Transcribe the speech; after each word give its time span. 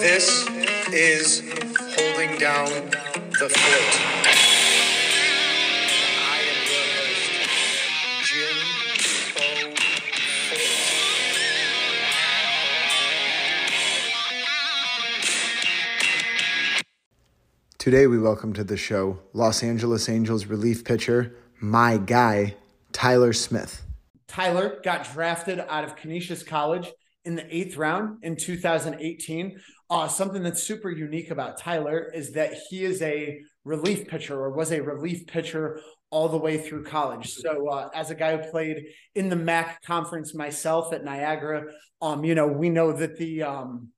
This 0.00 0.48
is 0.92 1.42
Holding 1.78 2.38
Down 2.38 2.66
the 2.66 3.48
Fort. 3.48 3.94
I 6.24 6.38
am 6.48 6.58
your 6.66 6.86
host, 6.96 7.30
Jim 8.24 8.56
O. 9.36 9.74
Fort. 10.48 10.64
Today, 17.78 18.06
we 18.08 18.18
welcome 18.18 18.52
to 18.54 18.64
the 18.64 18.76
show 18.76 19.20
Los 19.32 19.62
Angeles 19.62 20.08
Angels 20.08 20.46
relief 20.46 20.84
pitcher, 20.84 21.36
my 21.60 21.98
guy, 21.98 22.56
Tyler 22.92 23.32
Smith. 23.32 23.84
Tyler 24.26 24.80
got 24.82 25.12
drafted 25.12 25.60
out 25.68 25.84
of 25.84 25.94
Canisius 25.94 26.42
College 26.42 26.92
in 27.28 27.36
the 27.36 27.54
eighth 27.54 27.76
round 27.76 28.18
in 28.22 28.34
2018. 28.34 29.60
Uh, 29.90 30.08
something 30.08 30.42
that's 30.42 30.62
super 30.62 30.90
unique 30.90 31.30
about 31.30 31.58
Tyler 31.58 32.10
is 32.14 32.32
that 32.32 32.54
he 32.68 32.84
is 32.84 33.00
a 33.02 33.38
relief 33.64 34.08
pitcher 34.08 34.34
or 34.34 34.50
was 34.50 34.72
a 34.72 34.80
relief 34.80 35.26
pitcher 35.26 35.80
all 36.10 36.30
the 36.30 36.38
way 36.38 36.56
through 36.56 36.84
college. 36.84 37.30
So, 37.34 37.68
uh, 37.68 37.90
as 37.94 38.10
a 38.10 38.14
guy 38.14 38.36
who 38.36 38.50
played 38.50 38.86
in 39.14 39.28
the 39.28 39.36
MAC 39.36 39.82
conference 39.82 40.34
myself 40.34 40.94
at 40.94 41.04
Niagara, 41.04 41.64
um, 42.00 42.24
you 42.24 42.34
know, 42.34 42.46
we 42.46 42.70
know 42.70 42.92
that 42.92 43.18
the 43.18 43.42
um, 43.42 43.90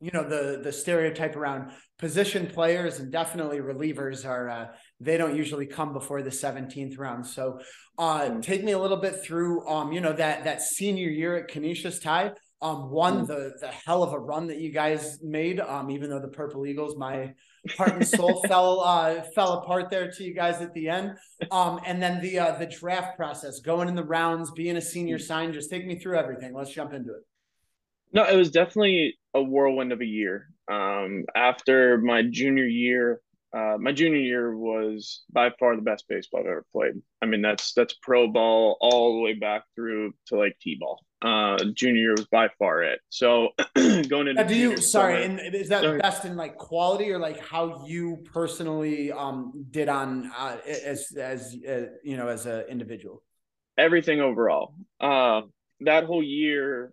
you 0.00 0.10
know 0.12 0.28
the 0.28 0.60
the 0.62 0.72
stereotype 0.72 1.36
around 1.36 1.72
position 1.98 2.46
players 2.46 3.00
and 3.00 3.10
definitely 3.10 3.58
relievers 3.58 4.24
are 4.24 4.48
uh, 4.48 4.66
they 5.00 5.16
don't 5.16 5.36
usually 5.36 5.66
come 5.66 5.92
before 5.92 6.22
the 6.22 6.30
17th 6.30 6.98
round 6.98 7.26
so 7.26 7.58
uh, 7.98 8.38
take 8.40 8.62
me 8.62 8.72
a 8.72 8.78
little 8.78 8.96
bit 8.96 9.22
through 9.24 9.66
um 9.68 9.92
you 9.92 10.00
know 10.00 10.12
that 10.12 10.44
that 10.44 10.62
senior 10.62 11.08
year 11.08 11.36
at 11.36 11.48
Canisius 11.48 11.98
Ty 11.98 12.32
um 12.60 12.90
one 12.90 13.24
the 13.26 13.52
the 13.60 13.68
hell 13.68 14.02
of 14.02 14.12
a 14.12 14.18
run 14.18 14.46
that 14.48 14.58
you 14.58 14.70
guys 14.72 15.18
made 15.22 15.60
um 15.60 15.90
even 15.90 16.10
though 16.10 16.20
the 16.20 16.28
Purple 16.28 16.66
Eagles 16.66 16.96
my 16.96 17.32
heart 17.76 17.92
and 17.92 18.06
soul 18.06 18.42
fell 18.48 18.80
uh 18.80 19.22
fell 19.34 19.54
apart 19.54 19.90
there 19.90 20.10
to 20.10 20.24
you 20.24 20.34
guys 20.34 20.60
at 20.60 20.72
the 20.74 20.88
end 20.88 21.12
um 21.50 21.78
and 21.86 22.02
then 22.02 22.20
the 22.20 22.38
uh 22.38 22.58
the 22.58 22.66
draft 22.66 23.16
process 23.16 23.60
going 23.60 23.88
in 23.88 23.94
the 23.94 24.04
rounds 24.04 24.50
being 24.52 24.76
a 24.76 24.80
senior 24.80 25.18
sign 25.18 25.52
just 25.52 25.70
take 25.70 25.86
me 25.86 25.98
through 25.98 26.16
everything 26.16 26.52
let's 26.52 26.72
jump 26.72 26.92
into 26.92 27.10
it 27.10 27.22
No, 28.12 28.24
it 28.24 28.36
was 28.36 28.50
definitely 28.50 29.18
a 29.34 29.42
whirlwind 29.42 29.92
of 29.92 30.00
a 30.00 30.06
year. 30.06 30.48
Um, 30.70 31.24
after 31.36 31.98
my 31.98 32.22
junior 32.22 32.66
year, 32.66 33.20
uh, 33.54 33.76
my 33.78 33.92
junior 33.92 34.20
year 34.20 34.56
was 34.56 35.22
by 35.30 35.50
far 35.58 35.76
the 35.76 35.82
best 35.82 36.04
baseball 36.08 36.40
I've 36.40 36.46
ever 36.46 36.64
played. 36.72 36.94
I 37.22 37.26
mean, 37.26 37.42
that's 37.42 37.72
that's 37.74 37.94
pro 38.02 38.26
ball 38.28 38.76
all 38.80 39.16
the 39.16 39.22
way 39.22 39.34
back 39.34 39.64
through 39.74 40.14
to 40.28 40.36
like 40.38 40.56
t-ball. 40.60 41.00
Uh, 41.20 41.58
junior 41.74 42.00
year 42.00 42.12
was 42.12 42.26
by 42.26 42.48
far 42.60 42.82
it. 42.84 43.00
So 43.08 43.48
going 43.74 44.28
into 44.28 44.40
Uh, 44.40 44.44
do 44.44 44.54
you 44.54 44.76
sorry 44.76 45.24
summer- 45.24 45.40
and 45.40 45.54
is 45.54 45.68
that 45.70 45.82
Sorry. 45.82 45.98
best 45.98 46.24
in 46.24 46.36
like 46.36 46.56
quality 46.56 47.10
or 47.10 47.18
like 47.18 47.40
how 47.40 47.84
you 47.86 48.18
personally 48.32 49.10
um 49.10 49.66
did 49.72 49.88
on 49.88 50.30
uh 50.38 50.58
as 50.66 51.10
as 51.18 51.56
uh, 51.68 51.86
you 52.04 52.16
know 52.16 52.28
as 52.28 52.46
an 52.46 52.66
individual 52.68 53.24
everything 53.76 54.20
overall. 54.20 54.74
Uh, 55.00 55.42
that 55.80 56.04
whole 56.04 56.22
year, 56.22 56.92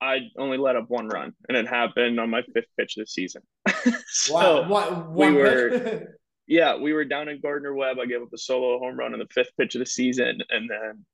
I 0.00 0.20
only 0.38 0.58
let 0.58 0.76
up 0.76 0.88
one 0.88 1.08
run, 1.08 1.32
and 1.48 1.56
it 1.56 1.66
happened 1.68 2.20
on 2.20 2.28
my 2.30 2.42
fifth 2.54 2.68
pitch 2.78 2.94
this 2.96 3.12
season. 3.12 3.42
so, 4.08 4.34
wow 4.34 4.68
what 4.68 5.10
we 5.12 5.32
were- 5.32 6.16
yeah, 6.46 6.76
we 6.76 6.92
were 6.92 7.04
down 7.04 7.28
in 7.28 7.40
Gardner 7.40 7.74
Webb. 7.74 7.98
I 7.98 8.06
gave 8.06 8.20
up 8.22 8.32
a 8.32 8.38
solo 8.38 8.78
home 8.78 8.96
run 8.98 9.12
in 9.14 9.20
the 9.20 9.28
fifth 9.30 9.52
pitch 9.58 9.74
of 9.74 9.78
the 9.80 9.86
season, 9.86 10.40
and 10.50 10.68
then 10.70 11.04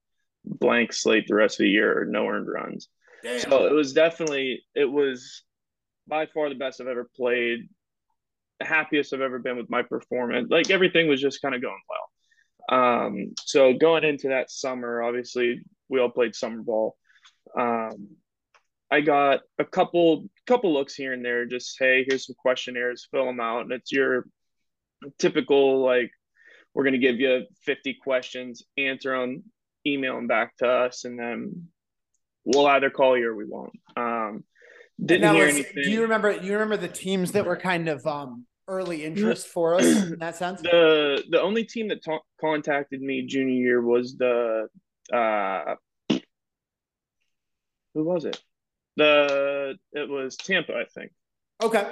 blank 0.49 0.93
slate 0.93 1.27
the 1.29 1.35
rest 1.35 1.61
of 1.61 1.65
the 1.65 1.71
year, 1.71 2.07
no 2.09 2.27
earned 2.27 2.49
runs. 2.49 2.89
Damn. 3.23 3.41
So 3.41 3.67
it 3.67 3.73
was 3.73 3.93
definitely 3.93 4.65
it 4.75 4.91
was 4.91 5.43
by 6.07 6.27
far 6.27 6.49
the 6.49 6.55
best 6.55 6.81
I've 6.81 6.87
ever 6.87 7.09
played, 7.17 7.69
the 8.61 8.67
happiest 8.67 9.13
I've 9.13 9.21
ever 9.21 9.39
been 9.39 9.57
with 9.57 9.71
my 9.71 9.83
performance. 9.83 10.49
Like 10.51 10.71
everything 10.71 11.09
was 11.09 11.21
just 11.21 11.43
kind 11.43 11.55
of 11.55 11.63
going 11.63 11.81
well. 11.89 12.09
Um, 12.71 13.35
so 13.45 13.73
going 13.73 14.05
into 14.05 14.29
that 14.29 14.51
summer, 14.51 15.03
obviously 15.03 15.63
we 15.89 16.01
all 16.01 16.11
played 16.11 16.35
summer 16.35 16.63
ball. 16.63 16.97
Um, 17.59 18.09
I 18.91 19.01
got 19.01 19.41
a 19.59 19.65
couple 19.65 20.29
couple 20.47 20.73
looks 20.73 20.95
here 20.95 21.13
and 21.13 21.25
there. 21.25 21.45
Just 21.45 21.77
hey, 21.79 22.05
here's 22.09 22.27
some 22.27 22.37
questionnaires, 22.39 23.09
fill 23.11 23.27
them 23.27 23.41
out, 23.41 23.63
and 23.63 23.73
it's 23.73 23.93
your 23.93 24.27
typical 25.19 25.85
like 25.85 26.11
we're 26.75 26.85
gonna 26.85 26.99
give 26.99 27.21
you 27.21 27.45
50 27.65 27.99
questions, 28.03 28.63
answer 28.77 29.19
them, 29.19 29.45
email 29.93 30.15
them 30.17 30.27
back 30.27 30.57
to 30.59 30.69
us, 30.69 31.05
and 31.05 31.19
then 31.19 31.69
we'll 32.45 32.67
either 32.67 32.91
call 32.91 33.17
you 33.19 33.29
or 33.31 33.37
we 33.37 33.45
won't. 33.47 33.73
Um, 33.97 34.45
didn't 35.05 35.35
hear 35.35 35.47
was- 35.47 35.55
anything. 35.55 35.83
do 35.85 35.91
you 35.91 36.03
remember 36.03 36.33
you 36.33 36.53
remember 36.53 36.77
the 36.77 36.89
teams 36.89 37.33
that 37.33 37.45
were 37.47 37.57
kind 37.57 37.89
of 37.89 38.07
um 38.07 38.47
early 38.67 39.05
interest 39.05 39.47
for 39.47 39.75
us 39.77 39.85
in 39.85 40.19
that 40.19 40.37
sense? 40.37 40.61
The 40.63 41.23
the 41.31 41.41
only 41.41 41.65
team 41.65 41.89
that 41.89 42.05
ta- 42.05 42.21
contacted 42.41 43.01
me 43.01 43.27
junior 43.27 43.55
year 43.55 43.81
was 43.81 44.17
the 44.17 44.69
uh 45.13 45.75
who 47.95 48.05
was 48.05 48.25
it? 48.25 48.41
The 48.97 49.77
it 49.93 50.09
was 50.09 50.37
tampa 50.37 50.75
i 50.75 50.85
think. 50.85 51.13
Okay. 51.63 51.87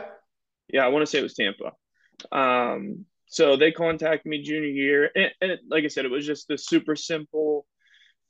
Yeah 0.73 0.85
i 0.85 0.89
want 0.89 1.03
to 1.03 1.07
say 1.07 1.19
it 1.19 1.23
was 1.23 1.35
tampa. 1.35 1.73
Um 2.33 3.07
so 3.29 3.57
they 3.57 3.73
contacted 3.73 4.27
me 4.31 4.43
junior 4.43 4.69
year 4.69 5.11
and, 5.15 5.31
and 5.41 5.51
it, 5.53 5.61
like 5.69 5.85
i 5.85 5.89
said 5.89 6.05
it 6.05 6.11
was 6.11 6.27
just 6.27 6.47
the 6.49 6.59
super 6.59 6.95
simple 6.97 7.67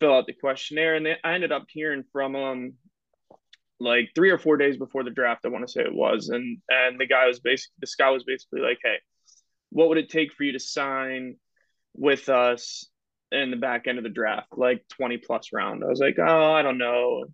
fill 0.00 0.14
out 0.14 0.26
the 0.26 0.32
questionnaire 0.32 0.94
and 0.94 1.06
they, 1.06 1.16
i 1.24 1.34
ended 1.34 1.52
up 1.52 1.64
hearing 1.68 2.04
from 2.12 2.32
them 2.32 2.74
like 3.78 4.10
three 4.14 4.30
or 4.30 4.38
four 4.38 4.56
days 4.56 4.76
before 4.76 5.04
the 5.04 5.10
draft 5.10 5.44
i 5.44 5.48
want 5.48 5.66
to 5.66 5.72
say 5.72 5.82
it 5.82 5.94
was 5.94 6.28
and 6.28 6.58
and 6.68 6.98
the 6.98 7.06
guy 7.06 7.26
was 7.26 7.40
basically 7.40 7.74
this 7.80 7.94
guy 7.94 8.10
was 8.10 8.24
basically 8.24 8.60
like 8.60 8.78
hey 8.82 8.96
what 9.70 9.88
would 9.88 9.98
it 9.98 10.10
take 10.10 10.32
for 10.32 10.44
you 10.44 10.52
to 10.52 10.60
sign 10.60 11.36
with 11.94 12.28
us 12.28 12.86
in 13.32 13.50
the 13.50 13.56
back 13.56 13.86
end 13.86 13.98
of 13.98 14.04
the 14.04 14.10
draft 14.10 14.48
like 14.56 14.86
20 14.96 15.18
plus 15.18 15.52
round? 15.52 15.82
I 15.82 15.88
was 15.88 16.00
like 16.00 16.18
oh 16.18 16.52
i 16.52 16.62
don't 16.62 16.78
know. 16.78 17.24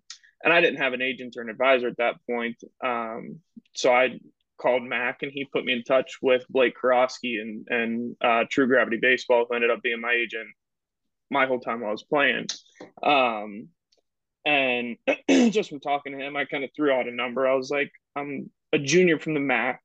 And 0.43 0.51
i 0.51 0.59
didn't 0.59 0.81
have 0.81 0.93
an 0.93 1.01
agent 1.01 1.35
or 1.37 1.41
an 1.41 1.49
advisor 1.49 1.87
at 1.87 1.97
that 1.97 2.15
point 2.29 2.57
um, 2.83 3.39
so 3.75 3.93
i 3.93 4.19
called 4.57 4.83
mac 4.83 5.23
and 5.23 5.31
he 5.33 5.45
put 5.45 5.65
me 5.65 5.73
in 5.73 5.83
touch 5.83 6.17
with 6.21 6.43
blake 6.49 6.75
karofsky 6.81 7.41
and 7.41 7.67
and 7.69 8.15
uh, 8.21 8.43
true 8.49 8.67
gravity 8.67 8.97
baseball 9.01 9.45
who 9.47 9.55
ended 9.55 9.71
up 9.71 9.81
being 9.81 10.01
my 10.01 10.11
agent 10.11 10.47
my 11.33 11.45
whole 11.45 11.59
time 11.59 11.81
while 11.81 11.89
i 11.89 11.91
was 11.91 12.03
playing 12.03 12.47
um, 13.03 13.69
and 14.45 14.97
just 15.51 15.69
from 15.69 15.79
talking 15.79 16.13
to 16.13 16.23
him, 16.23 16.35
I 16.35 16.45
kind 16.45 16.63
of 16.63 16.69
threw 16.75 16.91
out 16.91 17.07
a 17.07 17.15
number. 17.15 17.47
I 17.47 17.55
was 17.55 17.69
like, 17.69 17.91
I'm 18.15 18.49
a 18.71 18.79
junior 18.79 19.19
from 19.19 19.33
the 19.33 19.39
MAC. 19.39 19.81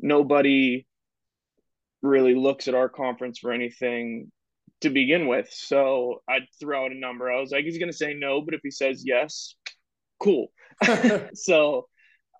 Nobody 0.00 0.86
really 2.02 2.34
looks 2.34 2.68
at 2.68 2.74
our 2.74 2.88
conference 2.88 3.38
for 3.38 3.52
anything 3.52 4.30
to 4.82 4.90
begin 4.90 5.26
with. 5.26 5.48
So 5.50 6.22
I 6.28 6.40
threw 6.60 6.76
out 6.76 6.92
a 6.92 6.98
number. 6.98 7.30
I 7.30 7.40
was 7.40 7.50
like, 7.50 7.64
he's 7.64 7.78
going 7.78 7.90
to 7.90 7.96
say 7.96 8.14
no, 8.14 8.42
but 8.42 8.54
if 8.54 8.60
he 8.62 8.70
says 8.70 9.02
yes, 9.04 9.54
cool. 10.20 10.48
so 11.34 11.88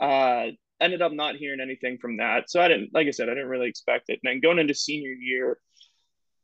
uh 0.01 0.47
ended 0.81 1.01
up 1.01 1.13
not 1.13 1.37
hearing 1.37 1.61
anything 1.61 1.99
from 1.99 2.17
that. 2.19 2.51
So 2.51 2.61
I 2.61 2.67
didn't, 2.69 2.91
like 2.93 3.07
I 3.07 3.13
said, 3.13 3.29
I 3.29 3.35
didn't 3.35 3.49
really 3.49 3.69
expect 3.69 4.11
it. 4.11 4.21
And 4.23 4.31
then 4.31 4.41
going 4.41 4.59
into 4.59 4.75
senior 4.75 5.13
year, 5.13 5.59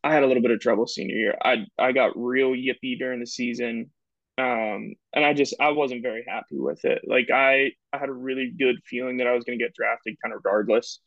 I 0.02 0.12
had 0.12 0.22
a 0.22 0.26
little 0.26 0.42
bit 0.42 0.50
of 0.50 0.60
trouble 0.60 0.86
senior 0.86 1.14
year. 1.16 1.38
I 1.42 1.66
I 1.78 1.92
got 1.92 2.12
real 2.16 2.50
yippy 2.50 2.98
during 2.98 3.20
the 3.20 3.26
season 3.26 3.90
um 4.38 4.94
and 5.12 5.24
i 5.24 5.34
just 5.34 5.54
i 5.60 5.70
wasn't 5.70 6.02
very 6.02 6.24
happy 6.26 6.58
with 6.58 6.84
it. 6.84 7.02
Like 7.06 7.30
i 7.30 7.72
i 7.92 7.98
had 7.98 8.08
a 8.08 8.12
really 8.12 8.52
good 8.56 8.76
feeling 8.86 9.18
that 9.18 9.26
i 9.26 9.34
was 9.34 9.44
going 9.44 9.58
to 9.58 9.64
get 9.64 9.74
drafted 9.74 10.16
kind 10.22 10.32
of 10.32 10.40
regardless 10.44 11.00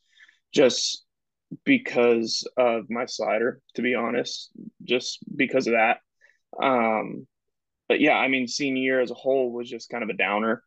just 0.54 1.04
because 1.66 2.48
of 2.57 2.90
my 2.90 3.06
slider 3.06 3.60
to 3.75 3.81
be 3.81 3.95
honest 3.95 4.51
just 4.84 5.19
because 5.36 5.68
of 5.68 5.74
that. 5.74 5.98
Um 6.62 7.28
but 7.90 8.00
yeah 8.00 8.18
i 8.18 8.28
mean 8.28 8.48
senior 8.48 8.81
year 8.84 9.01
as 9.01 9.12
a 9.12 9.16
whole 9.16 9.51
was 9.51 9.69
just 9.69 9.90
kind 9.90 10.04
of 10.04 10.10
a 10.10 10.18
downer. 10.18 10.63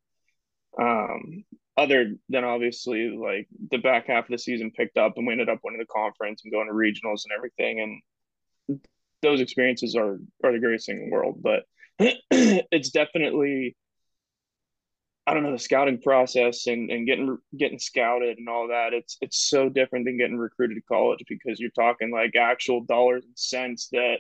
Um 0.81 1.45
other 1.77 2.15
than 2.31 2.43
obviously 2.43 3.11
like 3.11 3.47
the 3.71 3.79
back 3.79 4.07
half 4.07 4.25
of 4.25 4.31
the 4.31 4.39
season 4.39 4.71
picked 4.71 4.97
up 4.97 5.13
and 5.17 5.27
we 5.27 5.33
ended 5.35 5.51
up 5.51 5.61
winning 5.63 5.79
the 5.81 5.87
conference 5.87 6.41
and 6.43 6.53
going 6.53 6.67
to 6.69 6.73
regionals 6.73 7.23
and 7.25 7.37
everything 7.37 7.81
and 7.81 8.01
those 9.23 9.41
experiences 9.41 9.97
are 9.97 10.19
are 10.45 10.53
the 10.53 10.59
greatest 10.59 10.87
thing 10.87 10.99
in 10.99 11.11
the 11.11 11.15
world 11.15 11.43
but 11.43 11.65
it's 12.31 12.91
definitely 12.91 13.77
I 15.27 15.35
don't 15.35 15.43
know 15.43 15.53
the 15.53 15.59
scouting 15.59 16.01
process 16.01 16.69
and, 16.69 16.91
and 16.91 17.05
getting 17.07 17.37
getting 17.59 17.81
scouted 17.81 18.39
and 18.39 18.49
all 18.49 18.69
that. 18.69 18.93
It's 18.93 19.17
it's 19.21 19.49
so 19.51 19.69
different 19.69 20.05
than 20.05 20.19
getting 20.19 20.39
recruited 20.39 20.77
to 20.77 20.83
college 20.83 21.19
because 21.29 21.59
you're 21.59 21.71
talking 21.71 22.13
like 22.13 22.37
actual 22.37 22.85
dollars 22.85 23.25
and 23.25 23.37
cents 23.37 23.89
that 23.91 24.19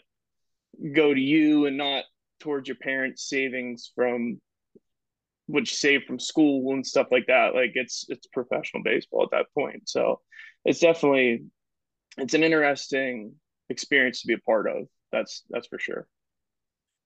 go 0.94 1.14
to 1.14 1.20
you 1.20 1.66
and 1.66 1.76
not 1.76 2.04
towards 2.40 2.68
your 2.68 2.76
parents' 2.76 3.28
savings 3.28 3.92
from 3.94 4.40
which 5.46 5.76
save 5.76 6.02
from 6.02 6.18
school 6.18 6.74
and 6.74 6.84
stuff 6.84 7.06
like 7.12 7.26
that. 7.28 7.54
Like 7.54 7.72
it's 7.74 8.06
it's 8.08 8.26
professional 8.26 8.82
baseball 8.82 9.22
at 9.22 9.30
that 9.30 9.46
point. 9.54 9.88
So 9.88 10.20
it's 10.64 10.80
definitely 10.80 11.44
it's 12.18 12.34
an 12.34 12.42
interesting 12.42 13.34
experience 13.68 14.20
to 14.22 14.26
be 14.26 14.34
a 14.34 14.38
part 14.38 14.68
of. 14.68 14.86
That's 15.12 15.44
that's 15.50 15.66
for 15.66 15.78
sure. 15.78 16.06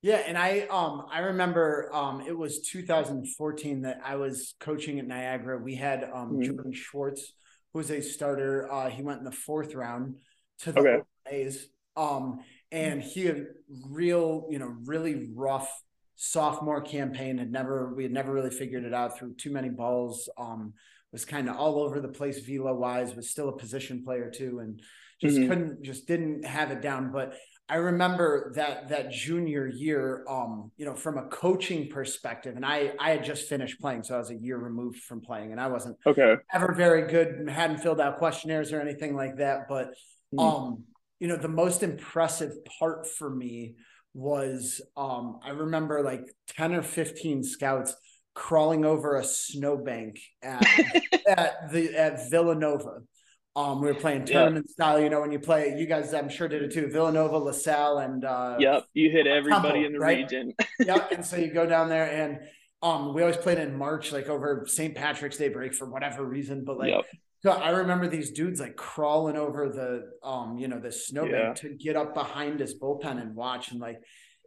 Yeah, 0.03 0.23
and 0.27 0.39
I 0.39 0.61
um 0.71 1.07
I 1.11 1.21
remember 1.21 1.91
um 1.93 2.23
it 2.27 2.37
was 2.37 2.61
2014 2.63 3.83
that 3.83 4.01
I 4.05 4.17
was 4.17 4.55
coaching 4.61 4.99
at 4.99 5.07
Niagara. 5.07 5.59
We 5.59 5.75
had 5.75 6.05
um 6.05 6.33
mm-hmm. 6.33 6.43
Jordan 6.43 6.73
Schwartz, 6.73 7.35
who 7.73 7.79
was 7.79 7.91
a 7.91 8.01
starter. 8.01 8.71
Uh, 8.71 8.89
he 8.89 9.03
went 9.03 9.19
in 9.19 9.25
the 9.25 9.33
fourth 9.33 9.75
round 9.75 10.17
to 10.61 10.73
the 10.73 10.81
okay. 10.81 11.03
A's. 11.31 11.69
Um, 11.97 12.41
and 12.73 13.03
he 13.03 13.27
had 13.27 13.47
real, 13.89 14.47
you 14.51 14.59
know, 14.59 14.75
really 14.85 15.29
rough 15.35 15.71
sophomore 16.17 16.81
campaign. 16.81 17.39
Had 17.39 17.51
never 17.53 17.93
we 17.95 18.05
had 18.05 18.13
never 18.13 18.33
really 18.33 18.51
figured 18.51 18.85
it 18.85 18.95
out 18.95 19.19
through 19.19 19.35
too 19.35 19.51
many 19.51 19.69
balls. 19.69 20.29
Um, 20.39 20.75
was 21.13 21.25
kind 21.25 21.49
of 21.49 21.57
all 21.57 21.81
over 21.81 22.01
the 22.01 22.09
place 22.09 22.39
velo 22.39 22.75
wise. 22.75 23.15
Was 23.15 23.31
still 23.31 23.49
a 23.49 23.57
position 23.57 24.05
player 24.05 24.31
too, 24.31 24.61
and 24.61 24.81
just 25.21 25.37
mm-hmm. 25.37 25.49
couldn't 25.49 25.83
just 25.83 26.07
didn't 26.07 26.45
have 26.45 26.71
it 26.71 26.81
down. 26.81 27.13
But 27.13 27.35
I 27.69 27.77
remember 27.77 28.53
that 28.57 28.89
that 28.89 29.13
junior 29.13 29.67
year, 29.67 30.25
um, 30.29 30.73
you 30.77 30.85
know, 30.85 30.95
from 30.95 31.19
a 31.19 31.29
coaching 31.29 31.89
perspective, 31.89 32.57
and 32.57 32.65
I 32.65 32.93
I 32.99 33.11
had 33.11 33.25
just 33.25 33.49
finished 33.49 33.81
playing, 33.81 34.03
so 34.03 34.17
I 34.17 34.19
was 34.19 34.31
a 34.31 34.35
year 34.37 34.59
removed 34.59 35.03
from 35.03 35.21
playing, 35.21 35.53
and 35.53 35.61
I 35.61 35.69
wasn't 35.69 35.97
okay 36.07 36.37
ever 36.53 36.75
very 36.75 37.11
good, 37.11 37.49
hadn't 37.49 37.79
filled 37.79 38.01
out 38.01 38.19
questionnaires 38.19 38.73
or 38.73 38.81
anything 38.81 39.15
like 39.15 39.37
that. 39.37 39.69
But 39.69 39.95
mm. 40.35 40.43
um, 40.43 40.85
you 41.21 41.29
know, 41.29 41.37
the 41.37 41.49
most 41.49 41.83
impressive 41.83 42.53
part 42.79 43.07
for 43.07 43.31
me 43.31 43.77
was 44.15 44.81
um, 44.97 45.39
I 45.45 45.51
remember 45.51 46.03
like 46.03 46.25
ten 46.49 46.75
or 46.75 46.83
fifteen 46.83 47.45
scouts 47.45 47.95
crawling 48.35 48.85
over 48.85 49.17
a 49.17 49.25
snowbank 49.25 50.19
at 50.43 50.67
at 51.29 51.73
the 51.73 51.95
at 51.97 52.31
Villanova 52.31 53.03
um, 53.57 53.81
we 53.81 53.89
were 53.89 53.95
playing 53.95 54.27
tournament 54.27 54.67
yep. 54.69 54.73
style, 54.73 55.01
you 55.01 55.11
know, 55.11 55.21
when 55.21 55.33
you 55.33 55.41
play, 55.41 55.75
you 55.77 55.87
guys, 55.87 56.15
I'm 56.15 56.29
sure 56.29 56.47
did 56.47 56.63
it 56.63 56.73
too. 56.73 56.87
Villanova, 56.87 57.37
LaSalle, 57.37 57.99
and 57.99 58.25
uh, 58.25 58.57
yep, 58.61 58.85
you 58.95 59.11
hit 59.11 59.27
everybody 59.27 59.83
Temple, 59.83 59.87
in 59.87 59.93
the 59.93 59.99
right? 59.99 60.19
region. 60.19 60.53
yep, 60.79 61.11
and 61.11 61.25
so 61.25 61.37
you 61.37 61.53
go 61.53 61.67
down 61.67 61.89
there, 61.89 62.09
and 62.09 62.39
um, 62.83 63.13
we 63.13 63.23
always 63.23 63.37
played 63.37 63.59
in 63.59 63.77
March, 63.77 64.13
like 64.13 64.29
over 64.29 64.65
St. 64.69 64.95
Patrick's 64.95 65.37
Day 65.37 65.49
break 65.49 65.75
for 65.75 65.91
whatever 65.91 66.25
reason, 66.25 66.65
but 66.65 66.79
like. 66.79 66.91
Yep. 66.91 67.05
So 67.43 67.53
I 67.53 67.71
remember 67.71 68.07
these 68.07 68.33
dudes 68.33 68.61
like 68.61 68.77
crawling 68.77 69.35
over 69.35 69.71
the 69.71 70.29
um, 70.29 70.59
you 70.59 70.69
know, 70.69 70.79
the 70.79 70.93
snowbank 70.93 71.33
yeah. 71.33 71.53
to 71.55 71.75
get 71.75 71.97
up 71.97 72.13
behind 72.13 72.61
his 72.61 72.79
bullpen 72.79 73.19
and 73.19 73.35
watch. 73.35 73.71
And 73.71 73.81
like 73.81 73.97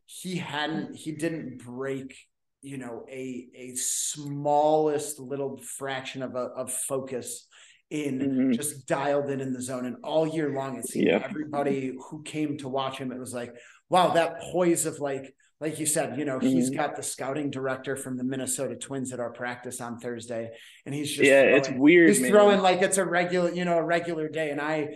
he 0.06 0.36
hadn't 0.36 0.96
he 0.96 1.12
didn't 1.14 1.58
break, 1.58 2.16
you 2.62 2.78
know, 2.78 3.04
a 3.10 3.48
a 3.56 3.74
smallest 3.74 5.20
little 5.20 5.58
fraction 5.58 6.22
of 6.22 6.36
a 6.36 6.50
of 6.56 6.72
focus 6.72 7.48
in 7.94 8.20
mm-hmm. 8.20 8.52
just 8.54 8.88
dialed 8.88 9.30
in 9.30 9.40
in 9.40 9.54
the 9.54 9.62
zone 9.62 9.86
and 9.86 9.96
all 10.04 10.28
year 10.28 10.50
long 10.50 10.78
it 10.78 10.88
seemed 10.88 11.08
yeah. 11.08 11.22
everybody 11.24 11.96
who 12.10 12.24
came 12.24 12.58
to 12.58 12.68
watch 12.68 12.98
him 12.98 13.12
it 13.12 13.20
was 13.20 13.36
like 13.36 13.54
wow 13.88 14.10
that 14.10 14.42
poise 14.52 14.88
of 14.88 15.00
like 15.00 15.36
like 15.62 15.80
you 15.80 15.86
said 15.86 16.18
you 16.18 16.26
know 16.26 16.40
mm-hmm. 16.40 16.48
he's 16.48 16.72
got 16.72 16.96
the 16.96 17.04
scouting 17.04 17.52
director 17.52 17.96
from 17.96 18.18
the 18.18 18.24
minnesota 18.24 18.76
twins 18.76 19.14
at 19.14 19.20
our 19.20 19.30
practice 19.30 19.80
on 19.80 20.00
thursday 20.00 20.50
and 20.88 20.96
he's 20.96 21.08
just 21.08 21.22
yeah 21.22 21.44
throwing, 21.44 21.56
it's 21.56 21.70
weird 21.70 22.10
he's 22.10 22.20
man. 22.20 22.32
throwing 22.32 22.62
like 22.62 22.82
it's 22.82 22.98
a 22.98 23.06
regular 23.06 23.52
you 23.52 23.64
know 23.64 23.78
a 23.78 23.84
regular 23.84 24.28
day 24.28 24.50
and 24.50 24.60
i 24.60 24.88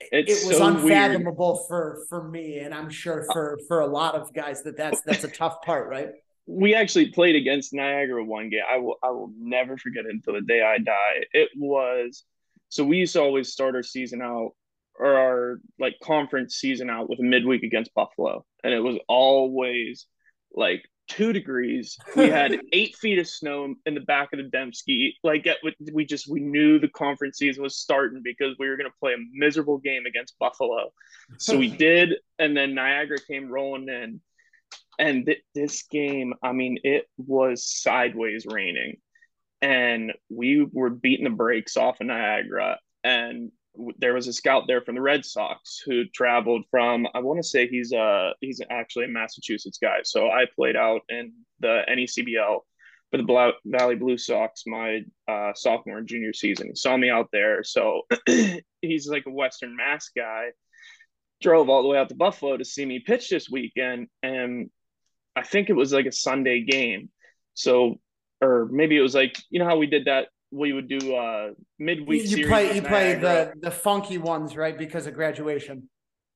it's 0.00 0.42
it 0.42 0.48
was 0.48 0.56
so 0.56 0.66
unfathomable 0.66 1.52
weird. 1.52 1.68
for 1.68 2.04
for 2.08 2.28
me 2.28 2.58
and 2.58 2.74
i'm 2.74 2.90
sure 2.90 3.24
for 3.32 3.60
for 3.68 3.78
a 3.78 3.86
lot 3.86 4.16
of 4.16 4.34
guys 4.34 4.64
that 4.64 4.76
that's 4.76 5.00
that's 5.02 5.22
a 5.22 5.28
tough 5.28 5.62
part 5.62 5.88
right 5.88 6.08
we 6.46 6.74
actually 6.74 7.12
played 7.12 7.36
against 7.36 7.72
niagara 7.72 8.24
one 8.24 8.50
game 8.50 8.62
i 8.68 8.76
will 8.76 8.96
i 9.04 9.10
will 9.10 9.30
never 9.38 9.78
forget 9.78 10.04
it 10.04 10.10
until 10.10 10.34
the 10.34 10.40
day 10.40 10.62
i 10.62 10.78
die 10.78 11.22
it 11.32 11.48
was 11.56 12.24
so 12.70 12.84
we 12.84 12.98
used 12.98 13.12
to 13.14 13.20
always 13.20 13.52
start 13.52 13.74
our 13.74 13.82
season 13.82 14.22
out 14.22 14.52
or 14.98 15.14
our 15.14 15.60
like 15.78 15.96
conference 16.02 16.56
season 16.56 16.88
out 16.88 17.10
with 17.10 17.18
a 17.18 17.22
midweek 17.22 17.62
against 17.62 17.92
Buffalo. 17.94 18.44
And 18.62 18.72
it 18.72 18.80
was 18.80 18.96
always 19.08 20.06
like 20.54 20.82
two 21.08 21.32
degrees. 21.32 21.96
We 22.14 22.28
had 22.28 22.60
eight 22.72 22.96
feet 22.96 23.18
of 23.18 23.26
snow 23.26 23.74
in 23.86 23.94
the 23.94 24.00
back 24.00 24.28
of 24.32 24.38
the 24.38 24.44
Demske. 24.56 25.14
Like 25.24 25.48
we 25.92 26.04
just 26.04 26.28
we 26.30 26.40
knew 26.40 26.78
the 26.78 26.88
conference 26.88 27.38
season 27.38 27.62
was 27.62 27.76
starting 27.76 28.22
because 28.22 28.54
we 28.58 28.68
were 28.68 28.76
going 28.76 28.90
to 28.90 28.96
play 29.00 29.14
a 29.14 29.24
miserable 29.32 29.78
game 29.78 30.06
against 30.06 30.38
Buffalo. 30.38 30.92
So 31.38 31.58
we 31.58 31.68
did, 31.76 32.14
and 32.38 32.56
then 32.56 32.74
Niagara 32.74 33.18
came 33.26 33.50
rolling 33.50 33.88
in, 33.88 34.20
and 34.98 35.26
th- 35.26 35.42
this 35.54 35.82
game, 35.90 36.34
I 36.42 36.52
mean, 36.52 36.78
it 36.84 37.08
was 37.16 37.66
sideways 37.66 38.46
raining 38.46 38.98
and 39.62 40.12
we 40.28 40.66
were 40.72 40.90
beating 40.90 41.24
the 41.24 41.30
brakes 41.30 41.76
off 41.76 42.00
of 42.00 42.06
Niagara. 42.06 42.78
And 43.04 43.52
there 43.98 44.14
was 44.14 44.26
a 44.26 44.32
scout 44.32 44.64
there 44.66 44.80
from 44.80 44.96
the 44.96 45.00
Red 45.00 45.24
Sox 45.24 45.80
who 45.84 46.04
traveled 46.06 46.64
from 46.70 47.06
I 47.14 47.20
want 47.20 47.38
to 47.38 47.42
say 47.42 47.68
he's 47.68 47.92
uh 47.92 48.32
he's 48.40 48.60
actually 48.70 49.06
a 49.06 49.08
Massachusetts 49.08 49.78
guy. 49.80 49.98
So 50.04 50.28
I 50.28 50.46
played 50.54 50.76
out 50.76 51.02
in 51.08 51.32
the 51.60 51.82
NECBL 51.88 52.60
for 53.10 53.16
the 53.16 53.22
Blau- 53.22 53.52
Valley 53.64 53.96
Blue 53.96 54.18
Sox 54.18 54.64
my 54.66 55.00
uh, 55.28 55.52
sophomore 55.54 55.98
and 55.98 56.08
junior 56.08 56.32
season. 56.32 56.68
He 56.68 56.74
saw 56.76 56.96
me 56.96 57.10
out 57.10 57.28
there, 57.32 57.64
so 57.64 58.02
he's 58.82 59.08
like 59.08 59.24
a 59.26 59.30
Western 59.30 59.76
Mass 59.76 60.10
guy. 60.16 60.48
Drove 61.40 61.68
all 61.68 61.82
the 61.82 61.88
way 61.88 61.98
out 61.98 62.08
to 62.10 62.14
Buffalo 62.14 62.56
to 62.56 62.64
see 62.64 62.84
me 62.84 63.00
pitch 63.00 63.28
this 63.28 63.50
weekend, 63.50 64.08
and 64.22 64.70
I 65.34 65.42
think 65.42 65.70
it 65.70 65.74
was 65.74 65.92
like 65.92 66.06
a 66.06 66.12
Sunday 66.12 66.62
game. 66.62 67.08
So 67.54 67.98
or 68.40 68.68
maybe 68.70 68.96
it 68.96 69.00
was 69.00 69.14
like 69.14 69.36
you 69.50 69.58
know 69.58 69.66
how 69.66 69.76
we 69.76 69.86
did 69.86 70.06
that 70.06 70.28
we 70.50 70.72
would 70.72 70.88
do 70.88 71.14
uh 71.14 71.50
midweek 71.78 72.28
you, 72.28 72.38
you 72.38 72.46
play 72.46 72.74
you 72.74 72.82
play 72.82 73.14
the 73.14 73.52
the 73.60 73.70
funky 73.70 74.18
ones 74.18 74.56
right 74.56 74.76
because 74.76 75.06
of 75.06 75.14
graduation. 75.14 75.88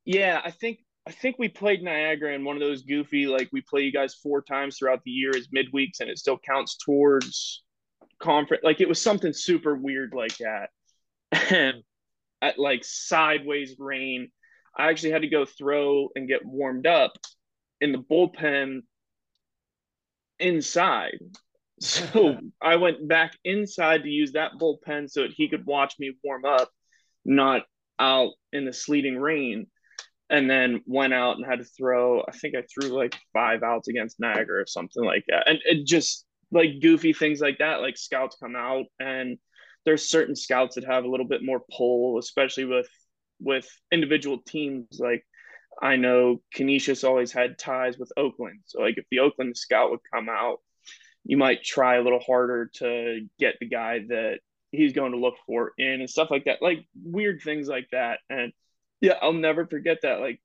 Yeah 0.04 0.40
i 0.44 0.50
think 0.50 0.78
i 1.06 1.10
think 1.10 1.36
we 1.38 1.48
played 1.48 1.82
niagara 1.82 2.34
in 2.34 2.44
one 2.44 2.56
of 2.56 2.60
those 2.60 2.82
goofy 2.82 3.26
like 3.26 3.48
we 3.52 3.60
play 3.62 3.82
you 3.82 3.92
guys 3.92 4.14
four 4.14 4.42
times 4.42 4.78
throughout 4.78 5.02
the 5.04 5.10
year 5.10 5.30
as 5.36 5.48
midweeks 5.48 6.00
and 6.00 6.10
it 6.10 6.18
still 6.18 6.38
counts 6.38 6.76
towards 6.76 7.62
conference 8.20 8.62
like 8.62 8.80
it 8.80 8.88
was 8.88 9.00
something 9.00 9.32
super 9.32 9.74
weird 9.74 10.14
like 10.14 10.36
that. 10.38 10.70
And 11.50 11.82
at 12.40 12.58
like 12.58 12.84
sideways 12.84 13.74
rain 13.78 14.28
i 14.76 14.88
actually 14.90 15.10
had 15.10 15.22
to 15.22 15.28
go 15.28 15.44
throw 15.44 16.08
and 16.14 16.28
get 16.28 16.44
warmed 16.44 16.86
up 16.86 17.12
in 17.80 17.90
the 17.90 17.98
bullpen 17.98 18.82
inside 20.38 21.18
so 21.80 22.38
I 22.62 22.76
went 22.76 23.06
back 23.06 23.32
inside 23.44 24.02
to 24.02 24.08
use 24.08 24.32
that 24.32 24.52
bullpen 24.60 25.10
so 25.10 25.22
that 25.22 25.32
he 25.32 25.48
could 25.48 25.66
watch 25.66 25.94
me 25.98 26.12
warm 26.22 26.44
up, 26.44 26.70
not 27.24 27.62
out 27.98 28.32
in 28.52 28.64
the 28.64 28.72
sleeting 28.72 29.18
rain. 29.18 29.66
And 30.30 30.48
then 30.48 30.80
went 30.86 31.12
out 31.12 31.36
and 31.36 31.44
had 31.44 31.58
to 31.58 31.64
throw, 31.64 32.22
I 32.22 32.32
think 32.32 32.54
I 32.56 32.62
threw 32.62 32.88
like 32.88 33.14
five 33.34 33.62
outs 33.62 33.88
against 33.88 34.18
Niagara 34.18 34.62
or 34.62 34.66
something 34.66 35.04
like 35.04 35.24
that. 35.28 35.48
And 35.48 35.58
it 35.64 35.86
just 35.86 36.24
like 36.50 36.80
goofy 36.80 37.12
things 37.12 37.40
like 37.40 37.58
that, 37.58 37.82
like 37.82 37.98
scouts 37.98 38.36
come 38.40 38.56
out 38.56 38.86
and 38.98 39.36
there's 39.84 40.08
certain 40.08 40.34
scouts 40.34 40.76
that 40.76 40.84
have 40.84 41.04
a 41.04 41.08
little 41.08 41.26
bit 41.26 41.44
more 41.44 41.60
pull, 41.76 42.18
especially 42.18 42.64
with 42.64 42.88
with 43.40 43.68
individual 43.92 44.38
teams. 44.46 44.86
Like 44.98 45.24
I 45.82 45.96
know 45.96 46.40
Canisius 46.54 47.04
always 47.04 47.32
had 47.32 47.58
ties 47.58 47.98
with 47.98 48.12
Oakland. 48.16 48.60
So 48.64 48.80
like 48.80 48.96
if 48.96 49.04
the 49.10 49.18
Oakland 49.18 49.56
scout 49.56 49.90
would 49.90 50.00
come 50.12 50.28
out 50.28 50.58
you 51.24 51.36
might 51.36 51.62
try 51.62 51.96
a 51.96 52.02
little 52.02 52.20
harder 52.20 52.70
to 52.74 53.26
get 53.38 53.54
the 53.60 53.68
guy 53.68 54.00
that 54.08 54.40
he's 54.70 54.92
going 54.92 55.12
to 55.12 55.18
look 55.18 55.36
for 55.46 55.72
in 55.78 56.00
and 56.00 56.10
stuff 56.10 56.30
like 56.30 56.44
that, 56.44 56.62
like 56.62 56.86
weird 57.02 57.40
things 57.42 57.68
like 57.68 57.88
that. 57.92 58.18
And 58.28 58.52
yeah, 59.00 59.14
I'll 59.20 59.32
never 59.32 59.66
forget 59.66 59.98
that. 60.02 60.20
Like 60.20 60.40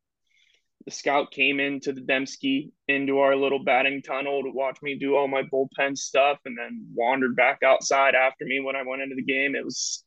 the 0.85 0.91
scout 0.91 1.31
came 1.31 1.59
into 1.59 1.91
the 1.91 2.01
Demske 2.01 2.71
into 2.87 3.19
our 3.19 3.35
little 3.35 3.63
batting 3.63 4.01
tunnel 4.01 4.43
to 4.43 4.51
watch 4.51 4.77
me 4.81 4.97
do 4.97 5.15
all 5.15 5.27
my 5.27 5.43
bullpen 5.43 5.97
stuff 5.97 6.39
and 6.45 6.57
then 6.57 6.87
wandered 6.93 7.35
back 7.35 7.59
outside 7.63 8.15
after 8.15 8.45
me 8.45 8.59
when 8.59 8.75
I 8.75 8.83
went 8.83 9.01
into 9.01 9.15
the 9.15 9.23
game. 9.23 9.55
It 9.55 9.65
was 9.65 10.03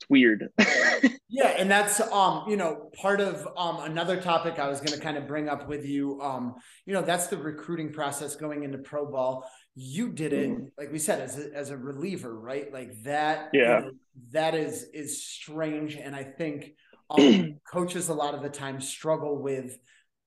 it's 0.00 0.08
weird. 0.08 0.48
yeah, 1.28 1.48
and 1.58 1.70
that's 1.70 2.00
um, 2.00 2.44
you 2.48 2.56
know, 2.56 2.90
part 3.00 3.20
of 3.20 3.46
um 3.56 3.80
another 3.80 4.20
topic 4.20 4.58
I 4.58 4.68
was 4.68 4.80
gonna 4.80 5.00
kind 5.00 5.16
of 5.16 5.26
bring 5.26 5.48
up 5.48 5.68
with 5.68 5.84
you. 5.84 6.20
Um, 6.20 6.54
you 6.86 6.94
know, 6.94 7.02
that's 7.02 7.26
the 7.26 7.36
recruiting 7.36 7.92
process 7.92 8.36
going 8.36 8.64
into 8.64 8.78
pro 8.78 9.10
ball 9.10 9.48
you 9.80 10.08
did 10.08 10.32
it 10.32 10.50
mm. 10.50 10.68
like 10.76 10.90
we 10.90 10.98
said 10.98 11.20
as 11.20 11.38
a, 11.38 11.54
as 11.54 11.70
a 11.70 11.76
reliever 11.76 12.36
right 12.36 12.72
like 12.72 13.00
that 13.04 13.48
yeah 13.52 13.78
you 13.78 13.84
know, 13.84 13.90
that 14.32 14.56
is 14.56 14.88
is 14.92 15.24
strange 15.24 15.94
and 15.94 16.16
i 16.16 16.24
think 16.24 16.72
um, 17.10 17.60
coaches 17.70 18.08
a 18.08 18.14
lot 18.14 18.34
of 18.34 18.42
the 18.42 18.48
time 18.48 18.80
struggle 18.80 19.40
with 19.40 19.78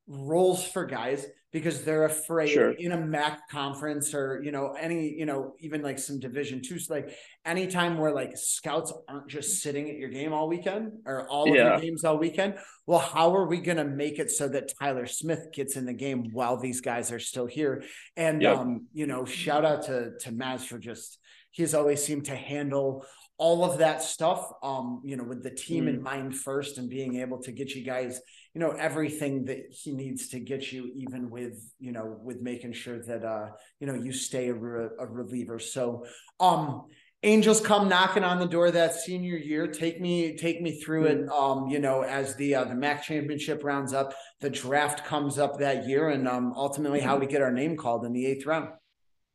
roles 0.08 0.64
for 0.64 0.86
guys 0.86 1.26
because 1.52 1.84
they're 1.84 2.06
afraid 2.06 2.50
Sure. 2.50 2.72
in 2.72 2.92
a 2.94 2.98
MAC 2.98 3.50
conference 3.50 4.14
or 4.14 4.42
you 4.44 4.52
know 4.52 4.74
any 4.80 5.10
you 5.14 5.26
know 5.26 5.54
even 5.60 5.82
like 5.82 6.00
some 6.00 6.20
Division 6.20 6.62
two. 6.62 6.80
so 6.80 6.94
Like 6.94 7.16
anytime 7.46 7.98
where 7.98 8.14
like 8.14 8.38
scouts 8.38 8.94
aren't 9.10 9.28
just 9.28 9.62
sitting 9.62 9.90
at 9.90 9.98
your 9.98 10.10
game 10.10 10.32
all 10.34 10.48
weekend 10.48 10.94
or 11.06 11.28
all 11.30 11.50
of 11.50 11.56
your 11.56 11.80
games 11.80 12.04
all 12.04 12.18
weekend. 12.18 12.56
Well, 12.88 13.00
how 13.00 13.36
are 13.36 13.48
we 13.48 13.60
going 13.60 13.78
to 13.78 13.86
make 13.86 14.20
it 14.20 14.32
so 14.32 14.48
that 14.50 14.72
Tyler 14.80 15.06
Smith 15.06 15.48
gets 15.54 15.76
in 15.76 15.86
the 15.86 15.94
game 15.94 16.30
while 16.32 16.58
these 16.58 16.82
guys 16.82 17.12
are 17.12 17.20
still 17.20 17.46
here? 17.48 17.84
And 18.18 18.42
Yep. 18.42 18.58
um, 18.58 18.88
you 18.94 19.08
know, 19.08 19.26
shout 19.26 19.66
out 19.66 19.84
to 19.84 20.18
to 20.20 20.32
Maz 20.32 20.62
for 20.66 20.80
just 20.80 21.20
he's 21.52 21.74
always 21.74 22.02
seemed 22.04 22.26
to 22.26 22.36
handle 22.36 23.06
all 23.38 23.66
of 23.66 23.80
that 23.80 24.04
stuff 24.04 24.46
um 24.62 25.02
you 25.04 25.18
know 25.18 25.24
with 25.24 25.42
the 25.42 25.50
team 25.50 25.88
in 25.88 26.00
mind 26.02 26.36
first 26.36 26.78
and 26.78 26.90
being 26.90 27.16
able 27.20 27.40
to 27.42 27.52
get 27.52 27.72
you 27.74 27.84
guys 27.84 28.22
you 28.54 28.60
know 28.60 28.72
everything 28.72 29.46
that 29.46 29.72
he 29.72 29.92
needs 29.94 30.30
to 30.30 30.40
get 30.40 30.72
you 30.72 30.92
even 30.96 31.30
with 31.30 31.74
you 31.80 31.92
know 31.92 32.18
with 32.22 32.42
making 32.42 32.74
sure 32.74 33.02
that 33.04 33.24
uh 33.24 33.48
you 33.80 33.88
know 33.88 33.94
you 33.94 34.12
stay 34.12 34.50
a, 34.50 34.54
re- 34.54 34.90
a 35.00 35.06
reliever. 35.06 35.60
So 35.60 36.06
um 36.40 36.86
angels 37.24 37.62
come 37.62 37.88
knocking 37.88 38.24
on 38.24 38.40
the 38.40 38.48
door 38.48 38.72
that 38.72 38.96
senior 38.96 39.38
year. 39.38 39.68
Take 39.68 40.02
me 40.02 40.36
take 40.36 40.62
me 40.62 40.82
through 40.82 41.06
it 41.06 41.30
um 41.30 41.68
you 41.70 41.80
know 41.80 42.02
as 42.02 42.36
the 42.36 42.56
uh, 42.56 42.64
the 42.66 42.76
mac 42.76 43.04
championship 43.04 43.64
rounds 43.64 43.94
up 43.94 44.14
the 44.42 44.50
draft 44.50 45.06
comes 45.06 45.38
up 45.40 45.60
that 45.60 45.88
year 45.88 46.10
and 46.10 46.28
um 46.28 46.54
ultimately 46.56 47.00
how 47.00 47.18
we 47.18 47.28
get 47.28 47.42
our 47.42 47.52
name 47.52 47.78
called 47.78 48.06
in 48.06 48.14
the 48.14 48.26
eighth 48.26 48.46
round. 48.46 48.70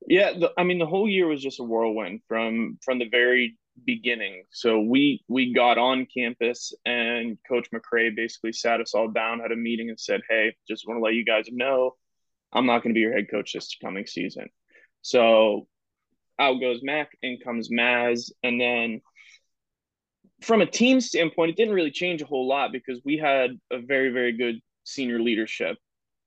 Yeah, 0.08 0.32
the, 0.32 0.52
I 0.58 0.64
mean 0.64 0.78
the 0.78 0.87
whole 0.87 1.08
year 1.08 1.26
was 1.26 1.42
just 1.42 1.61
a 1.61 1.64
whirlwind 1.64 2.20
from 2.28 2.78
from 2.85 2.99
the 2.99 3.08
very 3.08 3.56
beginning. 3.85 4.45
So 4.50 4.80
we 4.80 5.23
we 5.28 5.52
got 5.52 5.78
on 5.78 6.06
campus 6.06 6.73
and 6.85 7.38
Coach 7.49 7.68
McRae 7.73 8.14
basically 8.14 8.52
sat 8.52 8.80
us 8.80 8.95
all 8.95 9.09
down, 9.09 9.40
had 9.40 9.52
a 9.52 9.56
meeting, 9.56 9.88
and 9.88 9.99
said, 9.99 10.23
"Hey, 10.28 10.56
just 10.68 10.87
want 10.87 10.99
to 10.99 11.02
let 11.02 11.14
you 11.14 11.25
guys 11.25 11.47
know, 11.50 11.97
I'm 12.52 12.66
not 12.66 12.83
going 12.83 12.95
to 12.95 12.99
be 12.99 13.00
your 13.00 13.12
head 13.12 13.30
coach 13.30 13.52
this 13.52 13.76
coming 13.80 14.06
season." 14.06 14.49
So 15.02 15.68
out 16.38 16.61
goes 16.61 16.80
Mac, 16.83 17.11
in 17.23 17.38
comes 17.42 17.71
Maz, 17.71 18.30
and 18.42 18.61
then 18.61 19.00
from 20.42 20.61
a 20.61 20.66
team 20.66 21.00
standpoint, 21.00 21.50
it 21.50 21.56
didn't 21.56 21.75
really 21.75 21.90
change 21.90 22.23
a 22.23 22.26
whole 22.26 22.47
lot 22.47 22.73
because 22.73 23.00
we 23.04 23.16
had 23.16 23.59
a 23.71 23.78
very 23.78 24.11
very 24.11 24.33
good 24.33 24.61
senior 24.85 25.21
leadership 25.21 25.78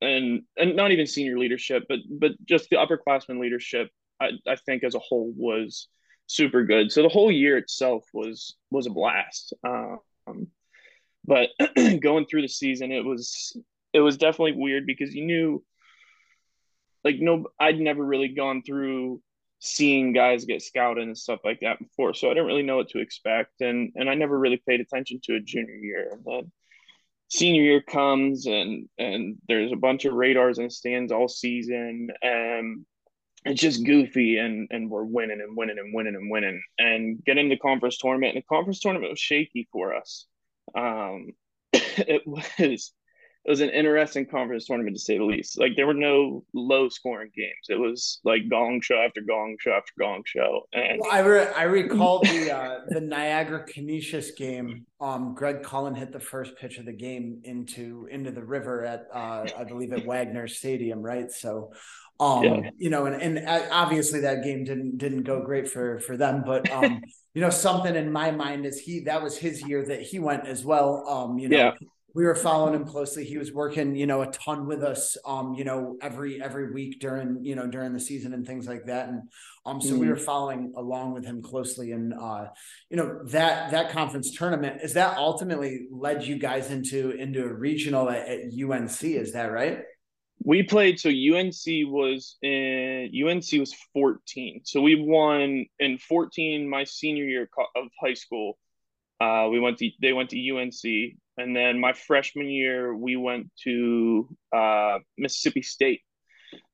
and 0.01 0.43
and 0.57 0.75
not 0.75 0.91
even 0.91 1.07
senior 1.07 1.37
leadership, 1.37 1.83
but 1.89 1.99
but 2.09 2.31
just 2.45 2.69
the 2.69 2.77
upperclassmen 2.77 3.39
leadership. 3.39 3.89
I, 4.21 4.31
I 4.47 4.55
think 4.55 4.83
as 4.83 4.95
a 4.95 4.99
whole 4.99 5.31
was 5.35 5.87
super 6.29 6.63
good. 6.63 6.91
So 6.91 7.01
the 7.01 7.09
whole 7.09 7.31
year 7.31 7.57
itself 7.57 8.05
was 8.13 8.55
was 8.71 8.87
a 8.87 8.91
blast. 8.91 9.53
Um, 9.63 10.47
but 11.25 11.49
going 11.99 12.25
through 12.25 12.43
the 12.43 12.47
season, 12.47 12.91
it 12.91 13.03
was 13.03 13.57
it 13.91 13.99
was 13.99 14.17
definitely 14.17 14.53
weird 14.53 14.85
because 14.85 15.13
you 15.13 15.25
knew, 15.25 15.63
like 17.03 17.17
no, 17.19 17.47
I'd 17.59 17.79
never 17.79 18.03
really 18.03 18.29
gone 18.29 18.61
through 18.61 19.21
seeing 19.61 20.13
guys 20.13 20.45
get 20.45 20.61
scouted 20.61 21.03
and 21.03 21.17
stuff 21.17 21.41
like 21.43 21.59
that 21.61 21.79
before, 21.79 22.13
so 22.13 22.29
I 22.29 22.33
didn't 22.33 22.47
really 22.47 22.63
know 22.63 22.77
what 22.77 22.89
to 22.89 22.99
expect, 22.99 23.61
and 23.61 23.91
and 23.95 24.09
I 24.09 24.13
never 24.13 24.37
really 24.37 24.61
paid 24.65 24.79
attention 24.79 25.19
to 25.23 25.35
a 25.35 25.41
junior 25.41 25.75
year. 25.75 26.11
And 26.13 26.23
then 26.25 26.51
senior 27.29 27.61
year 27.61 27.81
comes 27.81 28.45
and 28.47 28.87
and 28.97 29.37
there's 29.47 29.71
a 29.71 29.75
bunch 29.75 30.05
of 30.05 30.13
radars 30.13 30.57
and 30.57 30.71
stands 30.71 31.11
all 31.11 31.27
season 31.27 32.09
and 32.23 32.85
it's 33.45 33.61
just 33.61 33.85
goofy 33.85 34.37
and 34.37 34.67
and 34.71 34.89
we're 34.89 35.03
winning 35.03 35.41
and 35.41 35.55
winning 35.55 35.77
and 35.79 35.93
winning 35.93 36.15
and 36.15 36.29
winning 36.29 36.61
and 36.77 37.23
getting 37.23 37.49
the 37.49 37.57
conference 37.57 37.97
tournament 37.97 38.35
and 38.35 38.43
the 38.43 38.47
conference 38.47 38.79
tournament 38.79 39.11
was 39.11 39.19
shaky 39.19 39.67
for 39.71 39.95
us. 39.95 40.25
Um 40.75 41.29
it 41.73 42.23
was 42.25 42.93
it 43.49 43.51
was 43.51 43.61
an 43.61 43.69
interesting 43.71 44.27
conference 44.27 44.67
tournament 44.67 44.95
to 44.95 45.01
say 45.01 45.17
the 45.17 45.23
least 45.23 45.59
like 45.59 45.75
there 45.75 45.87
were 45.87 45.93
no 45.95 46.43
low 46.53 46.87
scoring 46.87 47.31
games 47.35 47.65
it 47.67 47.79
was 47.79 48.19
like 48.23 48.47
gong 48.47 48.79
show 48.79 48.95
after 48.97 49.21
gong 49.21 49.57
show 49.59 49.71
after 49.71 49.91
gong 49.99 50.21
show 50.23 50.61
and 50.71 50.99
Well, 50.99 51.09
I 51.11 51.19
re- 51.21 51.51
I 51.55 51.63
recall 51.63 52.19
the 52.21 52.51
uh, 52.51 52.79
the 52.89 53.01
Niagara 53.01 53.65
Canisius 53.65 54.31
game. 54.37 54.85
Um, 55.01 55.33
Greg 55.33 55.63
Cullen 55.63 55.95
hit 55.95 56.11
the 56.11 56.19
first 56.19 56.57
pitch 56.57 56.77
of 56.77 56.85
the 56.85 56.93
game 56.93 57.41
into 57.43 58.07
into 58.11 58.29
the 58.31 58.43
river 58.43 58.85
at 58.85 59.07
uh, 59.11 59.45
I 59.57 59.63
believe 59.63 59.93
at 59.93 60.05
Wagner 60.05 60.47
Stadium, 60.47 61.01
right? 61.01 61.31
So, 61.31 61.71
um, 62.19 62.43
Yeah. 62.43 62.69
you 62.77 62.91
know, 62.91 63.07
and 63.07 63.19
and 63.19 63.47
uh, 63.47 63.63
obviously 63.71 64.19
that 64.21 64.43
game 64.43 64.63
didn't 64.63 64.99
didn't 64.99 65.23
go 65.23 65.41
great 65.41 65.67
for 65.69 65.99
for 66.01 66.17
them, 66.17 66.43
but 66.45 66.69
um, 66.71 67.01
you 67.33 67.41
know, 67.41 67.49
something 67.49 67.95
in 67.95 68.11
my 68.11 68.29
mind 68.29 68.67
is 68.67 68.77
he 68.79 68.99
that 69.05 69.23
was 69.23 69.37
his 69.37 69.63
year 69.63 69.83
that 69.87 70.01
he 70.03 70.19
went 70.19 70.45
as 70.45 70.63
well. 70.63 71.07
Um, 71.09 71.39
you 71.39 71.49
know. 71.49 71.57
Yeah. 71.57 71.71
We 72.19 72.25
were 72.25 72.35
following 72.35 72.73
him 72.73 72.83
closely. 72.83 73.23
He 73.23 73.37
was 73.37 73.53
working, 73.53 73.95
you 73.95 74.05
know, 74.05 74.23
a 74.23 74.27
ton 74.29 74.67
with 74.67 74.83
us, 74.83 75.15
um, 75.25 75.53
you 75.53 75.63
know, 75.63 75.95
every 76.01 76.43
every 76.43 76.73
week 76.73 76.99
during, 76.99 77.45
you 77.45 77.55
know, 77.55 77.65
during 77.65 77.93
the 77.93 77.99
season 78.01 78.33
and 78.33 78.45
things 78.45 78.67
like 78.67 78.87
that. 78.87 79.07
And 79.07 79.21
um, 79.65 79.79
so 79.79 79.95
we 79.95 80.05
Mhm. 80.05 80.09
were 80.09 80.15
following 80.17 80.73
along 80.75 81.13
with 81.13 81.23
him 81.23 81.41
closely, 81.41 81.93
and 81.93 82.13
uh, 82.13 82.47
you 82.89 82.97
know 82.97 83.23
that 83.27 83.71
that 83.71 83.91
conference 83.91 84.37
tournament 84.37 84.81
is 84.83 84.95
that 84.95 85.17
ultimately 85.17 85.87
led 85.91 86.27
you 86.27 86.37
guys 86.37 86.71
into 86.71 87.11
into 87.11 87.41
a 87.41 87.53
regional 87.53 88.09
at, 88.09 88.27
at 88.27 88.39
UNC. 88.51 89.01
Is 89.01 89.31
that 89.31 89.45
right? 89.45 89.79
We 90.43 90.63
played 90.63 90.99
so 90.99 91.07
UNC 91.07 91.63
was 91.89 92.37
in 92.41 93.11
UNC 93.15 93.49
was 93.53 93.73
14. 93.93 94.63
So 94.65 94.81
we 94.81 94.95
won 94.95 95.67
in 95.79 95.97
14 95.97 96.67
my 96.67 96.83
senior 96.83 97.23
year 97.23 97.49
of 97.77 97.87
high 98.01 98.15
school. 98.15 98.57
Uh, 99.21 99.47
we 99.49 99.61
went 99.61 99.77
to 99.77 99.89
they 100.01 100.11
went 100.11 100.29
to 100.31 100.37
UNC 100.37 101.15
and 101.39 101.55
then 101.55 101.79
my 101.79 101.93
freshman 101.93 102.49
year 102.49 102.93
we 102.95 103.15
went 103.15 103.49
to 103.63 104.27
uh, 104.55 104.99
Mississippi 105.17 105.61
State. 105.61 106.01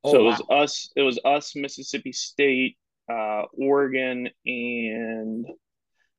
Oh, 0.03 0.11
so 0.11 0.19
it 0.19 0.23
was 0.23 0.41
us 0.49 0.91
it 0.95 1.01
was 1.03 1.19
us 1.23 1.55
Mississippi 1.55 2.11
State, 2.11 2.77
uh, 3.11 3.43
Oregon 3.53 4.29
and 4.45 5.45
I 5.47 5.51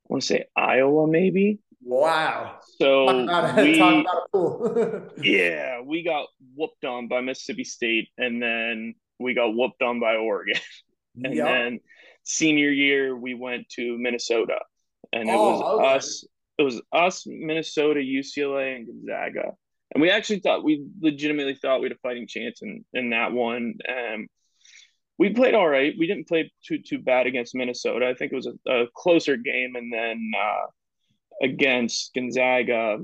want 0.09 0.23
to 0.23 0.27
say 0.27 0.45
Iowa 0.55 1.07
maybe. 1.09 1.59
Wow. 1.83 2.59
So 2.79 3.07
we 3.07 3.79
talk 3.79 4.01
about 4.05 4.23
a 4.23 4.29
pool. 4.33 5.11
yeah, 5.23 5.81
we 5.83 6.03
got 6.05 6.27
whooped 6.55 6.85
on 6.85 7.09
by 7.09 7.21
Mississippi 7.21 7.65
State, 7.65 8.09
and 8.19 8.41
then 8.43 8.95
we 9.19 9.35
got 9.35 9.49
whooped 9.55 9.83
on 9.83 10.01
by 10.01 10.17
Oregon. 10.17 10.61
And 11.25 11.35
Yep. 11.35 11.47
then 11.47 11.81
senior 12.25 12.69
year, 12.69 13.17
we 13.17 13.33
went 13.33 13.71
to 13.71 13.97
Minnesota, 13.99 14.59
and 15.15 15.31
it 15.31 15.35
Oh, 15.35 15.47
was 15.47 15.63
okay. 15.81 15.95
us. 15.97 16.25
It 16.59 16.63
was 16.63 16.81
us, 16.93 17.25
Minnesota, 17.27 18.01
UCLA, 18.01 18.77
and 18.77 18.87
Gonzaga. 18.87 19.53
And 19.95 20.03
we 20.03 20.11
actually 20.11 20.41
thought 20.41 20.65
we 20.65 20.85
legitimately 21.01 21.55
thought 21.55 21.81
we 21.81 21.87
had 21.87 21.93
a 21.97 22.01
fighting 22.01 22.27
chance 22.27 22.61
in 22.63 22.85
in 22.93 23.11
that 23.11 23.33
one. 23.33 23.75
Um, 23.89 24.27
we 25.19 25.31
played 25.33 25.55
all 25.55 25.69
right. 25.69 25.95
We 25.99 26.07
didn't 26.07 26.29
play 26.29 26.53
too 26.67 26.79
too 26.87 26.99
bad 26.99 27.27
against 27.27 27.55
Minnesota. 27.55 28.07
I 28.07 28.15
think 28.15 28.33
it 28.33 28.37
was 28.37 28.47
a, 28.49 28.71
a 28.71 28.87
closer 28.95 29.37
game, 29.37 29.75
and 29.77 29.93
then 29.93 30.31
uh, 30.39 30.67
against 31.47 32.13
Gonzaga, 32.15 32.99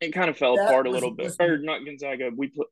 it 0.00 0.12
kind 0.12 0.30
of 0.30 0.36
fell 0.38 0.56
That 0.56 0.68
apart 0.68 0.86
a 0.86 0.90
little 0.90 1.10
bit. 1.10 1.24
was- 1.24 1.36
Or 1.40 1.58
not 1.58 1.84
Gonzaga. 1.84 2.30
We 2.34 2.48
put. 2.48 2.68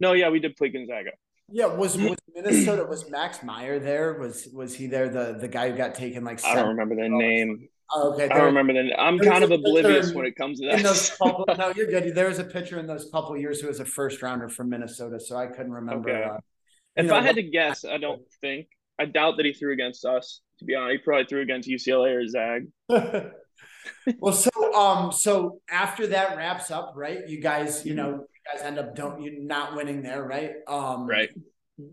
No, 0.00 0.12
yeah, 0.12 0.28
we 0.28 0.38
did 0.40 0.56
play 0.56 0.68
Gonzaga. 0.68 1.10
yeah, 1.50 1.66
was 1.66 1.96
was 1.96 2.16
Minnesota 2.34 2.84
was 2.84 3.08
Max 3.10 3.42
Meyer 3.42 3.78
there? 3.78 4.14
Was 4.14 4.48
was 4.52 4.74
he 4.74 4.86
there? 4.86 5.08
The 5.08 5.38
the 5.40 5.48
guy 5.48 5.70
who 5.70 5.76
got 5.76 5.94
taken 5.94 6.24
like 6.24 6.44
I 6.44 6.54
don't 6.54 6.68
remember 6.68 6.94
the 6.96 7.08
name. 7.08 7.68
Oh, 7.90 8.12
okay, 8.12 8.24
I 8.24 8.28
there- 8.28 8.36
don't 8.38 8.46
remember 8.46 8.74
that. 8.74 9.00
I'm 9.00 9.18
kind 9.18 9.42
of 9.44 9.50
oblivious 9.50 10.12
when 10.12 10.26
it 10.26 10.36
comes 10.36 10.60
to 10.60 10.68
in 10.68 10.82
those 10.82 11.08
that. 11.10 11.18
couple, 11.18 11.44
no, 11.56 11.72
you're 11.76 11.86
good. 11.86 12.14
There 12.14 12.28
was 12.28 12.38
a 12.38 12.44
pitcher 12.44 12.78
in 12.78 12.86
those 12.86 13.08
couple 13.10 13.36
years 13.36 13.60
who 13.60 13.68
was 13.68 13.80
a 13.80 13.84
first 13.84 14.20
rounder 14.22 14.48
from 14.48 14.68
Minnesota, 14.68 15.18
so 15.18 15.36
I 15.36 15.46
couldn't 15.46 15.72
remember. 15.72 16.10
Okay. 16.10 16.22
Uh, 16.22 16.38
If 16.96 17.06
know, 17.06 17.14
I 17.14 17.22
had 17.22 17.36
to 17.36 17.42
guess, 17.42 17.84
I 17.84 17.98
don't 17.98 18.22
think. 18.40 18.66
I 18.98 19.04
doubt 19.04 19.36
that 19.36 19.46
he 19.46 19.52
threw 19.52 19.72
against 19.72 20.04
us. 20.04 20.40
To 20.58 20.64
be 20.64 20.74
honest, 20.74 20.92
he 20.92 20.98
probably 20.98 21.24
threw 21.26 21.40
against 21.40 21.68
UCLA 21.68 22.16
or 22.16 22.26
Zag. 22.26 22.66
well, 24.18 24.34
so 24.34 24.50
um, 24.74 25.12
so 25.12 25.60
after 25.70 26.08
that 26.08 26.36
wraps 26.36 26.70
up, 26.70 26.92
right? 26.96 27.26
You 27.28 27.40
guys, 27.40 27.86
you 27.86 27.94
know, 27.94 28.10
you 28.10 28.52
guys 28.52 28.62
end 28.62 28.78
up 28.78 28.94
don't 28.94 29.22
you 29.22 29.40
not 29.40 29.76
winning 29.76 30.02
there, 30.02 30.22
right? 30.24 30.52
Um, 30.66 31.06
Right. 31.06 31.30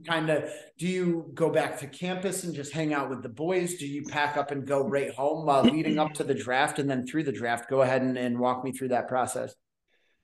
Kind 0.07 0.29
of. 0.29 0.51
Do 0.77 0.87
you 0.87 1.31
go 1.33 1.49
back 1.49 1.77
to 1.79 1.87
campus 1.87 2.43
and 2.43 2.55
just 2.55 2.73
hang 2.73 2.93
out 2.93 3.09
with 3.09 3.21
the 3.21 3.29
boys? 3.29 3.75
Do 3.75 3.87
you 3.87 4.03
pack 4.03 4.35
up 4.35 4.51
and 4.51 4.65
go 4.65 4.87
right 4.87 5.13
home 5.13 5.47
uh, 5.47 5.61
leading 5.61 5.99
up 5.99 6.13
to 6.15 6.23
the 6.23 6.33
draft 6.33 6.79
and 6.79 6.89
then 6.89 7.05
through 7.05 7.23
the 7.23 7.31
draft? 7.31 7.69
Go 7.69 7.81
ahead 7.81 8.01
and, 8.01 8.17
and 8.17 8.39
walk 8.39 8.63
me 8.63 8.71
through 8.71 8.89
that 8.89 9.07
process. 9.07 9.53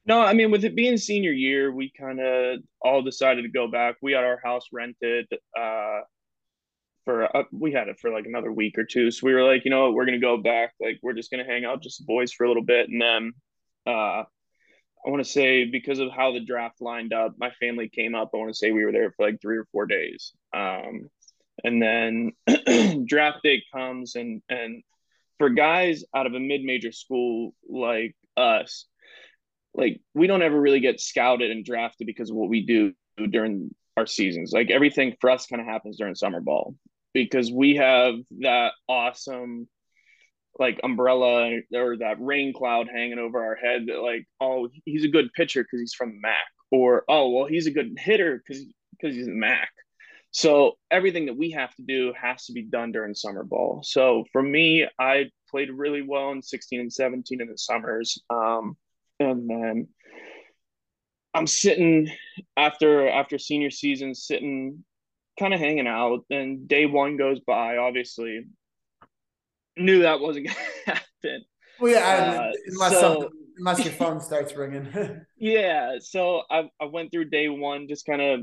No, 0.06 0.22
I 0.22 0.34
mean, 0.34 0.50
with 0.50 0.65
it 0.65 0.75
being 0.75 0.98
senior 0.98 1.32
year, 1.32 1.72
we 1.72 1.91
kind 2.00 2.20
of 2.20 2.60
all 2.82 3.03
decided 3.03 3.44
to 3.44 3.50
go 3.50 3.70
back. 3.70 3.98
We 4.01 4.13
had 4.13 4.24
our 4.24 4.39
house 4.44 4.65
rented. 4.74 5.27
Uh, 5.58 6.00
for 7.06 7.36
uh, 7.36 7.44
we 7.51 7.72
had 7.72 7.88
it 7.88 8.00
for 8.00 8.12
like 8.12 8.25
another 8.25 8.51
week 8.51 8.77
or 8.77 8.84
two, 8.84 9.12
so 9.12 9.25
we 9.25 9.34
were 9.34 9.44
like, 9.44 9.65
you 9.65 9.72
know, 9.72 9.86
what, 9.86 9.94
we're 9.94 10.06
gonna 10.06 10.20
go 10.20 10.38
back. 10.38 10.74
Like, 10.80 11.00
we're 11.01 11.13
just 11.13 11.32
gonna 11.32 11.46
hang 11.46 11.65
out, 11.65 11.82
just 11.84 12.00
the 12.00 12.06
boys 12.06 12.32
for 12.32 12.46
a 12.46 12.48
little 12.48 12.63
bit, 12.63 12.89
and 12.89 13.01
then, 13.01 13.34
uh, 13.86 14.24
I 15.05 15.10
want 15.10 15.24
to 15.24 15.29
say 15.29 15.65
because 15.65 16.00
of 16.00 16.12
how 16.12 16.31
the 16.31 16.39
draft 16.39 16.81
lined 16.81 17.13
up, 17.13 17.36
my 17.38 17.51
family 17.60 17.89
came 17.89 18.15
up. 18.15 18.31
I 18.34 18.38
want 18.38 18.50
to 18.50 18.58
say 18.58 18.72
we 18.72 18.86
were 18.86 18.91
there 18.91 19.12
for 19.12 19.25
like 19.25 19.41
three 19.41 19.58
or 19.58 19.67
four 19.72 19.86
days. 19.86 20.34
Um, 20.53 21.10
and 21.63 21.81
then 21.81 23.05
draft 23.05 23.39
day 23.43 23.63
comes, 23.74 24.15
and 24.15 24.41
and 24.50 24.84
for 25.38 25.50
guys 25.50 26.03
out 26.15 26.27
of 26.27 26.34
a 26.34 26.39
mid-major 26.39 26.91
school 26.91 27.53
like 27.67 28.15
us, 28.38 28.86
like 29.74 30.01
we 30.13 30.27
don't 30.27 30.41
ever 30.43 30.60
really 30.60 30.79
get 30.79 31.00
scouted 31.01 31.51
and 31.51 31.65
drafted 31.65 32.08
because 32.08 32.29
of 32.29 32.36
what 32.36 32.50
we 32.50 32.65
do. 32.65 32.93
during 33.29 33.72
our 33.98 34.05
seasons. 34.05 34.51
Like 34.51 34.72
everything 34.72 35.15
for 35.20 35.29
us 35.29 35.46
kind 35.46 35.62
of 35.62 35.67
happens 35.67 35.98
during 35.98 36.15
summer 36.15 36.41
ball 36.41 36.75
because 37.13 37.51
we 37.51 37.75
have 37.75 38.15
that 38.39 38.72
awesome 38.88 39.67
like 40.60 40.79
umbrella 40.84 41.60
or 41.74 41.98
that 41.98 42.17
rain 42.20 42.53
cloud 42.53 42.88
hanging 42.93 43.20
over 43.20 43.43
our 43.43 43.55
head 43.55 43.86
that 43.88 44.01
like 44.01 44.25
oh 44.41 44.67
he's 44.86 45.05
a 45.05 45.10
good 45.10 45.31
pitcher 45.34 45.63
because 45.63 45.79
he's 45.79 45.93
from 45.93 46.20
MAC 46.22 46.36
or 46.72 47.03
oh 47.08 47.29
well 47.29 47.46
he's 47.46 47.67
a 47.67 47.72
good 47.72 47.96
hitter 47.98 48.41
because 48.46 48.63
because 48.91 49.15
he's 49.15 49.25
the 49.25 49.34
MAC. 49.34 49.70
So 50.34 50.77
everything 50.89 51.25
that 51.25 51.38
we 51.38 51.51
have 51.51 51.75
to 51.75 51.81
do 51.81 52.13
has 52.20 52.46
to 52.46 52.53
be 52.53 52.62
done 52.62 52.93
during 52.93 53.13
summer 53.13 53.43
ball. 53.43 53.81
So 53.84 54.24
for 54.31 54.41
me, 54.41 54.88
I 54.98 55.25
played 55.50 55.70
really 55.70 56.01
well 56.01 56.31
in 56.31 56.41
16 56.41 56.79
and 56.79 56.93
17 56.93 57.41
in 57.41 57.48
the 57.48 57.58
summers. 57.58 58.17
Um, 58.29 58.77
and 59.20 59.50
then 59.50 59.88
I'm 61.34 61.48
sitting 61.48 62.10
after 62.55 63.10
after 63.10 63.38
senior 63.38 63.72
season, 63.72 64.15
sitting 64.15 64.84
kind 65.38 65.53
of 65.53 65.60
hanging 65.60 65.88
out, 65.88 66.25
and 66.29 66.67
day 66.67 66.86
one 66.86 67.17
goes 67.17 67.39
by. 67.41 67.77
Obviously, 67.77 68.46
knew 69.78 70.01
that 70.04 70.20
wasn't 70.20 70.48
gonna 70.86 71.00
happen. 71.00 71.46
Well, 71.80 71.92
yeah, 71.92 72.42
uh, 72.42 72.51
unless 72.68 73.00
so, 73.00 73.30
unless 73.58 73.84
your 73.84 73.94
phone 73.94 74.20
starts 74.22 74.56
ringing. 74.56 75.22
yeah, 75.38 75.98
so 76.00 76.44
I 76.50 76.70
I 76.80 76.86
went 76.86 77.12
through 77.12 77.30
day 77.30 77.50
one, 77.50 77.88
just 77.88 78.06
kind 78.06 78.22
of 78.22 78.42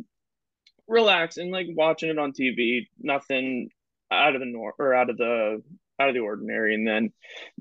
relaxing, 0.86 1.50
like 1.50 1.66
watching 1.70 2.10
it 2.10 2.18
on 2.18 2.32
TV. 2.32 2.86
Nothing 2.98 3.70
out 4.10 4.34
of 4.34 4.40
the 4.40 4.46
norm 4.46 4.72
or 4.78 4.94
out 4.94 5.10
of 5.10 5.16
the 5.16 5.62
out 6.00 6.08
of 6.08 6.14
the 6.14 6.20
ordinary. 6.20 6.74
And 6.74 6.86
then 6.86 7.12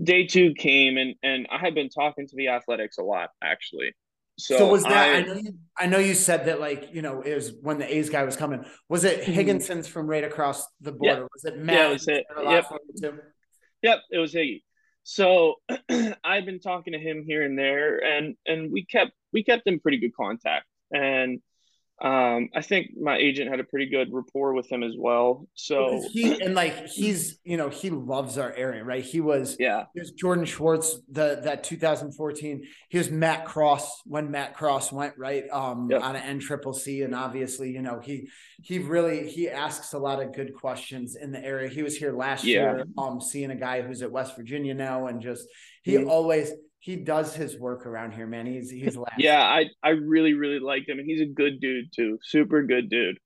day 0.02 0.26
two 0.26 0.54
came, 0.54 0.98
and 0.98 1.16
and 1.24 1.48
I 1.52 1.60
had 1.60 1.76
been 1.76 1.90
talking 1.90 2.28
to 2.28 2.36
the 2.36 2.50
athletics 2.50 2.98
a 2.98 3.04
lot 3.04 3.30
actually. 3.44 3.94
So, 4.40 4.58
so 4.58 4.68
was 4.68 4.84
that? 4.84 4.92
I, 4.92 5.18
I, 5.18 5.22
know 5.22 5.34
you, 5.34 5.54
I 5.78 5.86
know 5.88 5.98
you 5.98 6.14
said 6.14 6.46
that 6.46 6.60
like 6.60 6.94
you 6.94 7.02
know 7.02 7.22
it 7.22 7.34
was 7.34 7.54
when 7.62 7.80
the 7.80 7.96
A's 7.96 8.10
guy 8.10 8.24
was 8.24 8.36
coming. 8.36 8.66
Was 8.88 9.04
it 9.04 9.24
mm-hmm. 9.24 9.34
Higginson's 9.34 9.88
from 9.88 10.08
right 10.08 10.24
across 10.24 10.68
the 10.80 10.92
border? 10.92 11.22
Yep. 11.22 11.30
Was 11.34 11.46
it 11.46 11.58
Matt? 11.58 11.76
Yeah, 11.76 11.90
it 11.90 11.94
was 11.94 12.08
it. 12.08 12.26
Yep. 12.44 13.24
Yep, 13.82 14.00
it 14.12 14.18
was 14.18 14.34
Higgy. 14.34 14.64
So 15.04 15.56
I've 16.24 16.46
been 16.46 16.60
talking 16.60 16.94
to 16.94 17.00
him 17.00 17.24
here 17.26 17.44
and 17.44 17.58
there, 17.58 18.04
and 18.04 18.36
and 18.46 18.72
we 18.72 18.86
kept 18.86 19.12
we 19.32 19.44
kept 19.44 19.64
in 19.66 19.80
pretty 19.80 20.00
good 20.00 20.16
contact. 20.16 20.66
And 20.92 21.40
um, 22.00 22.50
I 22.54 22.62
think 22.62 22.92
my 22.96 23.18
agent 23.18 23.50
had 23.50 23.60
a 23.60 23.63
pretty 23.63 23.88
good 23.88 24.13
rapport 24.13 24.54
with 24.54 24.72
him 24.72 24.84
as 24.84 24.94
well. 24.96 25.48
So 25.56 26.04
he 26.12 26.39
and 26.39 26.54
like 26.54 26.86
he's 26.86 27.39
you 27.44 27.58
know 27.58 27.70
he 27.70 27.89
loves 27.89 28.38
our 28.38 28.54
area, 28.54 28.84
right? 28.84 29.04
He 29.04 29.20
was 29.20 29.58
yeah. 29.60 29.86
He 29.96 30.01
was 30.01 30.12
Jordan 30.12 30.46
Schwartz 30.46 31.00
the 31.12 31.39
that 31.44 31.63
2014. 31.63 32.63
He 32.89 32.98
was 33.00 33.10
Matt 33.10 33.46
Cross 33.46 34.04
when 34.06 34.30
Matt 34.30 34.54
Cross 34.54 34.92
went 34.92 35.18
right 35.18 35.46
um 35.51 35.88
yep. 35.89 36.04
on 36.04 36.16
an 36.16 36.22
N 36.22 36.39
triple 36.39 36.74
C, 36.74 37.01
and 37.01 37.16
obviously 37.16 37.72
you 37.72 37.82
know 37.82 38.00
he 38.00 38.30
he 38.62 38.77
really 38.77 39.27
he 39.27 39.50
asks 39.50 39.94
a 39.94 39.98
lot 40.00 40.22
of 40.22 40.36
good 40.36 40.54
questions 40.54 41.16
in 41.16 41.32
the 41.32 41.44
area. 41.44 41.68
He 41.68 41.82
was 41.82 41.98
here 41.98 42.16
last 42.16 42.44
yeah. 42.44 42.54
year, 42.54 42.86
um, 42.96 43.20
seeing 43.20 43.50
a 43.50 43.56
guy 43.56 43.82
who's 43.82 44.04
at 44.04 44.12
West 44.12 44.36
Virginia 44.36 44.75
now, 44.75 45.08
and 45.08 45.20
just 45.20 45.48
he 45.82 45.94
mm-hmm. 45.94 46.10
always 46.10 46.51
he 46.88 46.96
does 46.96 47.36
his 47.36 47.60
work 47.60 47.86
around 47.86 48.13
here, 48.13 48.25
man. 48.25 48.46
He's 48.46 48.72
he's 48.72 48.96
last. 48.98 49.20
yeah, 49.20 49.41
I 49.41 49.65
I 49.84 49.89
really 49.89 50.34
really 50.34 50.60
liked 50.60 50.88
him, 50.88 51.00
and 51.00 51.06
he's 51.06 51.20
a 51.20 51.25
good 51.25 51.60
dude 51.60 51.91
too, 51.94 52.17
super 52.24 52.63
good 52.63 52.89
dude. 52.89 53.17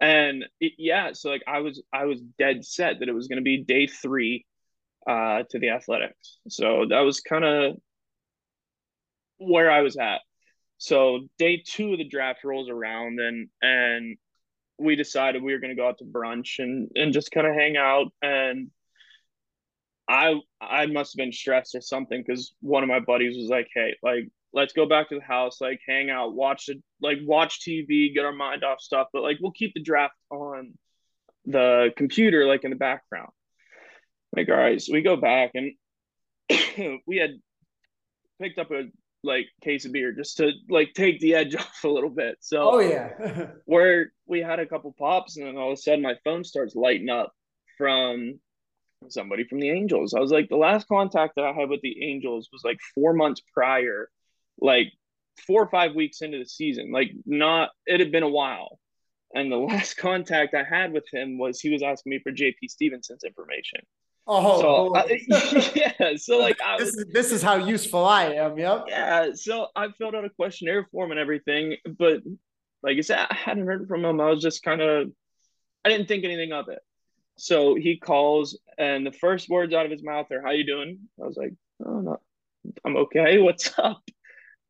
And 0.00 0.44
it, 0.60 0.72
yeah, 0.78 1.12
so 1.12 1.30
like 1.30 1.44
I 1.46 1.60
was 1.60 1.80
I 1.92 2.06
was 2.06 2.20
dead 2.40 2.64
set 2.64 2.98
that 2.98 3.08
it 3.08 3.14
was 3.14 3.28
going 3.28 3.36
to 3.36 3.44
be 3.44 3.62
day 3.62 3.86
three 3.86 4.46
uh, 5.08 5.44
to 5.50 5.60
the 5.60 5.70
athletics. 5.70 6.38
So 6.48 6.86
that 6.90 7.02
was 7.02 7.20
kind 7.20 7.44
of 7.44 7.76
where 9.36 9.70
I 9.70 9.82
was 9.82 9.96
at. 9.96 10.18
So 10.78 11.20
day 11.38 11.62
two 11.64 11.92
of 11.92 11.98
the 11.98 12.08
draft 12.08 12.42
rolls 12.42 12.68
around, 12.68 13.20
and 13.20 13.48
and 13.62 14.16
we 14.76 14.96
decided 14.96 15.44
we 15.44 15.52
were 15.52 15.60
going 15.60 15.74
to 15.74 15.80
go 15.80 15.86
out 15.86 15.98
to 15.98 16.04
brunch 16.04 16.58
and 16.58 16.90
and 16.96 17.12
just 17.12 17.30
kind 17.30 17.46
of 17.46 17.54
hang 17.54 17.76
out 17.76 18.08
and 18.22 18.72
I 20.08 20.34
I 20.60 20.86
must 20.86 21.12
have 21.12 21.18
been 21.18 21.32
stressed 21.32 21.74
or 21.74 21.80
something 21.80 22.24
because 22.26 22.54
one 22.60 22.82
of 22.82 22.88
my 22.88 23.00
buddies 23.00 23.36
was 23.36 23.48
like, 23.48 23.68
"Hey, 23.74 23.94
like 24.02 24.28
let's 24.52 24.72
go 24.72 24.86
back 24.86 25.10
to 25.10 25.16
the 25.16 25.24
house, 25.24 25.60
like 25.60 25.80
hang 25.86 26.08
out, 26.08 26.34
watch 26.34 26.68
it, 26.68 26.78
like 27.02 27.18
watch 27.22 27.60
TV, 27.60 28.14
get 28.14 28.24
our 28.24 28.32
mind 28.32 28.64
off 28.64 28.80
stuff, 28.80 29.08
but 29.12 29.22
like 29.22 29.36
we'll 29.40 29.52
keep 29.52 29.74
the 29.74 29.82
draft 29.82 30.14
on 30.30 30.72
the 31.44 31.90
computer, 31.96 32.46
like 32.46 32.64
in 32.64 32.70
the 32.70 32.76
background." 32.76 33.30
Like, 34.34 34.48
all 34.48 34.56
right, 34.56 34.80
so 34.80 34.92
we 34.92 35.02
go 35.02 35.16
back 35.16 35.52
and 35.54 35.72
we 37.06 37.16
had 37.16 37.30
picked 38.40 38.58
up 38.58 38.70
a 38.70 38.84
like 39.24 39.46
case 39.62 39.84
of 39.84 39.92
beer 39.92 40.12
just 40.12 40.36
to 40.36 40.52
like 40.70 40.92
take 40.94 41.20
the 41.20 41.34
edge 41.34 41.54
off 41.56 41.84
a 41.84 41.88
little 41.88 42.10
bit. 42.10 42.36
So, 42.40 42.70
oh 42.74 42.78
yeah, 42.78 43.48
where 43.66 44.12
we 44.26 44.40
had 44.40 44.60
a 44.60 44.66
couple 44.66 44.94
pops, 44.98 45.36
and 45.36 45.46
then 45.46 45.56
all 45.56 45.72
of 45.72 45.78
a 45.78 45.80
sudden 45.80 46.02
my 46.02 46.16
phone 46.24 46.44
starts 46.44 46.74
lighting 46.74 47.10
up 47.10 47.32
from 47.76 48.40
somebody 49.08 49.44
from 49.44 49.60
the 49.60 49.70
Angels. 49.70 50.14
I 50.14 50.20
was 50.20 50.30
like, 50.30 50.48
the 50.48 50.56
last 50.56 50.88
contact 50.88 51.34
that 51.36 51.44
I 51.44 51.52
had 51.52 51.68
with 51.68 51.80
the 51.82 52.04
Angels 52.04 52.48
was 52.52 52.62
like 52.64 52.78
four 52.94 53.12
months 53.12 53.42
prior, 53.54 54.10
like 54.60 54.92
four 55.46 55.62
or 55.62 55.70
five 55.70 55.94
weeks 55.94 56.20
into 56.20 56.38
the 56.38 56.46
season. 56.46 56.92
Like, 56.92 57.12
not, 57.24 57.70
it 57.86 58.00
had 58.00 58.12
been 58.12 58.22
a 58.22 58.28
while. 58.28 58.78
And 59.34 59.50
the 59.52 59.56
last 59.58 59.96
contact 59.96 60.54
I 60.54 60.64
had 60.64 60.92
with 60.92 61.04
him 61.12 61.38
was 61.38 61.60
he 61.60 61.70
was 61.70 61.82
asking 61.82 62.10
me 62.10 62.20
for 62.20 62.32
JP 62.32 62.56
Stevenson's 62.68 63.24
information. 63.24 63.80
Oh, 64.30 64.60
so, 64.60 64.94
I, 64.94 65.20
yeah. 65.74 66.16
So 66.16 66.38
like, 66.40 66.58
I 66.60 66.76
this 66.78 66.94
is 66.94 67.06
this 67.12 67.32
is 67.32 67.42
how 67.42 67.54
useful 67.56 68.04
I 68.04 68.34
am. 68.34 68.58
Yep. 68.58 68.84
Yeah. 68.88 69.28
So 69.34 69.68
I 69.74 69.88
filled 69.96 70.14
out 70.14 70.26
a 70.26 70.30
questionnaire 70.30 70.86
form 70.92 71.12
and 71.12 71.18
everything, 71.18 71.76
but 71.98 72.20
like 72.82 72.98
I 72.98 73.00
said, 73.00 73.26
I 73.30 73.34
hadn't 73.34 73.66
heard 73.66 73.88
from 73.88 74.04
him. 74.04 74.20
I 74.20 74.28
was 74.28 74.42
just 74.42 74.62
kind 74.62 74.82
of, 74.82 75.10
I 75.84 75.88
didn't 75.88 76.08
think 76.08 76.24
anything 76.24 76.52
of 76.52 76.68
it. 76.68 76.80
So 77.38 77.76
he 77.76 77.96
calls, 77.98 78.58
and 78.76 79.06
the 79.06 79.12
first 79.12 79.48
words 79.48 79.72
out 79.72 79.84
of 79.84 79.92
his 79.92 80.02
mouth 80.02 80.30
are, 80.32 80.42
"How 80.42 80.50
you 80.50 80.66
doing?" 80.66 81.08
I 81.22 81.26
was 81.26 81.36
like, 81.36 81.54
"Oh 81.84 82.00
no, 82.00 82.20
I'm 82.84 82.96
okay. 82.96 83.38
What's 83.42 83.78
up?" 83.78 84.02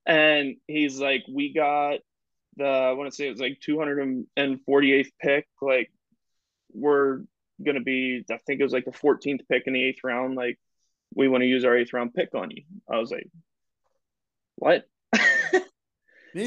And 0.04 0.56
he's 0.66 1.00
like, 1.00 1.24
"We 1.32 1.54
got 1.54 2.00
the 2.56 2.66
I 2.66 2.92
want 2.92 3.10
to 3.10 3.16
say 3.16 3.26
it 3.26 3.30
was 3.30 3.40
like 3.40 3.60
248th 3.66 5.10
pick. 5.18 5.48
Like 5.62 5.90
we're 6.70 7.22
gonna 7.64 7.80
be, 7.80 8.24
I 8.30 8.36
think 8.46 8.60
it 8.60 8.64
was 8.64 8.72
like 8.74 8.84
the 8.84 8.90
14th 8.90 9.48
pick 9.50 9.62
in 9.66 9.72
the 9.72 9.84
eighth 9.84 10.04
round. 10.04 10.36
Like 10.36 10.58
we 11.14 11.26
want 11.26 11.40
to 11.42 11.48
use 11.48 11.64
our 11.64 11.74
eighth 11.74 11.94
round 11.94 12.12
pick 12.12 12.34
on 12.34 12.50
you." 12.50 12.64
I 12.86 12.98
was 12.98 13.10
like, 13.10 13.30
"What?" 14.56 14.84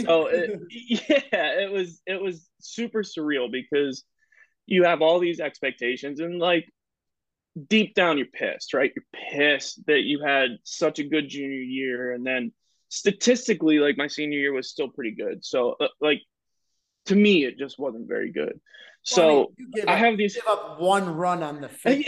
so 0.05 0.27
it, 0.27 0.61
yeah, 0.69 1.61
it 1.63 1.71
was 1.71 1.99
it 2.05 2.21
was 2.21 2.47
super 2.59 3.01
surreal 3.01 3.51
because 3.51 4.03
you 4.65 4.83
have 4.83 5.01
all 5.01 5.19
these 5.19 5.39
expectations 5.39 6.19
and 6.19 6.39
like 6.39 6.69
deep 7.67 7.95
down 7.95 8.17
you're 8.17 8.27
pissed, 8.27 8.73
right? 8.73 8.91
You're 8.95 9.05
pissed 9.31 9.85
that 9.87 10.01
you 10.01 10.23
had 10.23 10.57
such 10.63 10.99
a 10.99 11.03
good 11.03 11.29
junior 11.29 11.61
year 11.61 12.13
and 12.13 12.25
then 12.25 12.51
statistically 12.89 13.79
like 13.79 13.97
my 13.97 14.07
senior 14.07 14.39
year 14.39 14.53
was 14.53 14.69
still 14.69 14.89
pretty 14.89 15.11
good. 15.11 15.43
So 15.43 15.75
uh, 15.79 15.87
like 15.99 16.21
to 17.05 17.15
me 17.15 17.45
it 17.45 17.57
just 17.57 17.79
wasn't 17.79 18.07
very 18.07 18.31
good. 18.31 18.59
So 19.03 19.53
I, 19.59 19.77
mean, 19.77 19.87
I, 19.87 19.95
have 19.95 20.17
these 20.17 20.35
give 20.35 20.45
up 20.47 20.79
one 20.79 21.15
run 21.15 21.41
on 21.41 21.59
the 21.59 21.69
fifth, 21.69 22.05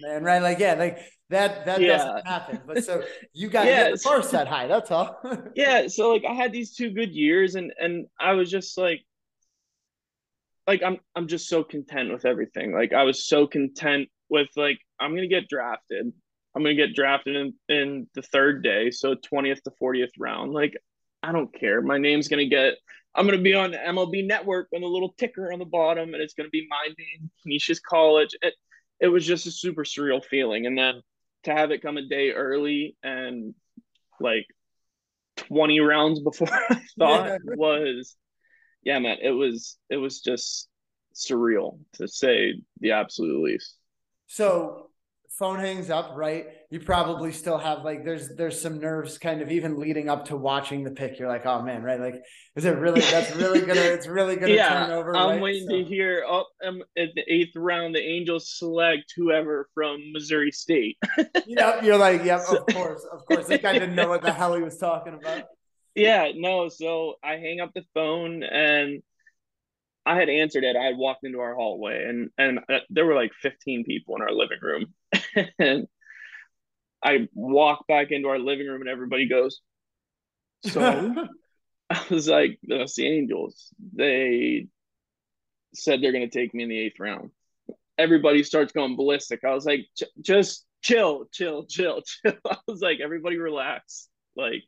man, 0.00 0.22
right? 0.22 0.40
Like 0.40 0.58
yeah, 0.58 0.74
like 0.74 0.98
that 1.30 1.66
that 1.66 1.80
yeah. 1.80 1.96
doesn't 1.96 2.26
happen. 2.26 2.60
But 2.66 2.84
so 2.84 3.02
you 3.32 3.48
got 3.48 3.66
yeah, 3.66 3.90
the 3.90 3.96
first 3.96 4.30
set 4.30 4.46
high, 4.46 4.68
that's 4.68 4.90
all. 4.90 5.20
yeah, 5.56 5.88
so 5.88 6.12
like 6.12 6.24
I 6.24 6.34
had 6.34 6.52
these 6.52 6.74
two 6.74 6.90
good 6.90 7.12
years 7.12 7.56
and 7.56 7.72
and 7.78 8.06
I 8.20 8.32
was 8.32 8.50
just 8.50 8.78
like 8.78 9.04
like 10.66 10.82
I'm 10.82 10.98
I'm 11.14 11.28
just 11.28 11.48
so 11.48 11.62
content 11.62 12.12
with 12.12 12.24
everything. 12.24 12.72
Like 12.72 12.92
I 12.92 13.04
was 13.04 13.26
so 13.26 13.46
content 13.46 14.08
with 14.28 14.48
like 14.56 14.78
I'm 15.00 15.14
gonna 15.14 15.28
get 15.28 15.48
drafted. 15.48 16.12
I'm 16.54 16.62
gonna 16.62 16.74
get 16.74 16.94
drafted 16.94 17.36
in, 17.36 17.54
in 17.68 18.06
the 18.14 18.22
third 18.22 18.62
day, 18.62 18.90
so 18.90 19.14
20th 19.14 19.62
to 19.62 19.72
40th 19.80 20.12
round. 20.18 20.52
Like 20.52 20.74
I 21.22 21.32
don't 21.32 21.52
care. 21.54 21.82
My 21.82 21.98
name's 21.98 22.28
gonna 22.28 22.48
get 22.48 22.74
I'm 23.14 23.26
gonna 23.26 23.38
be 23.38 23.54
on 23.54 23.70
the 23.70 23.78
MLB 23.78 24.26
network 24.26 24.68
with 24.72 24.82
a 24.82 24.86
little 24.86 25.14
ticker 25.18 25.52
on 25.52 25.58
the 25.58 25.64
bottom, 25.64 26.14
and 26.14 26.22
it's 26.22 26.34
gonna 26.34 26.50
be 26.50 26.66
my 26.68 26.88
name, 26.98 27.30
Canisius 27.42 27.80
College. 27.80 28.30
It 28.42 28.54
it 29.00 29.08
was 29.08 29.26
just 29.26 29.46
a 29.46 29.50
super 29.50 29.84
surreal 29.84 30.24
feeling. 30.24 30.66
And 30.66 30.76
then 30.76 31.02
to 31.44 31.52
have 31.52 31.70
it 31.70 31.82
come 31.82 31.96
a 31.96 32.02
day 32.02 32.32
early 32.32 32.96
and 33.02 33.54
like 34.20 34.46
20 35.36 35.80
rounds 35.80 36.20
before 36.20 36.48
I 36.70 36.80
thought 36.98 37.26
yeah. 37.26 37.38
was 37.56 38.16
yeah, 38.86 39.00
man, 39.00 39.18
it 39.20 39.32
was 39.32 39.76
it 39.90 39.96
was 39.96 40.20
just 40.20 40.68
surreal 41.12 41.80
to 41.94 42.06
say 42.06 42.54
the 42.80 42.92
absolute 42.92 43.42
least. 43.42 43.74
So 44.28 44.90
phone 45.36 45.58
hangs 45.58 45.90
up, 45.90 46.12
right? 46.14 46.46
You 46.70 46.78
probably 46.78 47.32
still 47.32 47.58
have 47.58 47.82
like 47.82 48.04
there's 48.04 48.36
there's 48.36 48.60
some 48.60 48.78
nerves 48.78 49.18
kind 49.18 49.42
of 49.42 49.50
even 49.50 49.80
leading 49.80 50.08
up 50.08 50.26
to 50.26 50.36
watching 50.36 50.84
the 50.84 50.92
pick. 50.92 51.18
You're 51.18 51.28
like, 51.28 51.44
oh 51.46 51.62
man, 51.62 51.82
right? 51.82 51.98
Like, 51.98 52.22
is 52.54 52.64
it 52.64 52.78
really 52.78 53.00
that's 53.00 53.34
really 53.34 53.60
gonna 53.60 53.80
it's 53.80 54.06
really 54.06 54.36
gonna 54.36 54.52
yeah, 54.52 54.86
turn 54.86 54.92
over? 54.92 55.16
I'm 55.16 55.30
right? 55.30 55.42
waiting 55.42 55.68
so. 55.68 55.78
to 55.78 55.84
hear 55.84 56.24
oh 56.24 56.44
um, 56.64 56.80
at 56.96 57.08
the 57.16 57.24
eighth 57.26 57.56
round 57.56 57.92
the 57.92 58.00
Angels 58.00 58.56
select 58.56 59.14
whoever 59.16 59.68
from 59.74 59.98
Missouri 60.12 60.52
State. 60.52 60.96
yep, 61.44 61.82
you're 61.82 61.98
like, 61.98 62.24
yep, 62.24 62.40
so, 62.46 62.58
of 62.58 62.66
course, 62.72 63.04
of 63.12 63.24
course. 63.26 63.48
This 63.48 63.60
guy 63.60 63.72
didn't 63.72 63.96
know 63.96 64.08
what 64.08 64.22
the 64.22 64.32
hell 64.32 64.54
he 64.54 64.62
was 64.62 64.78
talking 64.78 65.14
about 65.14 65.46
yeah, 65.96 66.30
no. 66.34 66.68
So 66.68 67.14
I 67.22 67.36
hang 67.36 67.60
up 67.60 67.72
the 67.74 67.84
phone 67.94 68.42
and 68.42 69.02
I 70.04 70.16
had 70.16 70.28
answered 70.28 70.64
it. 70.64 70.76
I 70.76 70.84
had 70.84 70.96
walked 70.96 71.24
into 71.24 71.40
our 71.40 71.54
hallway, 71.54 72.04
and 72.04 72.30
and 72.38 72.60
uh, 72.70 72.78
there 72.90 73.06
were 73.06 73.14
like 73.14 73.32
15 73.42 73.84
people 73.84 74.14
in 74.16 74.22
our 74.22 74.32
living 74.32 74.60
room, 74.62 74.94
and 75.58 75.88
I 77.02 77.28
walk 77.34 77.86
back 77.88 78.12
into 78.12 78.28
our 78.28 78.38
living 78.38 78.68
room, 78.68 78.82
and 78.82 78.90
everybody 78.90 79.28
goes, 79.28 79.60
"So." 80.62 81.28
I 81.90 82.04
was 82.10 82.28
like, 82.28 82.58
"That's 82.64 82.96
the 82.96 83.06
Angels." 83.06 83.72
They 83.94 84.66
said 85.74 86.00
they're 86.00 86.12
going 86.12 86.28
to 86.28 86.38
take 86.38 86.54
me 86.54 86.64
in 86.64 86.68
the 86.68 86.78
eighth 86.78 86.98
round. 86.98 87.30
Everybody 87.98 88.42
starts 88.42 88.72
going 88.72 88.96
ballistic. 88.96 89.44
I 89.44 89.54
was 89.54 89.66
like, 89.66 89.86
"Just 90.20 90.64
chill, 90.82 91.26
chill, 91.32 91.64
chill, 91.66 92.02
chill." 92.02 92.34
I 92.44 92.56
was 92.66 92.80
like, 92.80 92.98
"Everybody 93.00 93.38
relax." 93.38 94.08
Like 94.36 94.64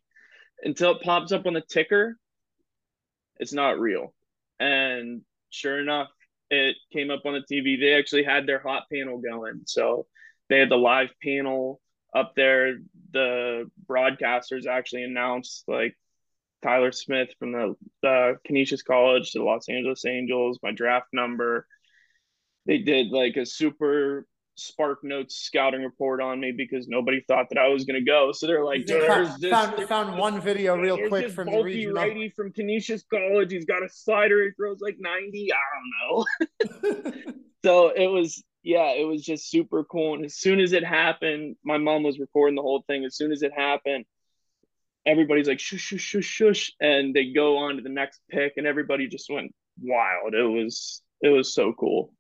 until 0.63 0.93
it 0.93 1.03
pops 1.03 1.33
up 1.33 1.47
on 1.47 1.55
the 1.55 1.61
ticker, 1.61 2.17
it's 3.39 3.53
not 3.53 3.79
real. 3.79 4.15
And 4.59 5.23
sure 5.51 5.79
enough, 5.79 6.09
it 6.51 6.77
came 6.93 7.11
up 7.11 7.23
on 7.25 7.35
the 7.35 7.41
TV. 7.55 7.79
They 7.79 7.95
actually 7.95 8.25
had 8.25 8.47
their 8.47 8.61
hot 8.61 8.85
panel 8.93 9.19
going. 9.19 9.63
So 9.67 10.07
they 10.49 10.59
had 10.59 10.71
the 10.71 10.77
live 10.77 11.11
panel 11.23 11.81
up 12.15 12.35
there. 12.35 12.79
The 13.13 13.71
broadcasters 13.89 14.67
actually 14.67 15.05
announced 15.05 15.65
like 15.69 15.97
Tyler 16.63 16.93
Smith 16.93 17.31
from 17.39 17.53
the, 18.03 18.39
Canisius 18.45 18.83
College 18.83 19.33
to 19.33 19.39
the 19.39 19.45
Los 19.45 19.69
Angeles 19.69 20.05
Angels, 20.07 20.59
my 20.63 20.73
draft 20.73 21.09
number. 21.13 21.67
They 22.67 22.79
did 22.79 23.11
like 23.11 23.37
a 23.37 23.47
super 23.47 24.27
Spark 24.59 25.05
Notes 25.05 25.37
scouting 25.37 25.83
report 25.83 26.21
on 26.21 26.41
me 26.41 26.53
because 26.57 26.89
nobody 26.89 27.23
thought 27.29 27.47
that 27.51 27.59
I 27.59 27.69
was 27.69 27.85
going 27.85 27.99
to 27.99 28.05
go. 28.05 28.33
So 28.33 28.47
they're 28.47 28.65
like, 28.65 28.89
found, 28.89 29.41
this, 29.41 29.51
found, 29.51 29.89
found 29.89 30.19
one 30.19 30.41
video 30.41 30.77
real 30.77 31.09
quick 31.09 31.31
from 31.31 31.51
the 31.51 31.63
regional. 31.63 31.95
righty 31.95 32.33
from 32.35 32.53
Canisius 32.53 33.05
College. 33.09 33.53
He's 33.53 33.65
got 33.65 33.83
a 33.83 33.89
slider. 33.89 34.43
He 34.45 34.51
throws 34.53 34.81
like 34.81 34.97
90. 34.99 35.53
I 35.53 35.57
don't 35.75 37.13
know. 37.13 37.33
so 37.65 37.89
it 37.91 38.09
was, 38.09 38.43
yeah, 38.63 38.93
it 38.93 39.07
was 39.07 39.23
just 39.23 39.51
super 39.51 39.85
cool. 39.85 40.15
And 40.15 40.25
as 40.25 40.35
soon 40.35 40.61
as 40.61 40.73
it 40.73 40.85
happened, 40.85 41.57
my 41.65 41.79
mom 41.79 42.03
was 42.03 42.19
recording 42.19 42.57
the 42.57 42.63
whole 42.63 42.83
thing. 42.87 43.05
As 43.05 43.17
soon 43.17 43.33
as 43.33 43.43
it 43.43 43.53
happened, 43.57 44.05
everybody's 45.07 45.49
like, 45.49 45.61
shush, 45.61 45.81
shush, 45.81 46.01
shush, 46.01 46.25
shush. 46.25 46.73
And 46.81 47.15
they 47.15 47.33
go 47.33 47.59
on 47.59 47.77
to 47.77 47.83
the 47.83 47.89
next 47.89 48.21
pick, 48.29 48.55
and 48.57 48.67
everybody 48.67 49.07
just 49.07 49.31
went 49.31 49.55
wild. 49.81 50.35
It 50.35 50.43
was, 50.43 51.03
it 51.23 51.29
was 51.29 51.55
so 51.55 51.73
cool. 51.73 52.13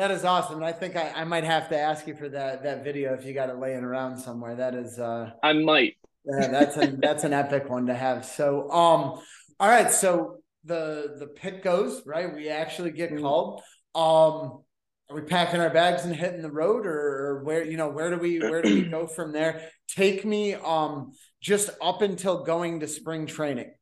That 0.00 0.12
is 0.12 0.24
awesome. 0.24 0.62
I 0.62 0.72
think 0.72 0.96
I, 0.96 1.12
I 1.14 1.24
might 1.24 1.44
have 1.44 1.68
to 1.68 1.78
ask 1.78 2.06
you 2.06 2.14
for 2.14 2.26
that 2.30 2.62
that 2.62 2.82
video 2.82 3.12
if 3.12 3.26
you 3.26 3.34
got 3.34 3.50
it 3.50 3.58
laying 3.58 3.84
around 3.84 4.16
somewhere. 4.16 4.56
That 4.56 4.74
is 4.74 4.98
uh 4.98 5.32
I 5.42 5.52
might. 5.52 5.98
Yeah, 6.24 6.48
that's 6.48 6.78
a 6.78 6.86
that's 7.02 7.24
an 7.24 7.34
epic 7.34 7.68
one 7.68 7.84
to 7.88 7.94
have. 7.94 8.24
So 8.24 8.62
um 8.70 9.20
all 9.60 9.68
right, 9.68 9.92
so 9.92 10.38
the 10.64 11.16
the 11.18 11.26
pit 11.26 11.62
goes, 11.62 12.00
right? 12.06 12.34
We 12.34 12.48
actually 12.48 12.92
get 12.92 13.10
mm-hmm. 13.10 13.20
called. 13.20 13.60
Um 13.94 14.62
are 15.10 15.16
we 15.16 15.20
packing 15.20 15.60
our 15.60 15.68
bags 15.68 16.06
and 16.06 16.16
hitting 16.16 16.40
the 16.40 16.50
road 16.50 16.86
or, 16.86 16.92
or 16.92 17.44
where 17.44 17.62
you 17.62 17.76
know 17.76 17.90
where 17.90 18.08
do 18.08 18.16
we 18.16 18.38
where 18.38 18.62
do 18.62 18.74
we 18.74 18.82
go 18.88 19.06
from 19.06 19.32
there? 19.32 19.68
Take 19.86 20.24
me 20.24 20.54
um 20.54 21.12
just 21.42 21.68
up 21.82 22.00
until 22.00 22.42
going 22.42 22.80
to 22.80 22.88
spring 22.88 23.26
training. 23.26 23.74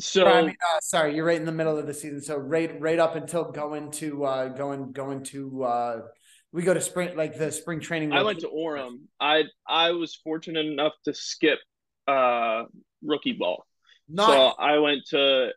So 0.00 0.26
I 0.26 0.42
mean, 0.42 0.50
uh, 0.50 0.80
sorry, 0.80 1.14
you're 1.14 1.24
right 1.24 1.36
in 1.36 1.44
the 1.44 1.52
middle 1.52 1.78
of 1.78 1.86
the 1.86 1.94
season. 1.94 2.20
So 2.20 2.36
right, 2.36 2.80
right 2.80 2.98
up 2.98 3.14
until 3.14 3.50
going 3.50 3.90
to 3.92 4.24
uh, 4.24 4.48
going 4.48 4.92
going 4.92 5.22
to 5.24 5.64
uh, 5.64 6.00
we 6.52 6.62
go 6.62 6.74
to 6.74 6.80
spring 6.80 7.16
like 7.16 7.38
the 7.38 7.52
spring 7.52 7.80
training. 7.80 8.12
I 8.12 8.22
went 8.22 8.40
to 8.40 8.48
Orem. 8.48 9.00
I 9.20 9.44
I 9.66 9.92
was 9.92 10.14
fortunate 10.14 10.66
enough 10.66 10.92
to 11.04 11.14
skip 11.14 11.58
uh, 12.08 12.64
rookie 13.02 13.32
ball. 13.32 13.66
Nice. 14.08 14.26
So 14.26 14.54
I 14.58 14.78
went 14.78 15.06
to 15.10 15.50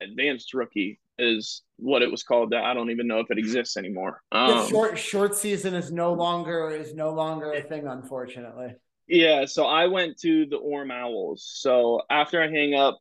advanced 0.00 0.54
rookie 0.54 1.00
is 1.18 1.62
what 1.76 2.02
it 2.02 2.10
was 2.10 2.22
called. 2.22 2.50
That 2.50 2.64
I 2.64 2.74
don't 2.74 2.90
even 2.90 3.06
know 3.06 3.20
if 3.20 3.30
it 3.30 3.38
exists 3.38 3.76
anymore. 3.76 4.22
Um, 4.32 4.68
short 4.68 4.98
short 4.98 5.34
season 5.34 5.74
is 5.74 5.90
no 5.90 6.12
longer 6.12 6.70
is 6.70 6.94
no 6.94 7.10
longer 7.10 7.52
a 7.52 7.62
thing, 7.62 7.86
unfortunately. 7.86 8.74
Yeah, 9.08 9.44
so 9.46 9.66
I 9.66 9.86
went 9.86 10.18
to 10.20 10.46
the 10.46 10.58
Orem 10.58 10.92
Owls. 10.92 11.48
So 11.48 12.02
after 12.10 12.42
I 12.42 12.48
hang 12.48 12.74
up 12.74 12.98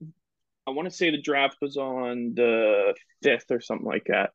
I 0.68 0.72
want 0.72 0.90
to 0.90 0.96
say 0.96 1.12
the 1.12 1.22
draft 1.22 1.58
was 1.62 1.78
on 1.78 2.34
the 2.36 2.96
fifth 3.22 3.52
or 3.52 3.62
something 3.62 3.88
like 3.88 4.06
that. 4.08 4.32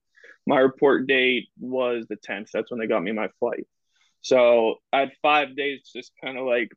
My 0.46 0.58
report 0.58 1.06
date 1.06 1.48
was 1.58 2.06
the 2.08 2.16
tenth. 2.16 2.50
That's 2.52 2.70
when 2.70 2.80
they 2.80 2.86
got 2.86 3.02
me 3.02 3.12
my 3.12 3.28
flight. 3.38 3.66
So 4.22 4.76
I 4.92 5.00
had 5.00 5.12
five 5.22 5.56
days 5.56 5.82
to 5.84 5.98
just 5.98 6.12
kind 6.22 6.38
of 6.38 6.46
like 6.46 6.70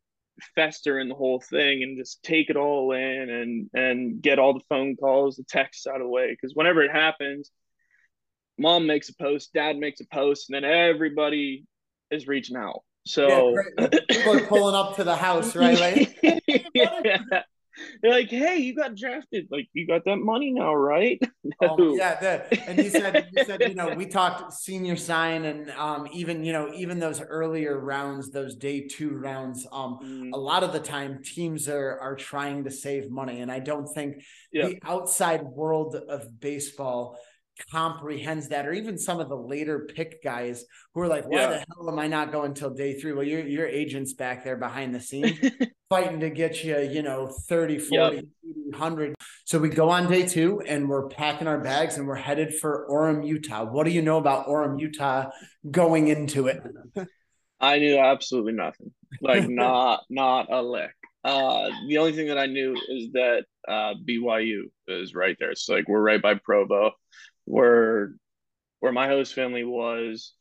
fester 0.54 0.98
in 0.98 1.08
the 1.08 1.14
whole 1.14 1.40
thing 1.40 1.82
and 1.82 1.96
just 1.96 2.22
take 2.22 2.50
it 2.50 2.56
all 2.56 2.92
in 2.92 3.30
and 3.30 3.70
and 3.74 4.22
get 4.22 4.38
all 4.38 4.54
the 4.54 4.64
phone 4.68 4.96
calls, 4.96 5.36
the 5.36 5.44
texts 5.44 5.86
out 5.86 5.96
of 5.96 6.02
the 6.02 6.08
way. 6.08 6.30
Because 6.30 6.54
whenever 6.54 6.82
it 6.82 6.90
happens, 6.90 7.50
mom 8.58 8.86
makes 8.86 9.08
a 9.08 9.14
post, 9.14 9.52
dad 9.52 9.76
makes 9.76 10.00
a 10.00 10.06
post, 10.06 10.48
and 10.48 10.56
then 10.56 10.70
everybody 10.70 11.64
is 12.10 12.26
reaching 12.26 12.56
out. 12.56 12.82
So 13.06 13.56
yeah, 13.78 13.88
people 14.08 14.36
are 14.36 14.46
pulling 14.46 14.74
up 14.74 14.96
to 14.96 15.04
the 15.04 15.16
house, 15.16 15.54
right? 15.54 15.78
Like, 15.78 16.42
yeah. 16.74 17.42
They're 18.02 18.12
like, 18.12 18.28
"Hey, 18.28 18.58
you 18.58 18.74
got 18.74 18.94
drafted. 18.94 19.48
Like, 19.50 19.68
you 19.72 19.86
got 19.86 20.04
that 20.04 20.16
money 20.16 20.52
now, 20.52 20.74
right?" 20.74 21.20
no. 21.44 21.52
oh, 21.62 21.96
yeah, 21.96 22.20
the, 22.20 22.68
and 22.68 22.78
you 22.78 22.90
said, 22.90 23.28
you 23.36 23.44
said, 23.44 23.60
you 23.62 23.74
know, 23.74 23.94
we 23.94 24.06
talked 24.06 24.52
senior 24.52 24.96
sign, 24.96 25.44
and 25.44 25.70
um, 25.72 26.08
even 26.12 26.44
you 26.44 26.52
know, 26.52 26.72
even 26.74 26.98
those 26.98 27.20
earlier 27.20 27.78
rounds, 27.78 28.30
those 28.30 28.56
day 28.56 28.86
two 28.86 29.16
rounds. 29.16 29.66
Um, 29.72 29.98
mm. 30.02 30.32
a 30.32 30.38
lot 30.38 30.62
of 30.62 30.72
the 30.72 30.80
time, 30.80 31.22
teams 31.22 31.68
are 31.68 31.98
are 32.00 32.16
trying 32.16 32.64
to 32.64 32.70
save 32.70 33.10
money, 33.10 33.40
and 33.40 33.50
I 33.50 33.58
don't 33.58 33.86
think 33.86 34.22
yeah. 34.52 34.66
the 34.66 34.78
outside 34.84 35.42
world 35.42 35.96
of 35.96 36.40
baseball 36.40 37.18
comprehends 37.70 38.48
that, 38.48 38.66
or 38.66 38.72
even 38.72 38.98
some 38.98 39.20
of 39.20 39.28
the 39.28 39.36
later 39.36 39.88
pick 39.94 40.22
guys 40.22 40.64
who 40.92 41.00
are 41.00 41.08
like, 41.08 41.26
why 41.26 41.40
yeah. 41.40 41.48
the 41.48 41.58
hell 41.58 41.90
am 41.90 41.98
I 41.98 42.06
not 42.06 42.32
going 42.32 42.54
till 42.54 42.70
day 42.70 42.98
three? 42.98 43.12
Well, 43.12 43.24
your 43.24 43.46
your 43.46 43.66
agent's 43.66 44.14
back 44.14 44.44
there 44.44 44.56
behind 44.56 44.94
the 44.94 45.00
scenes 45.00 45.38
fighting 45.88 46.20
to 46.20 46.30
get 46.30 46.64
you, 46.64 46.78
you 46.80 47.02
know, 47.02 47.28
30, 47.48 47.78
40, 47.78 48.16
yep. 48.16 48.24
100. 48.42 49.14
So 49.44 49.58
we 49.58 49.68
go 49.68 49.90
on 49.90 50.10
day 50.10 50.26
two 50.26 50.60
and 50.66 50.88
we're 50.88 51.08
packing 51.08 51.46
our 51.46 51.60
bags 51.60 51.96
and 51.96 52.06
we're 52.06 52.16
headed 52.16 52.54
for 52.54 52.86
Orem, 52.90 53.26
Utah. 53.26 53.64
What 53.64 53.84
do 53.84 53.92
you 53.92 54.02
know 54.02 54.18
about 54.18 54.46
Orem, 54.46 54.80
Utah 54.80 55.30
going 55.70 56.08
into 56.08 56.48
it? 56.48 56.62
I 57.60 57.78
knew 57.78 57.98
absolutely 57.98 58.52
nothing. 58.52 58.92
Like 59.20 59.48
not 59.48 60.02
not 60.10 60.52
a 60.52 60.62
lick. 60.62 60.92
Uh, 61.22 61.70
the 61.88 61.98
only 61.98 62.12
thing 62.12 62.28
that 62.28 62.38
I 62.38 62.46
knew 62.46 62.74
is 62.74 63.12
that 63.12 63.44
uh, 63.66 63.94
BYU 64.06 64.64
is 64.88 65.14
right 65.14 65.36
there. 65.40 65.54
So 65.54 65.74
like 65.74 65.88
we're 65.88 66.02
right 66.02 66.20
by 66.20 66.34
Provo 66.34 66.92
where 67.44 68.14
where 68.80 68.92
my 68.92 69.06
host 69.06 69.34
family 69.34 69.64
was, 69.64 70.34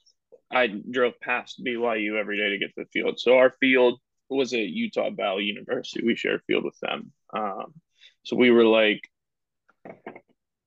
I 0.51 0.67
drove 0.67 1.13
past 1.21 1.63
BYU 1.65 2.19
every 2.19 2.37
day 2.37 2.49
to 2.49 2.57
get 2.57 2.75
to 2.75 2.83
the 2.83 2.89
field. 2.91 3.19
So 3.19 3.37
our 3.37 3.51
field 3.59 3.99
was 4.29 4.53
at 4.53 4.59
Utah 4.59 5.11
Valley 5.11 5.43
University. 5.43 6.05
We 6.05 6.15
shared 6.15 6.41
field 6.45 6.65
with 6.65 6.77
them. 6.81 7.11
Um, 7.33 7.73
so 8.23 8.35
we 8.35 8.51
were 8.51 8.65
like, 8.65 9.01
I 9.85 9.91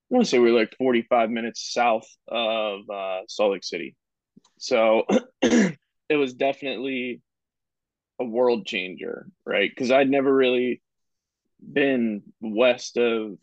want 0.09 0.25
to 0.25 0.31
say 0.31 0.39
we 0.39 0.53
were 0.53 0.59
like 0.59 0.75
45 0.79 1.31
minutes 1.31 1.73
south 1.73 2.09
of 2.29 2.89
uh, 2.89 3.21
Salt 3.29 3.53
Lake 3.53 3.65
City. 3.65 3.97
So 4.59 5.05
it 5.43 6.17
was 6.17 6.35
definitely 6.35 7.21
a 8.21 8.25
world 8.25 8.67
changer, 8.67 9.29
right? 9.45 9.71
Because 9.71 9.91
I'd 9.91 10.09
never 10.09 10.33
really 10.35 10.81
been 11.61 12.23
west 12.41 12.97
of, 12.97 13.37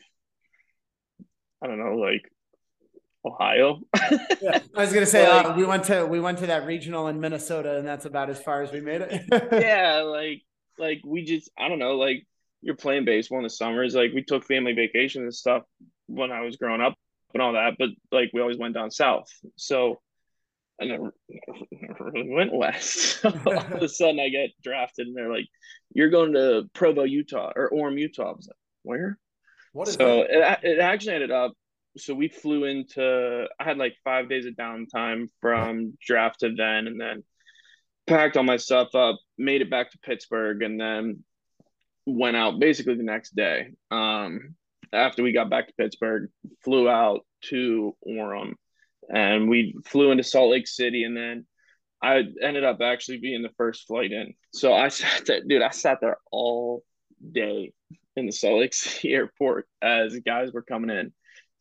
I 1.62 1.67
don't 1.67 1.79
know, 1.79 1.97
like 1.97 2.29
Ohio. 3.25 3.79
yeah, 4.41 4.59
I 4.75 4.81
was 4.81 4.93
gonna 4.93 5.05
say 5.05 5.27
like, 5.29 5.45
uh, 5.45 5.53
we 5.55 5.65
went 5.65 5.86
to 5.86 6.05
we 6.05 6.19
went 6.19 6.39
to 6.39 6.47
that 6.47 6.65
regional 6.65 7.07
in 7.07 7.19
Minnesota, 7.19 7.77
and 7.77 7.88
that's 7.88 8.05
about 8.05 8.29
as 8.29 8.39
far 8.39 8.62
as 8.62 8.71
we 8.71 8.81
made 8.81 9.01
it. 9.01 9.23
yeah, 9.51 10.01
like 10.01 10.41
like 10.77 11.01
we 11.05 11.23
just 11.23 11.49
I 11.57 11.69
don't 11.69 11.79
know, 11.79 11.95
like 11.95 12.25
you're 12.62 12.75
playing 12.75 13.05
baseball 13.05 13.39
in 13.39 13.43
the 13.43 13.49
summers. 13.49 13.95
Like 13.95 14.12
we 14.13 14.23
took 14.23 14.45
family 14.45 14.73
vacations 14.73 15.23
and 15.23 15.33
stuff 15.33 15.63
when 16.07 16.31
I 16.31 16.41
was 16.41 16.57
growing 16.57 16.81
up 16.81 16.95
and 17.33 17.41
all 17.41 17.53
that, 17.53 17.75
but 17.77 17.89
like 18.12 18.31
we 18.33 18.41
always 18.41 18.57
went 18.57 18.73
down 18.73 18.91
south. 18.91 19.27
So 19.55 20.01
I 20.81 20.86
never, 20.86 21.13
never 21.71 22.12
really 22.12 22.29
went 22.29 22.53
west. 22.53 23.23
all 23.25 23.57
of 23.57 23.81
a 23.81 23.89
sudden, 23.89 24.19
I 24.19 24.29
get 24.29 24.49
drafted, 24.63 25.07
and 25.07 25.15
they're 25.15 25.31
like, 25.31 25.47
"You're 25.93 26.09
going 26.09 26.33
to 26.33 26.69
Provo, 26.73 27.03
Utah, 27.03 27.51
or 27.55 27.69
Orem, 27.69 27.99
Utah." 27.99 28.29
I 28.29 28.31
was 28.31 28.47
like, 28.47 28.57
"Where?" 28.83 29.19
What 29.71 29.88
is 29.88 29.95
so 29.95 30.17
that? 30.17 30.63
it, 30.63 30.77
it 30.77 30.79
actually 30.79 31.15
ended 31.15 31.31
up 31.31 31.53
so 31.97 32.13
we 32.13 32.27
flew 32.27 32.65
into 32.65 33.45
I 33.60 33.63
had 33.63 33.77
like 33.77 33.95
five 34.03 34.29
days 34.29 34.45
of 34.45 34.53
downtime 34.53 35.27
from 35.41 35.97
draft 36.06 36.39
to 36.41 36.53
then 36.56 36.88
and 36.88 36.99
then 36.99 37.23
packed 38.08 38.36
all 38.36 38.43
my 38.43 38.58
stuff 38.58 38.95
up, 38.95 39.17
made 39.38 39.62
it 39.62 39.69
back 39.69 39.91
to 39.91 39.99
Pittsburgh 39.99 40.62
and 40.62 40.79
then 40.79 41.23
went 42.06 42.36
out 42.36 42.60
basically 42.60 42.95
the 42.95 43.03
next 43.03 43.36
day. 43.36 43.67
Um 43.91 44.56
after 44.91 45.23
we 45.23 45.32
got 45.32 45.49
back 45.49 45.67
to 45.67 45.73
Pittsburgh, 45.73 46.29
flew 46.63 46.88
out 46.88 47.25
to 47.45 47.95
Orem 48.08 48.53
and 49.13 49.49
we 49.49 49.75
flew 49.86 50.12
into 50.12 50.23
Salt 50.23 50.51
Lake 50.51 50.67
City 50.67 51.03
and 51.03 51.15
then 51.15 51.45
I 52.01 52.23
ended 52.41 52.65
up 52.65 52.82
actually 52.82 53.19
being 53.19 53.43
the 53.43 53.53
first 53.58 53.88
flight 53.88 54.12
in. 54.12 54.34
So 54.51 54.73
I 54.73 54.88
sat 54.89 55.25
there, 55.25 55.41
dude, 55.47 55.62
I 55.62 55.69
sat 55.69 55.99
there 56.01 56.17
all 56.32 56.84
day 57.32 57.71
in 58.15 58.25
the 58.25 58.32
Salt 58.32 58.60
Lake 58.60 58.73
City 58.73 59.13
airport 59.13 59.67
as 59.82 60.17
guys 60.19 60.51
were 60.51 60.62
coming 60.62 60.89
in. 60.89 61.13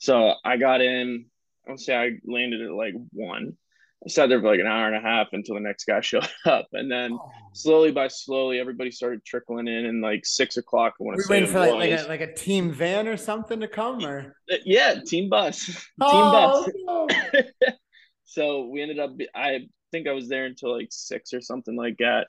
So 0.03 0.35
I 0.45 0.57
got 0.57 0.81
in 0.81 1.27
I'll 1.69 1.79
say 1.79 1.95
I 1.95 2.11
landed 2.25 2.61
at 2.61 2.73
like 2.73 2.95
one. 3.12 3.57
I 4.05 4.09
sat 4.09 4.29
there 4.29 4.41
for 4.41 4.49
like 4.49 4.59
an 4.59 4.67
hour 4.67 4.88
and 4.88 4.97
a 4.97 5.01
half 5.01 5.29
until 5.33 5.55
the 5.55 5.61
next 5.61 5.85
guy 5.85 6.01
showed 6.03 6.29
up, 6.45 6.67
and 6.73 6.91
then 6.91 7.12
oh. 7.12 7.31
slowly 7.53 7.93
by 7.93 8.09
slowly, 8.09 8.59
everybody 8.59 8.91
started 8.91 9.25
trickling 9.25 9.69
in. 9.69 9.87
And 9.87 10.03
like 10.03 10.27
six 10.27 10.57
o'clock, 10.57 10.95
I 11.01 11.05
want 11.05 11.19
to 11.19 11.23
say, 11.23 11.35
waiting 11.35 11.49
for 11.49 11.61
like, 11.61 11.75
like, 11.75 12.01
a, 12.01 12.09
like 12.09 12.21
a 12.21 12.35
team 12.35 12.73
van 12.73 13.07
or 13.07 13.17
something 13.17 13.61
to 13.61 13.69
come, 13.69 14.05
or 14.05 14.35
yeah, 14.65 14.97
team 15.07 15.29
bus, 15.29 15.87
oh, 16.01 16.67
team 16.67 17.07
bus. 17.12 17.51
No. 17.62 17.73
so 18.25 18.67
we 18.67 18.83
ended 18.83 18.99
up. 18.99 19.12
I 19.37 19.69
think 19.93 20.09
I 20.09 20.12
was 20.12 20.29
there 20.29 20.47
until 20.47 20.77
like 20.77 20.88
six 20.91 21.33
or 21.33 21.41
something 21.41 21.77
like 21.77 21.99
that, 21.99 22.27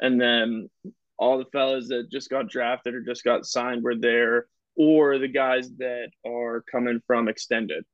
and 0.00 0.20
then 0.20 0.68
all 1.16 1.38
the 1.38 1.46
fellas 1.46 1.88
that 1.88 2.10
just 2.10 2.28
got 2.28 2.50
drafted 2.50 2.92
or 2.92 3.00
just 3.00 3.24
got 3.24 3.46
signed 3.46 3.82
were 3.82 3.96
there, 3.96 4.46
or 4.76 5.18
the 5.18 5.28
guys 5.28 5.70
that 5.78 6.10
are 6.26 6.64
coming 6.70 7.00
from 7.06 7.28
extended 7.28 7.84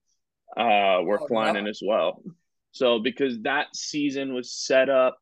uh, 0.56 1.00
were 1.02 1.20
oh, 1.20 1.26
flying 1.26 1.54
wow. 1.54 1.60
in 1.60 1.66
as 1.66 1.80
well. 1.84 2.22
So 2.72 2.98
because 2.98 3.40
that 3.42 3.74
season 3.74 4.34
was 4.34 4.52
set 4.52 4.88
up 4.88 5.18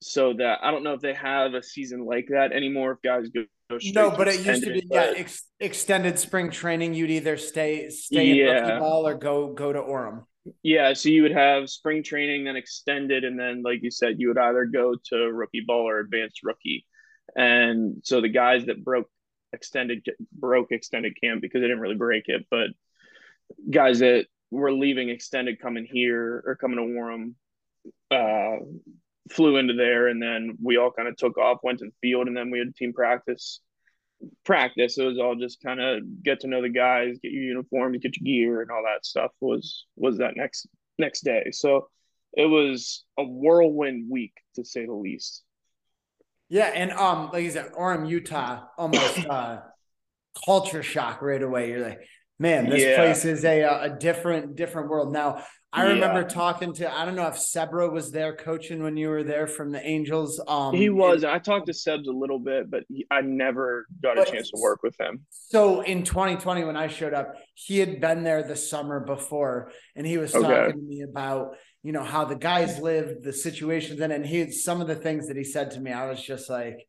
so 0.00 0.32
that 0.34 0.60
I 0.62 0.70
don't 0.70 0.84
know 0.84 0.94
if 0.94 1.00
they 1.00 1.14
have 1.14 1.54
a 1.54 1.62
season 1.62 2.04
like 2.04 2.28
that 2.30 2.52
anymore. 2.52 2.92
If 2.92 3.02
guys 3.02 3.28
go, 3.28 3.44
go 3.70 3.78
no, 3.94 4.10
but 4.10 4.28
it 4.28 4.44
used 4.44 4.64
to 4.64 4.72
be 4.72 4.86
yeah, 4.90 5.12
ex- 5.16 5.46
extended 5.60 6.18
spring 6.18 6.50
training. 6.50 6.94
You'd 6.94 7.10
either 7.10 7.36
stay 7.36 7.90
stay 7.90 8.26
yeah. 8.26 8.58
in 8.58 8.64
rookie 8.64 8.78
ball 8.78 9.06
or 9.06 9.14
go 9.14 9.52
go 9.52 9.72
to 9.72 9.80
Orem. 9.80 10.24
Yeah, 10.62 10.94
so 10.94 11.10
you 11.10 11.22
would 11.22 11.32
have 11.32 11.68
spring 11.68 12.02
training, 12.02 12.44
then 12.44 12.56
extended, 12.56 13.24
and 13.24 13.38
then 13.38 13.62
like 13.62 13.82
you 13.82 13.90
said, 13.90 14.14
you 14.18 14.28
would 14.28 14.38
either 14.38 14.64
go 14.64 14.94
to 15.06 15.16
rookie 15.16 15.64
ball 15.66 15.88
or 15.88 15.98
advanced 15.98 16.40
rookie. 16.42 16.86
And 17.36 18.00
so 18.04 18.20
the 18.20 18.30
guys 18.30 18.66
that 18.66 18.82
broke 18.82 19.10
extended 19.52 20.04
broke 20.32 20.72
extended 20.72 21.16
camp 21.20 21.40
because 21.40 21.60
they 21.60 21.66
didn't 21.66 21.80
really 21.80 21.94
break 21.96 22.24
it, 22.26 22.46
but 22.50 22.68
guys 23.70 24.00
that 24.00 24.26
were 24.50 24.72
leaving 24.72 25.08
extended 25.08 25.60
coming 25.60 25.86
here 25.90 26.42
or 26.46 26.56
coming 26.56 26.76
to 26.76 27.00
Orem, 27.00 27.34
uh, 28.10 28.64
flew 29.30 29.56
into 29.56 29.74
there, 29.74 30.08
and 30.08 30.22
then 30.22 30.56
we 30.62 30.76
all 30.76 30.90
kind 30.90 31.08
of 31.08 31.16
took 31.16 31.36
off, 31.38 31.58
went 31.62 31.80
to 31.80 31.86
the 31.86 31.92
field, 32.00 32.28
and 32.28 32.36
then 32.36 32.50
we 32.50 32.58
had 32.58 32.74
team 32.74 32.92
practice. 32.92 33.60
Practice. 34.44 34.98
It 34.98 35.04
was 35.04 35.18
all 35.18 35.36
just 35.36 35.62
kind 35.62 35.80
of 35.80 36.22
get 36.24 36.40
to 36.40 36.48
know 36.48 36.60
the 36.60 36.68
guys, 36.68 37.18
get 37.22 37.30
your 37.30 37.44
uniform, 37.44 37.92
get 37.92 38.16
your 38.16 38.24
gear, 38.24 38.62
and 38.62 38.70
all 38.70 38.82
that 38.84 39.06
stuff. 39.06 39.30
Was 39.40 39.86
was 39.94 40.18
that 40.18 40.36
next 40.36 40.66
next 40.98 41.20
day? 41.20 41.50
So 41.52 41.88
it 42.32 42.46
was 42.46 43.04
a 43.16 43.22
whirlwind 43.22 44.10
week 44.10 44.32
to 44.56 44.64
say 44.64 44.86
the 44.86 44.92
least. 44.92 45.44
Yeah, 46.48 46.66
and 46.66 46.92
um, 46.92 47.30
like 47.32 47.44
you 47.44 47.50
said, 47.50 47.72
Orem, 47.72 48.08
Utah, 48.08 48.64
almost 48.76 49.26
uh, 49.30 49.60
culture 50.44 50.82
shock 50.82 51.22
right 51.22 51.42
away. 51.42 51.70
You're 51.70 51.80
like, 51.80 52.00
man, 52.38 52.68
this 52.68 52.82
yeah. 52.82 52.96
place 52.96 53.24
is 53.24 53.44
a 53.44 53.62
a 53.62 53.90
different 53.90 54.56
different 54.56 54.88
world. 54.88 55.12
Now, 55.12 55.44
I 55.70 55.84
yeah. 55.84 55.92
remember 55.92 56.24
talking 56.24 56.72
to 56.74 56.90
I 56.90 57.04
don't 57.04 57.14
know 57.14 57.26
if 57.26 57.34
Sebra 57.34 57.92
was 57.92 58.10
there 58.10 58.34
coaching 58.34 58.82
when 58.82 58.96
you 58.96 59.10
were 59.10 59.22
there 59.22 59.46
from 59.46 59.70
the 59.70 59.86
Angels. 59.86 60.40
Um, 60.48 60.74
he 60.74 60.88
was. 60.88 61.22
And, 61.22 61.32
I 61.32 61.38
talked 61.38 61.66
to 61.66 61.72
Sebs 61.72 62.06
a 62.06 62.10
little 62.10 62.38
bit, 62.38 62.70
but 62.70 62.84
he, 62.88 63.06
I 63.10 63.20
never 63.20 63.86
got 64.02 64.18
a 64.18 64.24
chance 64.24 64.50
to 64.50 64.60
work 64.60 64.82
with 64.82 64.98
him. 64.98 65.26
So 65.30 65.82
in 65.82 66.04
2020, 66.04 66.64
when 66.64 66.76
I 66.76 66.86
showed 66.86 67.12
up, 67.12 67.34
he 67.54 67.78
had 67.78 68.00
been 68.00 68.24
there 68.24 68.42
the 68.42 68.56
summer 68.56 69.00
before, 69.00 69.70
and 69.94 70.06
he 70.06 70.16
was 70.16 70.32
talking 70.32 70.50
okay. 70.50 70.72
to 70.72 70.78
me 70.78 71.02
about 71.02 71.56
you 71.82 71.92
know 71.92 72.04
how 72.04 72.24
the 72.24 72.36
guys 72.36 72.78
lived, 72.78 73.22
the 73.22 73.32
situations, 73.32 74.00
and 74.00 74.12
and 74.12 74.26
he 74.26 74.50
some 74.50 74.80
of 74.80 74.88
the 74.88 74.96
things 74.96 75.28
that 75.28 75.36
he 75.36 75.44
said 75.44 75.70
to 75.72 75.80
me, 75.80 75.92
I 75.92 76.08
was 76.08 76.22
just 76.22 76.50
like, 76.50 76.86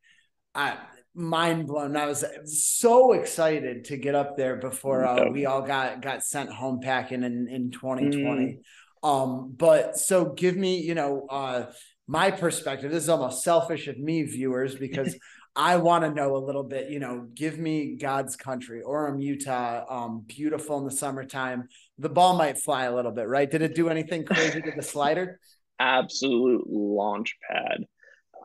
I 0.54 0.76
mind 1.14 1.66
blown. 1.66 1.96
I 1.96 2.06
was 2.06 2.24
so 2.44 3.12
excited 3.12 3.84
to 3.86 3.96
get 3.96 4.14
up 4.14 4.36
there 4.36 4.56
before 4.56 5.04
uh, 5.04 5.30
we 5.30 5.46
all 5.46 5.62
got 5.62 6.02
got 6.02 6.22
sent 6.22 6.50
home 6.50 6.80
packing 6.82 7.22
in 7.22 7.48
in 7.48 7.70
2020. 7.70 8.20
Mm. 8.22 8.58
Um, 9.02 9.54
but 9.56 9.96
so 9.96 10.26
give 10.26 10.56
me, 10.56 10.80
you 10.80 10.94
know, 10.94 11.26
uh, 11.30 11.66
my 12.06 12.30
perspective. 12.30 12.90
This 12.90 13.04
is 13.04 13.08
almost 13.08 13.42
selfish 13.42 13.88
of 13.88 13.98
me, 13.98 14.24
viewers, 14.24 14.74
because 14.74 15.16
I 15.56 15.76
want 15.76 16.04
to 16.04 16.10
know 16.10 16.36
a 16.36 16.44
little 16.44 16.62
bit. 16.62 16.90
You 16.90 17.00
know, 17.00 17.26
give 17.34 17.58
me 17.58 17.96
God's 17.96 18.36
country, 18.36 18.82
Orem, 18.86 19.22
Utah. 19.22 19.84
Um, 19.88 20.24
beautiful 20.26 20.78
in 20.78 20.84
the 20.84 20.90
summertime. 20.90 21.68
The 22.00 22.08
ball 22.08 22.34
might 22.36 22.58
fly 22.58 22.84
a 22.84 22.94
little 22.94 23.12
bit, 23.12 23.28
right? 23.28 23.50
Did 23.50 23.60
it 23.60 23.74
do 23.74 23.90
anything 23.90 24.24
crazy 24.24 24.62
to 24.62 24.72
the 24.74 24.82
slider? 24.82 25.38
Absolute 25.78 26.64
launch 26.66 27.36
pad. 27.48 27.84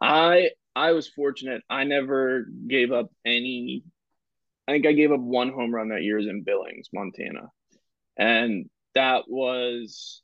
I 0.02 0.50
I 0.76 0.91
was 0.91 1.08
fortunate. 1.08 1.63
I 1.70 1.86
never 1.86 2.48
gave 2.68 2.91
up 2.91 3.10
any. 3.26 3.84
I 4.68 4.74
think 4.74 4.86
I 4.86 4.91
gave 4.91 5.12
up 5.12 5.22
one 5.22 5.52
home 5.52 5.74
run 5.74 5.89
that 5.89 6.04
year 6.04 6.20
in 6.20 6.44
Billings, 6.44 6.89
Montana, 6.94 7.50
and 8.18 8.70
that 8.94 9.24
was 9.28 10.22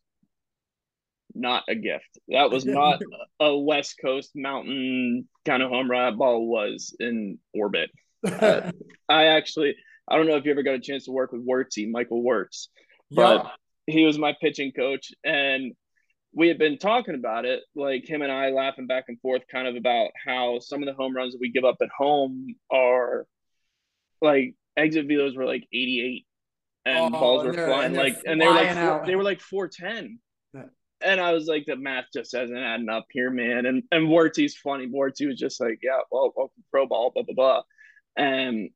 not 1.34 1.64
a 1.70 1.76
gift. 1.76 2.20
That 2.28 2.52
was 2.52 2.66
not 2.66 3.02
a 3.40 3.58
West 3.58 3.96
Coast 4.04 4.32
mountain 4.36 5.30
kind 5.46 5.64
of 5.64 5.70
home 5.70 5.90
run. 5.90 6.12
That 6.12 6.18
ball 6.18 6.46
was 6.46 6.96
in 7.00 7.40
orbit. 7.54 7.90
Uh, 8.24 8.72
I 9.10 9.26
actually, 9.26 9.76
I 10.08 10.16
don't 10.16 10.28
know 10.28 10.36
if 10.36 10.46
you 10.46 10.52
ever 10.52 10.62
got 10.62 10.76
a 10.76 10.80
chance 10.80 11.06
to 11.06 11.12
work 11.12 11.32
with 11.32 11.44
Wirtzy, 11.44 11.90
Michael 11.90 12.24
Wuertz, 12.24 12.68
but 13.12 13.44
yeah. 13.44 13.94
he 13.94 14.06
was 14.06 14.18
my 14.18 14.36
pitching 14.40 14.72
coach, 14.72 15.12
and 15.24 15.74
we 16.34 16.48
had 16.48 16.58
been 16.58 16.78
talking 16.78 17.16
about 17.16 17.46
it, 17.46 17.62
like 17.76 18.08
him 18.08 18.22
and 18.22 18.32
I 18.32 18.50
laughing 18.50 18.88
back 18.88 19.06
and 19.08 19.20
forth, 19.20 19.44
kind 19.52 19.68
of 19.68 19.76
about 19.76 20.12
how 20.26 20.60
some 20.60 20.82
of 20.82 20.88
the 20.88 20.94
home 20.94 21.16
runs 21.16 21.34
that 21.34 21.42
we 21.42 21.52
give 21.52 21.66
up 21.66 21.78
at 21.82 21.90
home 21.96 22.56
are 22.72 23.28
like 24.22 24.56
exit 24.78 25.08
velos 25.08 25.36
were 25.36 25.46
like 25.46 25.68
88 25.74 26.26
and 26.86 27.16
oh, 27.16 27.20
balls 27.20 27.46
were 27.46 27.54
flying 27.54 27.94
like 27.94 28.18
and 28.26 28.40
they 28.40 28.48
were 28.48 28.54
like 28.54 28.76
four, 28.76 29.04
they 29.06 29.16
were 29.16 29.24
like 29.24 29.42
410 29.42 30.20
yeah. 30.54 30.64
and 31.04 31.20
I 31.20 31.34
was 31.34 31.48
like 31.48 31.66
the 31.66 31.76
math 31.76 32.06
just 32.14 32.36
hasn't 32.36 32.58
adding 32.58 32.90
up 32.90 33.06
here 33.12 33.30
man. 33.30 33.66
And 33.66 33.84
and 33.92 34.10
Warty's 34.10 34.56
funny. 34.56 34.88
Warty 34.88 35.28
was 35.28 35.38
just 35.38 35.60
like 35.60 35.80
yeah 35.84 36.00
well, 36.12 36.32
well 36.36 36.52
pro 36.72 36.88
ball 36.88 37.12
blah 37.14 37.24
blah 37.24 37.36
blah. 37.36 37.62
And 38.18 38.70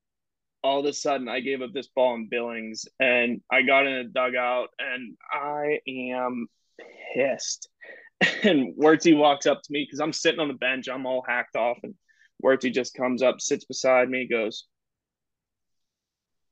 all 0.65 0.79
of 0.79 0.85
a 0.85 0.93
sudden 0.93 1.29
I 1.29 1.41
gave 1.41 1.61
up 1.61 1.73
this 1.73 1.87
ball 1.87 2.15
in 2.15 2.27
Billings 2.27 2.85
and 2.99 3.41
I 3.51 3.61
got 3.61 3.85
in 3.85 3.93
a 3.93 4.03
dugout 4.03 4.69
and 4.79 5.15
I 5.31 5.79
am 5.87 6.47
pissed. 7.13 7.69
And 8.43 8.73
Werty 8.77 9.13
walks 9.13 9.45
up 9.45 9.61
to 9.61 9.71
me 9.71 9.83
because 9.83 9.99
I'm 9.99 10.13
sitting 10.13 10.39
on 10.39 10.47
the 10.47 10.53
bench. 10.53 10.87
I'm 10.87 11.05
all 11.05 11.23
hacked 11.27 11.57
off. 11.57 11.77
And 11.83 11.95
Werty 12.41 12.71
just 12.71 12.93
comes 12.93 13.21
up, 13.21 13.41
sits 13.41 13.65
beside 13.65 14.09
me, 14.09 14.25
goes, 14.27 14.65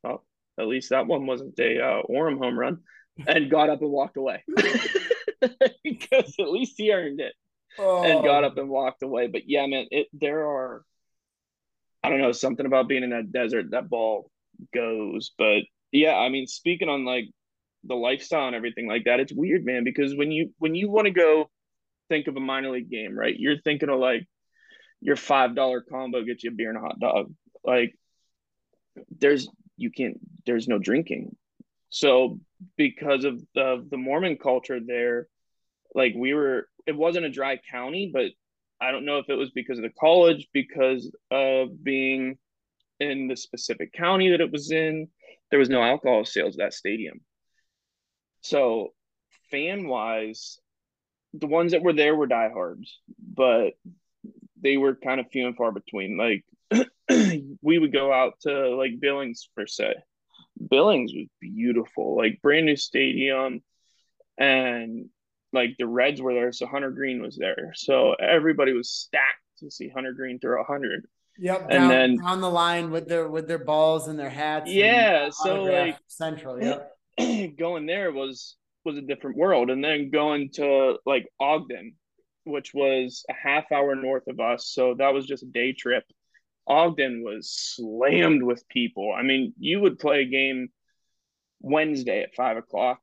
Oh, 0.03 0.21
at 0.59 0.67
least 0.67 0.89
that 0.89 1.07
one 1.07 1.25
wasn't 1.25 1.57
a 1.59 1.79
uh, 1.79 2.01
Orem 2.09 2.37
home 2.37 2.59
run, 2.59 2.79
and 3.25 3.49
got 3.49 3.69
up 3.69 3.81
and 3.81 3.91
walked 3.91 4.17
away. 4.17 4.43
because 5.83 6.35
at 6.37 6.51
least 6.51 6.73
he 6.77 6.91
earned 6.91 7.21
it. 7.21 7.33
Oh. 7.79 8.03
And 8.03 8.25
got 8.25 8.43
up 8.43 8.57
and 8.57 8.69
walked 8.69 9.01
away. 9.01 9.27
But 9.27 9.43
yeah, 9.47 9.65
man, 9.65 9.87
it 9.89 10.07
there 10.11 10.45
are 10.45 10.83
I 12.03 12.09
don't 12.09 12.21
know, 12.21 12.31
something 12.31 12.65
about 12.65 12.87
being 12.87 13.03
in 13.03 13.11
that 13.11 13.31
desert, 13.31 13.71
that 13.71 13.89
ball 13.89 14.29
goes. 14.73 15.31
But 15.37 15.61
yeah, 15.91 16.15
I 16.15 16.29
mean, 16.29 16.47
speaking 16.47 16.89
on 16.89 17.05
like 17.05 17.25
the 17.83 17.95
lifestyle 17.95 18.47
and 18.47 18.55
everything 18.55 18.87
like 18.87 19.05
that. 19.05 19.19
It's 19.19 19.33
weird, 19.33 19.65
man, 19.65 19.83
because 19.83 20.15
when 20.15 20.31
you 20.31 20.51
when 20.57 20.75
you 20.75 20.89
want 20.89 21.05
to 21.05 21.11
go 21.11 21.49
think 22.09 22.27
of 22.27 22.37
a 22.37 22.39
minor 22.39 22.71
league 22.71 22.89
game, 22.89 23.17
right? 23.17 23.35
You're 23.37 23.59
thinking 23.59 23.89
of 23.89 23.99
like 23.99 24.27
your 25.01 25.15
five 25.15 25.55
dollar 25.55 25.81
combo 25.81 26.23
gets 26.23 26.43
you 26.43 26.51
a 26.51 26.53
beer 26.53 26.69
and 26.69 26.77
a 26.77 26.81
hot 26.81 26.99
dog. 26.99 27.33
Like 27.63 27.93
there's 29.19 29.49
you 29.77 29.91
can't 29.91 30.19
there's 30.45 30.67
no 30.67 30.79
drinking. 30.79 31.35
So 31.89 32.39
because 32.77 33.25
of 33.25 33.41
the 33.53 33.85
the 33.89 33.97
Mormon 33.97 34.37
culture 34.37 34.79
there, 34.85 35.27
like 35.93 36.13
we 36.15 36.33
were 36.33 36.67
it 36.85 36.95
wasn't 36.95 37.25
a 37.25 37.29
dry 37.29 37.59
county, 37.71 38.09
but 38.13 38.27
I 38.83 38.91
don't 38.91 39.05
know 39.05 39.19
if 39.19 39.29
it 39.29 39.35
was 39.35 39.51
because 39.51 39.77
of 39.77 39.83
the 39.83 39.93
college, 39.97 40.49
because 40.53 41.09
of 41.31 41.83
being 41.83 42.37
in 42.99 43.27
the 43.27 43.37
specific 43.37 43.93
county 43.93 44.31
that 44.31 44.41
it 44.41 44.51
was 44.51 44.71
in, 44.71 45.07
there 45.49 45.59
was 45.59 45.69
no 45.69 45.81
alcohol 45.81 46.25
sales 46.25 46.55
at 46.55 46.65
that 46.65 46.73
stadium. 46.73 47.21
So 48.41 48.89
fan 49.51 49.87
wise, 49.87 50.59
the 51.33 51.47
ones 51.47 51.71
that 51.71 51.81
were 51.81 51.93
there 51.93 52.15
were 52.15 52.27
diehards, 52.27 52.99
but 53.17 53.73
they 54.61 54.75
were 54.75 54.95
kind 54.95 55.19
of 55.19 55.27
few 55.31 55.47
and 55.47 55.55
far 55.55 55.71
between. 55.71 56.17
Like 56.17 56.43
we 57.61 57.79
would 57.79 57.93
go 57.93 58.11
out 58.11 58.33
to 58.41 58.75
like 58.75 58.99
Billings 58.99 59.47
per 59.55 59.65
se. 59.65 59.93
Billings 60.69 61.13
was 61.13 61.27
beautiful, 61.39 62.17
like 62.17 62.41
brand 62.41 62.65
new 62.65 62.75
stadium, 62.75 63.61
and 64.37 65.09
like 65.53 65.75
the 65.77 65.87
Reds 65.87 66.21
were 66.21 66.33
there, 66.33 66.51
so 66.51 66.65
Hunter 66.65 66.91
Greene 66.91 67.21
was 67.21 67.37
there, 67.37 67.73
so 67.75 68.13
everybody 68.13 68.73
was 68.73 68.89
stacked 68.89 69.41
to 69.59 69.71
see 69.71 69.89
Hunter 69.89 70.13
Greene 70.13 70.39
throw 70.39 70.61
a 70.61 70.65
hundred. 70.65 71.05
Yep, 71.37 71.61
and 71.61 71.69
down, 71.69 71.89
then 71.89 72.17
down 72.17 72.41
the 72.41 72.49
line 72.49 72.91
with 72.91 73.07
their 73.07 73.27
with 73.27 73.47
their 73.47 73.63
balls 73.63 74.07
and 74.07 74.19
their 74.19 74.29
hats. 74.29 74.69
Yeah, 74.71 75.29
so 75.29 75.63
like 75.63 75.97
central. 76.07 76.61
Yep. 76.61 76.91
going 77.57 77.85
there 77.85 78.11
was 78.11 78.55
was 78.85 78.97
a 78.97 79.01
different 79.01 79.37
world 79.37 79.69
and 79.69 79.83
then 79.83 80.09
going 80.09 80.49
to 80.49 80.97
like 81.05 81.25
ogden 81.39 81.95
which 82.43 82.73
was 82.73 83.23
a 83.29 83.33
half 83.33 83.71
hour 83.71 83.95
north 83.95 84.27
of 84.27 84.39
us 84.39 84.67
so 84.67 84.95
that 84.97 85.13
was 85.13 85.25
just 85.25 85.43
a 85.43 85.45
day 85.45 85.71
trip 85.71 86.03
ogden 86.67 87.23
was 87.23 87.49
slammed 87.49 88.43
with 88.43 88.67
people 88.67 89.13
i 89.17 89.21
mean 89.21 89.53
you 89.57 89.79
would 89.79 89.99
play 89.99 90.21
a 90.21 90.25
game 90.25 90.67
wednesday 91.61 92.23
at 92.23 92.35
five 92.35 92.57
o'clock 92.57 92.99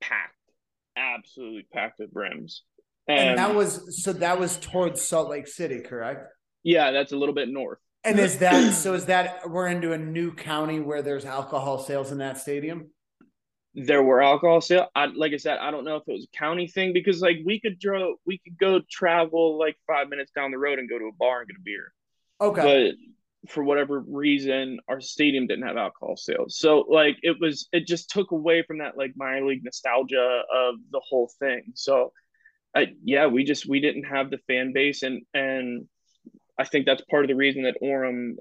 packed, 0.00 0.33
absolutely 0.96 1.66
packed 1.72 1.98
with 1.98 2.12
brims. 2.12 2.62
And, 3.08 3.30
And, 3.30 3.38
that 3.38 3.54
was 3.54 4.02
so 4.02 4.12
that 4.14 4.38
was 4.38 4.58
towards 4.58 5.02
Salt 5.02 5.28
Lake 5.28 5.46
City, 5.46 5.80
correct? 5.80 6.26
yeah, 6.62 6.90
that's 6.90 7.12
a 7.12 7.16
little 7.16 7.34
bit 7.34 7.48
north. 7.48 7.78
And 8.04 8.18
is 8.18 8.38
that 8.38 8.74
so? 8.74 8.94
Is 8.94 9.06
that 9.06 9.48
we're 9.48 9.68
into 9.68 9.92
a 9.92 9.98
new 9.98 10.32
county 10.32 10.80
where 10.80 11.02
there's 11.02 11.24
alcohol 11.24 11.78
sales 11.78 12.12
in 12.12 12.18
that 12.18 12.38
stadium? 12.38 12.90
There 13.74 14.02
were 14.02 14.22
alcohol 14.22 14.60
sale. 14.60 14.88
I 14.94 15.06
like 15.06 15.32
I 15.32 15.36
said, 15.38 15.58
I 15.58 15.70
don't 15.70 15.84
know 15.84 15.96
if 15.96 16.04
it 16.06 16.12
was 16.12 16.28
a 16.32 16.36
county 16.36 16.66
thing 16.66 16.92
because 16.92 17.20
like 17.20 17.38
we 17.44 17.60
could 17.60 17.78
draw, 17.78 18.14
we 18.26 18.38
could 18.38 18.58
go 18.58 18.80
travel 18.90 19.58
like 19.58 19.76
five 19.86 20.08
minutes 20.08 20.32
down 20.34 20.50
the 20.50 20.58
road 20.58 20.78
and 20.78 20.88
go 20.88 20.98
to 20.98 21.06
a 21.06 21.12
bar 21.12 21.40
and 21.40 21.48
get 21.48 21.56
a 21.56 21.62
beer. 21.64 21.92
Okay. 22.40 22.62
but 22.88 22.94
for 23.48 23.62
whatever 23.62 24.00
reason 24.00 24.78
our 24.88 25.00
stadium 25.00 25.46
didn't 25.46 25.66
have 25.66 25.76
alcohol 25.76 26.16
sales. 26.16 26.58
So 26.58 26.80
like 26.88 27.18
it 27.22 27.36
was 27.40 27.68
it 27.72 27.86
just 27.86 28.10
took 28.10 28.30
away 28.30 28.62
from 28.62 28.78
that 28.78 28.96
like 28.96 29.12
minor 29.16 29.46
league 29.46 29.64
nostalgia 29.64 30.42
of 30.52 30.76
the 30.90 31.00
whole 31.00 31.30
thing. 31.38 31.72
So 31.74 32.12
I, 32.74 32.88
yeah 33.04 33.26
we 33.26 33.44
just 33.44 33.68
we 33.68 33.80
didn't 33.80 34.04
have 34.04 34.30
the 34.30 34.38
fan 34.48 34.72
base 34.72 35.02
and 35.02 35.22
and 35.32 35.86
i 36.58 36.64
think 36.64 36.86
that's 36.86 37.02
part 37.02 37.24
of 37.24 37.28
the 37.28 37.36
reason 37.36 37.62
that 37.62 37.76
orem 37.82 38.34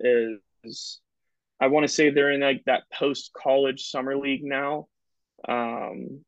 is 0.63 0.99
i 1.59 1.67
want 1.67 1.83
to 1.83 1.93
say 1.93 2.09
they're 2.09 2.31
in 2.31 2.41
like 2.41 2.63
that 2.65 2.83
post 2.91 3.31
college 3.33 3.89
summer 3.89 4.17
league 4.17 4.43
now. 4.43 4.87
Um 5.47 6.23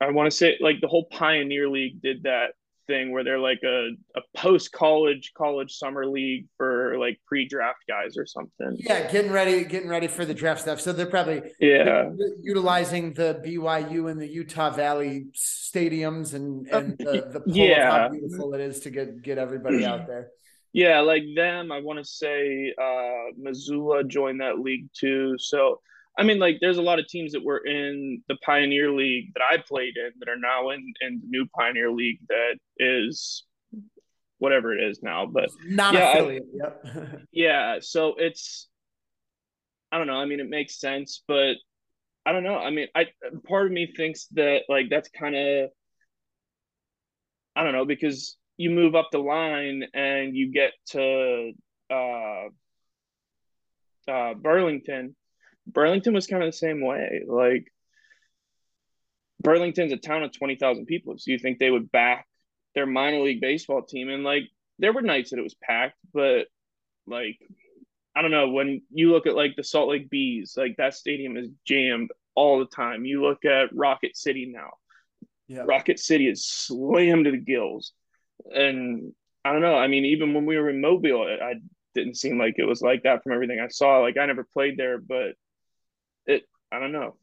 i 0.00 0.10
want 0.10 0.30
to 0.30 0.36
say 0.36 0.58
like 0.60 0.80
the 0.80 0.88
whole 0.88 1.06
pioneer 1.06 1.68
league 1.68 2.02
did 2.02 2.24
that 2.24 2.52
thing 2.86 3.12
where 3.12 3.24
they're 3.24 3.38
like 3.38 3.60
a, 3.64 3.90
a 4.16 4.20
post 4.36 4.72
college 4.72 5.32
college 5.36 5.72
summer 5.76 6.06
league 6.06 6.46
for 6.56 6.98
like 6.98 7.20
pre 7.26 7.46
draft 7.48 7.80
guys 7.88 8.16
or 8.16 8.26
something. 8.26 8.76
yeah, 8.78 9.10
getting 9.10 9.30
ready, 9.32 9.64
getting 9.64 9.88
ready 9.88 10.06
for 10.06 10.24
the 10.24 10.34
draft 10.34 10.60
stuff. 10.62 10.80
So 10.80 10.92
they're 10.92 11.06
probably 11.06 11.42
Yeah. 11.60 12.10
utilizing 12.42 13.12
the 13.14 13.40
BYU 13.44 14.10
and 14.10 14.20
the 14.20 14.26
Utah 14.28 14.70
Valley 14.70 15.26
stadiums 15.34 16.34
and 16.34 16.66
and 16.68 16.98
the, 16.98 17.26
the 17.32 17.42
Yeah. 17.46 17.86
of 17.88 17.92
how 18.02 18.08
beautiful 18.10 18.54
it 18.54 18.60
is 18.60 18.80
to 18.80 18.90
get 18.90 19.22
get 19.22 19.38
everybody 19.38 19.84
out 19.84 20.06
there. 20.08 20.30
Yeah, 20.72 21.00
like 21.00 21.22
them, 21.36 21.70
I 21.70 21.80
want 21.80 22.00
to 22.00 22.04
say 22.04 22.74
uh 22.80 23.32
Missoula 23.36 24.04
joined 24.04 24.40
that 24.40 24.58
league 24.58 24.88
too. 24.92 25.36
So 25.38 25.80
I 26.18 26.22
mean 26.22 26.38
like 26.38 26.58
there's 26.60 26.78
a 26.78 26.82
lot 26.82 26.98
of 26.98 27.08
teams 27.08 27.32
that 27.32 27.44
were 27.44 27.64
in 27.64 28.22
the 28.28 28.36
Pioneer 28.44 28.90
League 28.92 29.32
that 29.34 29.42
I 29.50 29.56
played 29.58 29.96
in 29.96 30.12
that 30.20 30.28
are 30.28 30.38
now 30.38 30.70
in 30.70 30.92
in 31.00 31.20
the 31.20 31.26
new 31.28 31.46
Pioneer 31.56 31.90
League 31.90 32.20
that 32.28 32.56
is 32.78 33.44
whatever 34.38 34.76
it 34.76 34.82
is 34.82 35.02
now. 35.02 35.26
But 35.26 35.50
Non 35.66 35.94
Yeah, 35.94 36.06
I- 36.06 36.40
Yep. 36.54 37.20
yeah 37.32 37.78
so 37.80 38.14
it's 38.16 38.68
i 39.90 39.98
don't 39.98 40.06
know 40.06 40.16
i 40.16 40.24
mean 40.24 40.40
it 40.40 40.48
makes 40.48 40.78
sense 40.78 41.22
but 41.26 41.54
i 42.24 42.32
don't 42.32 42.44
know 42.44 42.56
i 42.56 42.70
mean 42.70 42.86
i 42.94 43.06
part 43.46 43.66
of 43.66 43.72
me 43.72 43.92
thinks 43.96 44.26
that 44.32 44.62
like 44.68 44.86
that's 44.90 45.08
kind 45.08 45.34
of 45.36 45.70
i 47.56 47.62
don't 47.64 47.72
know 47.72 47.84
because 47.84 48.36
you 48.56 48.70
move 48.70 48.94
up 48.94 49.08
the 49.12 49.18
line 49.18 49.84
and 49.94 50.36
you 50.36 50.52
get 50.52 50.72
to 50.86 51.52
uh 51.90 52.44
uh 54.08 54.34
burlington 54.34 55.14
burlington 55.66 56.14
was 56.14 56.26
kind 56.26 56.42
of 56.42 56.48
the 56.48 56.56
same 56.56 56.84
way 56.84 57.22
like 57.26 57.72
burlington's 59.40 59.92
a 59.92 59.96
town 59.96 60.22
of 60.22 60.32
20,000 60.32 60.86
people 60.86 61.14
so 61.18 61.30
you 61.30 61.38
think 61.38 61.58
they 61.58 61.70
would 61.70 61.90
back 61.90 62.26
their 62.74 62.86
minor 62.86 63.20
league 63.20 63.40
baseball 63.40 63.82
team 63.82 64.08
and 64.08 64.24
like 64.24 64.44
there 64.78 64.92
were 64.92 65.02
nights 65.02 65.30
that 65.30 65.38
it 65.38 65.42
was 65.42 65.54
packed 65.54 65.96
but 66.12 66.46
like 67.06 67.38
I 68.14 68.22
don't 68.22 68.30
know 68.30 68.50
when 68.50 68.82
you 68.90 69.10
look 69.10 69.26
at 69.26 69.34
like 69.34 69.56
the 69.56 69.64
Salt 69.64 69.88
Lake 69.88 70.08
Bees, 70.08 70.54
like 70.56 70.76
that 70.76 70.94
stadium 70.94 71.36
is 71.36 71.48
jammed 71.66 72.10
all 72.34 72.58
the 72.58 72.66
time. 72.66 73.04
You 73.04 73.22
look 73.22 73.44
at 73.44 73.74
Rocket 73.74 74.16
City 74.16 74.46
now. 74.46 74.70
yeah. 75.48 75.62
Rocket 75.66 75.98
City 75.98 76.28
is 76.28 76.46
slammed 76.46 77.24
to 77.24 77.32
the 77.32 77.38
gills. 77.38 77.92
And 78.52 79.12
I 79.44 79.52
don't 79.52 79.62
know. 79.62 79.76
I 79.76 79.88
mean, 79.88 80.04
even 80.06 80.32
when 80.32 80.46
we 80.46 80.56
were 80.56 80.70
in 80.70 80.80
Mobile, 80.80 81.26
it, 81.26 81.40
I 81.42 81.54
didn't 81.94 82.16
seem 82.16 82.38
like 82.38 82.54
it 82.58 82.64
was 82.64 82.82
like 82.82 83.02
that 83.02 83.22
from 83.22 83.32
everything 83.32 83.60
I 83.60 83.68
saw. 83.68 83.98
Like 83.98 84.16
I 84.16 84.26
never 84.26 84.44
played 84.44 84.76
there, 84.76 84.98
but 84.98 85.34
I 86.74 86.80
don't 86.80 86.92
know. 86.92 87.14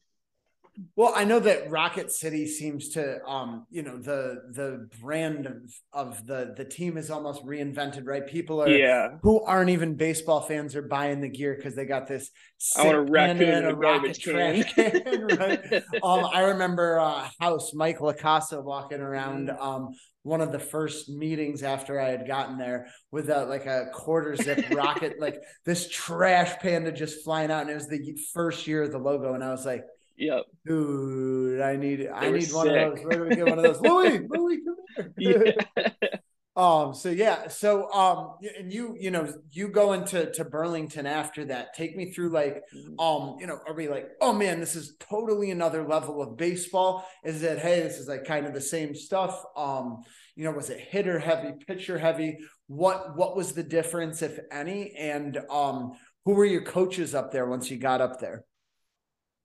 Well, 0.95 1.13
I 1.15 1.23
know 1.23 1.39
that 1.39 1.69
Rocket 1.69 2.11
City 2.11 2.47
seems 2.47 2.89
to, 2.89 3.23
um, 3.25 3.65
you 3.69 3.83
know, 3.83 3.97
the 3.97 4.41
the 4.51 4.87
brand 5.01 5.45
of, 5.45 5.55
of 5.93 6.25
the 6.27 6.53
the 6.55 6.65
team 6.65 6.97
is 6.97 7.09
almost 7.11 7.45
reinvented, 7.45 8.03
right? 8.05 8.25
People 8.25 8.61
are 8.61 8.69
Yeah. 8.69 9.09
who 9.21 9.41
aren't 9.43 9.69
even 9.69 9.95
baseball 9.95 10.41
fans 10.41 10.75
are 10.75 10.81
buying 10.81 11.21
the 11.21 11.29
gear 11.29 11.55
because 11.55 11.75
they 11.75 11.85
got 11.85 12.07
this. 12.07 12.29
I 12.77 12.85
want 12.85 12.97
a 12.97 13.01
raccoon 13.01 13.49
and 13.49 13.65
a 13.67 13.75
rocket 13.75 14.19
trash 14.19 14.73
can. 14.73 14.91
can, 15.03 15.25
right? 15.25 15.59
um, 16.03 16.25
I 16.33 16.41
remember 16.41 16.99
uh, 16.99 17.27
House 17.39 17.73
Mike 17.73 17.99
Lacasa 17.99 18.61
walking 18.61 19.01
around 19.01 19.49
Mm. 19.49 19.61
um, 19.61 19.89
one 20.23 20.41
of 20.41 20.51
the 20.51 20.59
first 20.59 21.09
meetings 21.09 21.63
after 21.63 21.99
I 21.99 22.09
had 22.09 22.27
gotten 22.27 22.57
there 22.57 22.87
with 23.11 23.29
a, 23.29 23.45
like 23.45 23.65
a 23.65 23.87
quarter 23.91 24.35
zip 24.35 24.63
rocket, 24.71 25.15
like 25.19 25.37
this 25.65 25.89
trash 25.89 26.59
panda 26.59 26.91
just 26.91 27.23
flying 27.23 27.49
out, 27.49 27.61
and 27.61 27.71
it 27.71 27.75
was 27.75 27.87
the 27.87 28.15
first 28.33 28.67
year 28.67 28.83
of 28.83 28.91
the 28.91 28.99
logo, 28.99 29.33
and 29.33 29.43
I 29.43 29.49
was 29.49 29.65
like, 29.65 29.83
Yep. 30.21 30.43
dude, 30.67 31.61
I 31.61 31.75
need 31.77 32.07
I 32.07 32.29
were 32.29 32.37
need 32.37 32.51
one 32.53 32.67
of 32.67 32.73
sick. 32.75 32.95
those. 32.95 33.03
Where 33.03 33.17
do 33.17 33.23
we 33.25 33.35
get 33.35 33.47
one 33.47 33.57
of 33.57 33.63
those? 33.63 33.81
Louis, 33.81 34.19
Louis, 34.29 34.59
come 34.65 35.13
here. 35.17 35.55
Yeah. 35.79 36.17
Um, 36.57 36.93
so 36.93 37.09
yeah, 37.09 37.47
so 37.47 37.89
um, 37.91 38.35
and 38.59 38.71
you, 38.73 38.95
you 38.99 39.09
know, 39.09 39.33
you 39.51 39.69
go 39.69 39.93
into 39.93 40.29
to 40.33 40.43
Burlington 40.43 41.05
after 41.07 41.45
that. 41.45 41.73
Take 41.73 41.95
me 41.95 42.11
through 42.11 42.29
like, 42.29 42.61
um, 42.99 43.37
you 43.39 43.47
know, 43.47 43.57
are 43.65 43.73
we 43.73 43.87
like, 43.87 44.09
oh 44.19 44.33
man, 44.33 44.59
this 44.59 44.75
is 44.75 44.95
totally 44.99 45.51
another 45.51 45.87
level 45.87 46.21
of 46.21 46.35
baseball? 46.37 47.07
Is 47.23 47.41
it, 47.41 47.57
hey, 47.59 47.79
this 47.79 47.97
is 47.97 48.09
like 48.09 48.25
kind 48.25 48.45
of 48.45 48.53
the 48.53 48.61
same 48.61 48.93
stuff? 48.93 49.41
Um, 49.55 50.01
you 50.35 50.43
know, 50.43 50.51
was 50.51 50.69
it 50.69 50.81
hitter 50.81 51.19
heavy, 51.19 51.53
pitcher 51.65 51.97
heavy? 51.97 52.37
What 52.67 53.15
what 53.15 53.35
was 53.35 53.53
the 53.53 53.63
difference, 53.63 54.21
if 54.21 54.37
any? 54.51 54.91
And 54.97 55.39
um, 55.49 55.93
who 56.25 56.33
were 56.33 56.45
your 56.45 56.63
coaches 56.63 57.15
up 57.15 57.31
there 57.31 57.47
once 57.47 57.71
you 57.71 57.77
got 57.77 58.01
up 58.01 58.19
there? 58.19 58.43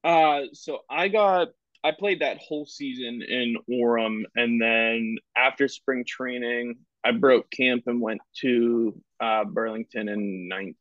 Uh, 0.07 0.43
so 0.53 0.79
I 0.89 1.09
got 1.09 1.49
I 1.83 1.91
played 1.91 2.21
that 2.21 2.39
whole 2.39 2.65
season 2.65 3.23
in 3.23 3.57
Orem, 3.71 4.23
and 4.37 4.61
then 4.61 5.17
after 5.37 5.67
spring 5.67 6.05
training, 6.07 6.77
I 7.05 7.11
broke 7.11 7.51
camp 7.51 7.85
and 7.87 8.01
went 8.01 8.21
to 8.41 9.01
uh, 9.21 9.45
Burlington 9.45 10.09
in 10.09 10.49
nine. 10.49 10.75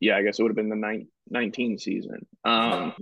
Yeah, 0.00 0.16
I 0.16 0.22
guess 0.22 0.38
it 0.38 0.42
would 0.42 0.50
have 0.50 0.56
been 0.56 0.68
the 0.68 0.76
nine, 0.76 1.08
19 1.28 1.78
season. 1.78 2.24
Um, 2.44 2.94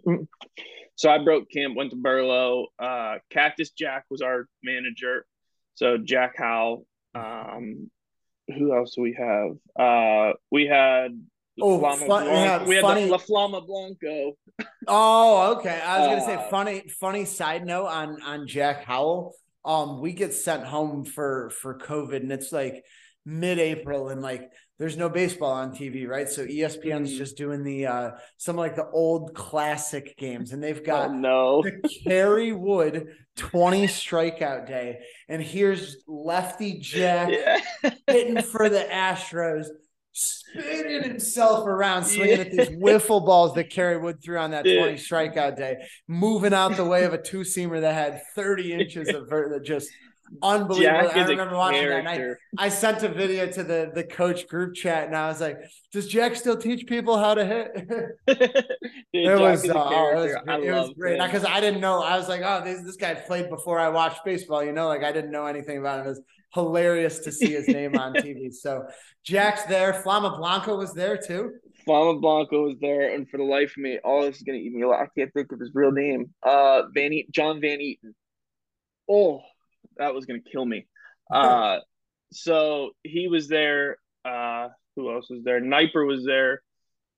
so 0.97 1.11
I 1.11 1.23
broke 1.23 1.51
camp, 1.51 1.77
went 1.77 1.91
to 1.91 1.97
Burlow. 1.97 2.69
Uh, 2.79 3.17
Cactus 3.31 3.71
Jack 3.71 4.07
was 4.11 4.23
our 4.23 4.49
manager. 4.63 5.27
So 5.75 5.99
Jack 5.99 6.37
Howell. 6.39 6.87
Um, 7.15 7.91
who 8.49 8.75
else 8.75 8.95
do 8.95 9.03
we 9.03 9.17
have? 9.19 9.57
Uh, 9.79 10.35
we 10.51 10.67
had 10.67 11.21
Oh, 11.61 11.81
fun- 11.81 12.27
yeah, 12.27 12.65
we 12.65 12.75
had 12.77 12.83
funny- 12.83 13.05
the 13.05 13.11
La 13.13 13.19
Flama 13.19 13.67
Blanco. 13.67 14.37
Oh, 14.87 15.57
okay. 15.57 15.81
I 15.81 15.99
was 16.01 16.09
gonna 16.09 16.25
say 16.25 16.35
Uh, 16.45 16.49
funny, 16.51 16.83
funny 17.01 17.25
side 17.25 17.65
note 17.67 17.87
on 17.87 18.21
on 18.23 18.47
Jack 18.47 18.85
Howell. 18.85 19.35
Um, 19.65 20.01
we 20.01 20.13
get 20.13 20.33
sent 20.35 20.65
home 20.65 21.05
for 21.05 21.51
for 21.61 21.77
COVID, 21.79 22.17
and 22.17 22.31
it's 22.33 22.53
like 22.53 22.85
mid-April, 23.25 24.09
and 24.11 24.23
like 24.23 24.51
there's 24.79 24.97
no 24.97 25.09
baseball 25.09 25.53
on 25.53 25.73
TV, 25.75 26.07
right? 26.07 26.29
So 26.29 26.45
ESPN's 26.47 27.13
Mhm. 27.13 27.17
just 27.17 27.37
doing 27.37 27.65
the 27.65 27.87
uh 27.87 28.11
some 28.37 28.57
like 28.57 28.77
the 28.77 28.89
old 28.91 29.35
classic 29.35 30.17
games, 30.17 30.53
and 30.53 30.63
they've 30.63 30.81
Oh 30.81 30.85
got 30.85 31.15
no. 31.15 31.63
the 31.63 31.81
Kerry 32.05 32.53
Wood 32.53 33.09
20 33.37 33.87
strikeout 33.87 34.67
day, 34.67 35.01
and 35.29 35.43
here's 35.43 35.97
lefty 36.07 36.79
Jack 36.79 37.31
Yeah. 37.83 37.91
hitting 38.07 38.43
for 38.43 38.69
the 38.69 38.85
Astros, 38.85 39.67
spinning 40.17 41.03
himself 41.03 41.67
around, 41.67 42.05
swinging 42.05 42.41
at 42.41 42.51
these 42.51 42.71
Yeah. 42.71 42.77
wiffle 42.77 43.25
balls 43.25 43.55
that 43.55 43.71
Kerry 43.71 43.99
Wood 43.99 44.23
threw 44.23 44.39
on 44.39 44.51
that 44.53 44.65
Yeah. 44.65 44.81
20 44.81 44.95
strikeout 44.95 45.57
day, 45.57 45.77
moving 46.09 46.55
out 46.55 46.77
the 46.77 46.85
way 46.85 47.05
of 47.05 47.13
a 47.13 47.21
two 47.23 47.41
seamer 47.41 47.81
that 47.83 47.95
had 47.95 48.23
30 48.35 48.73
inches 48.81 49.09
of 49.09 49.29
vert, 49.29 49.51
That 49.51 49.63
just 49.65 49.91
unbelievable. 50.43 51.11
I 51.15 51.25
remember 51.25 51.57
watching 51.57 51.89
that. 51.89 51.99
And 52.01 52.09
I. 52.09 52.35
I 52.59 52.69
sent 52.71 53.03
a 53.03 53.09
video 53.09 53.47
to 53.47 53.63
the 53.63 53.93
the 53.95 54.03
coach 54.03 54.49
group 54.49 54.75
chat, 54.75 55.07
and 55.07 55.15
I 55.15 55.29
was 55.29 55.41
like, 55.41 55.59
"Does 55.93 56.09
Jack 56.09 56.35
still 56.37 56.57
teach 56.57 56.87
people 56.87 57.17
how 57.19 57.35
to 57.35 57.45
hit?" 57.45 57.69
Dude, 58.27 58.57
it 59.13 59.39
was, 59.39 59.69
uh, 59.69 59.73
oh, 59.77 60.11
it 60.11 60.15
was. 60.17 60.37
I 60.49 60.59
it 60.59 60.73
was 60.73 60.95
great 60.99 61.21
because 61.21 61.45
I 61.45 61.61
didn't 61.61 61.81
know. 61.81 62.03
I 62.03 62.17
was 62.17 62.29
like, 62.29 62.41
"Oh, 62.43 62.63
this 62.65 62.83
this 62.83 62.97
guy 62.97 63.15
played 63.15 63.51
before 63.51 63.79
I 63.79 63.89
watched 63.91 64.25
baseball." 64.25 64.65
You 64.65 64.73
know, 64.73 64.89
like 64.89 65.05
I 65.05 65.13
didn't 65.13 65.31
know 65.31 65.47
anything 65.47 65.79
about 65.79 66.01
him. 66.01 66.07
It 66.07 66.09
was 66.09 66.21
hilarious 66.55 67.21
to 67.21 67.33
see 67.33 67.53
his 67.53 67.69
name 67.69 67.97
on 67.97 68.15
TV. 68.15 68.53
So 68.53 68.87
Jack's 69.25 69.65
there. 69.65 70.03
Flama 70.05 70.37
Blanco 70.37 70.77
was 70.77 70.95
there 70.95 71.17
too. 71.17 71.53
Flama 71.87 72.21
Blanco 72.21 72.65
was 72.65 72.77
there, 72.81 73.15
and 73.15 73.29
for 73.29 73.37
the 73.37 73.45
life 73.45 73.73
of 73.77 73.83
me, 73.83 73.99
all 74.05 74.23
this 74.23 74.37
is 74.37 74.43
gonna 74.43 74.59
eat 74.59 74.73
me 74.73 74.83
alive. 74.83 75.07
I 75.07 75.21
can't 75.21 75.33
think 75.33 75.53
of 75.53 75.61
his 75.61 75.71
real 75.75 75.93
name. 75.93 76.35
Uh, 76.43 76.83
Van 76.95 77.13
e- 77.13 77.29
John 77.31 77.61
Van 77.61 77.81
Eaton. 77.81 78.15
Oh, 79.09 79.41
that 79.97 80.15
was 80.15 80.27
gonna 80.27 80.41
kill 80.41 80.65
me. 80.65 80.87
Uh, 81.31 81.79
so 82.33 82.91
he 83.03 83.29
was 83.29 83.49
there. 83.49 83.99
Uh, 84.25 84.69
who 84.97 85.13
else 85.13 85.31
was 85.31 85.45
there? 85.45 85.61
Niper 85.61 86.07
was 86.07 86.25
there, 86.25 86.63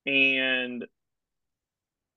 and 0.05 0.85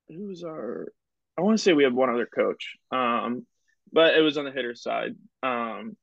who 0.09 0.27
was 0.27 0.43
our? 0.43 0.91
I 1.37 1.41
want 1.41 1.57
to 1.57 1.63
say 1.63 1.73
we 1.73 1.83
had 1.83 1.93
one 1.93 2.09
other 2.09 2.25
coach. 2.27 2.75
Um, 2.91 3.45
but 3.93 4.15
it 4.15 4.21
was 4.21 4.37
on 4.37 4.45
the 4.45 4.51
hitter 4.51 4.75
side. 4.75 5.15
Um, 5.43 5.95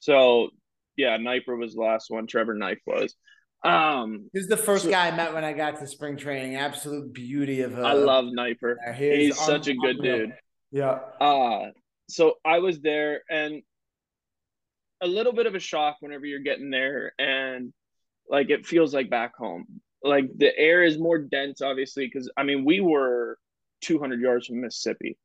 so 0.00 0.50
yeah, 0.96 1.16
Niper 1.16 1.58
was 1.58 1.74
the 1.74 1.80
last 1.80 2.10
one. 2.10 2.26
Trevor 2.26 2.54
Knife 2.54 2.80
was. 2.86 3.14
Um, 3.64 4.28
He's 4.32 4.48
the 4.48 4.56
first 4.56 4.84
so, 4.84 4.90
guy 4.90 5.08
I 5.08 5.16
met 5.16 5.32
when 5.34 5.44
I 5.44 5.52
got 5.52 5.78
to 5.80 5.86
spring 5.86 6.16
training. 6.16 6.56
Absolute 6.56 7.12
beauty 7.12 7.60
of. 7.60 7.78
A, 7.78 7.82
I 7.82 7.92
love 7.92 8.26
Niper. 8.26 8.76
He's 8.96 9.38
such 9.38 9.68
a 9.68 9.74
good 9.74 10.02
dude. 10.02 10.34
Yeah. 10.72 10.98
Uh 11.20 11.70
so 12.08 12.34
I 12.44 12.58
was 12.58 12.80
there 12.80 13.22
and 13.30 13.62
a 15.00 15.06
little 15.06 15.32
bit 15.32 15.46
of 15.46 15.54
a 15.54 15.60
shock 15.60 15.96
whenever 16.00 16.26
you're 16.26 16.40
getting 16.40 16.70
there 16.70 17.12
and 17.18 17.72
like 18.28 18.50
it 18.50 18.66
feels 18.66 18.92
like 18.92 19.10
back 19.10 19.36
home. 19.36 19.80
Like 20.02 20.26
the 20.36 20.56
air 20.56 20.82
is 20.82 20.98
more 20.98 21.18
dense, 21.18 21.60
obviously, 21.60 22.06
because 22.06 22.30
I 22.36 22.42
mean 22.42 22.64
we 22.64 22.80
were 22.80 23.38
200 23.82 24.20
yards 24.20 24.46
from 24.46 24.60
Mississippi, 24.60 25.18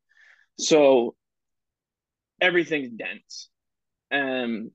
so 0.58 1.14
everything's 2.40 2.90
dense. 2.90 3.48
And 4.10 4.70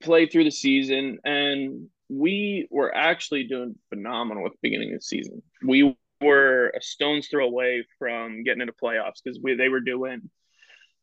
play 0.00 0.26
through 0.26 0.44
the 0.44 0.50
season, 0.50 1.18
and 1.24 1.88
we 2.08 2.68
were 2.70 2.94
actually 2.94 3.44
doing 3.44 3.76
phenomenal 3.90 4.46
at 4.46 4.52
the 4.52 4.58
beginning 4.62 4.92
of 4.92 5.00
the 5.00 5.02
season. 5.02 5.42
We 5.64 5.96
were 6.20 6.72
a 6.76 6.82
stone's 6.82 7.28
throw 7.28 7.46
away 7.46 7.86
from 7.98 8.42
getting 8.42 8.60
into 8.60 8.72
playoffs 8.72 9.20
because 9.22 9.38
we 9.42 9.54
they 9.54 9.68
were 9.68 9.80
doing. 9.80 10.30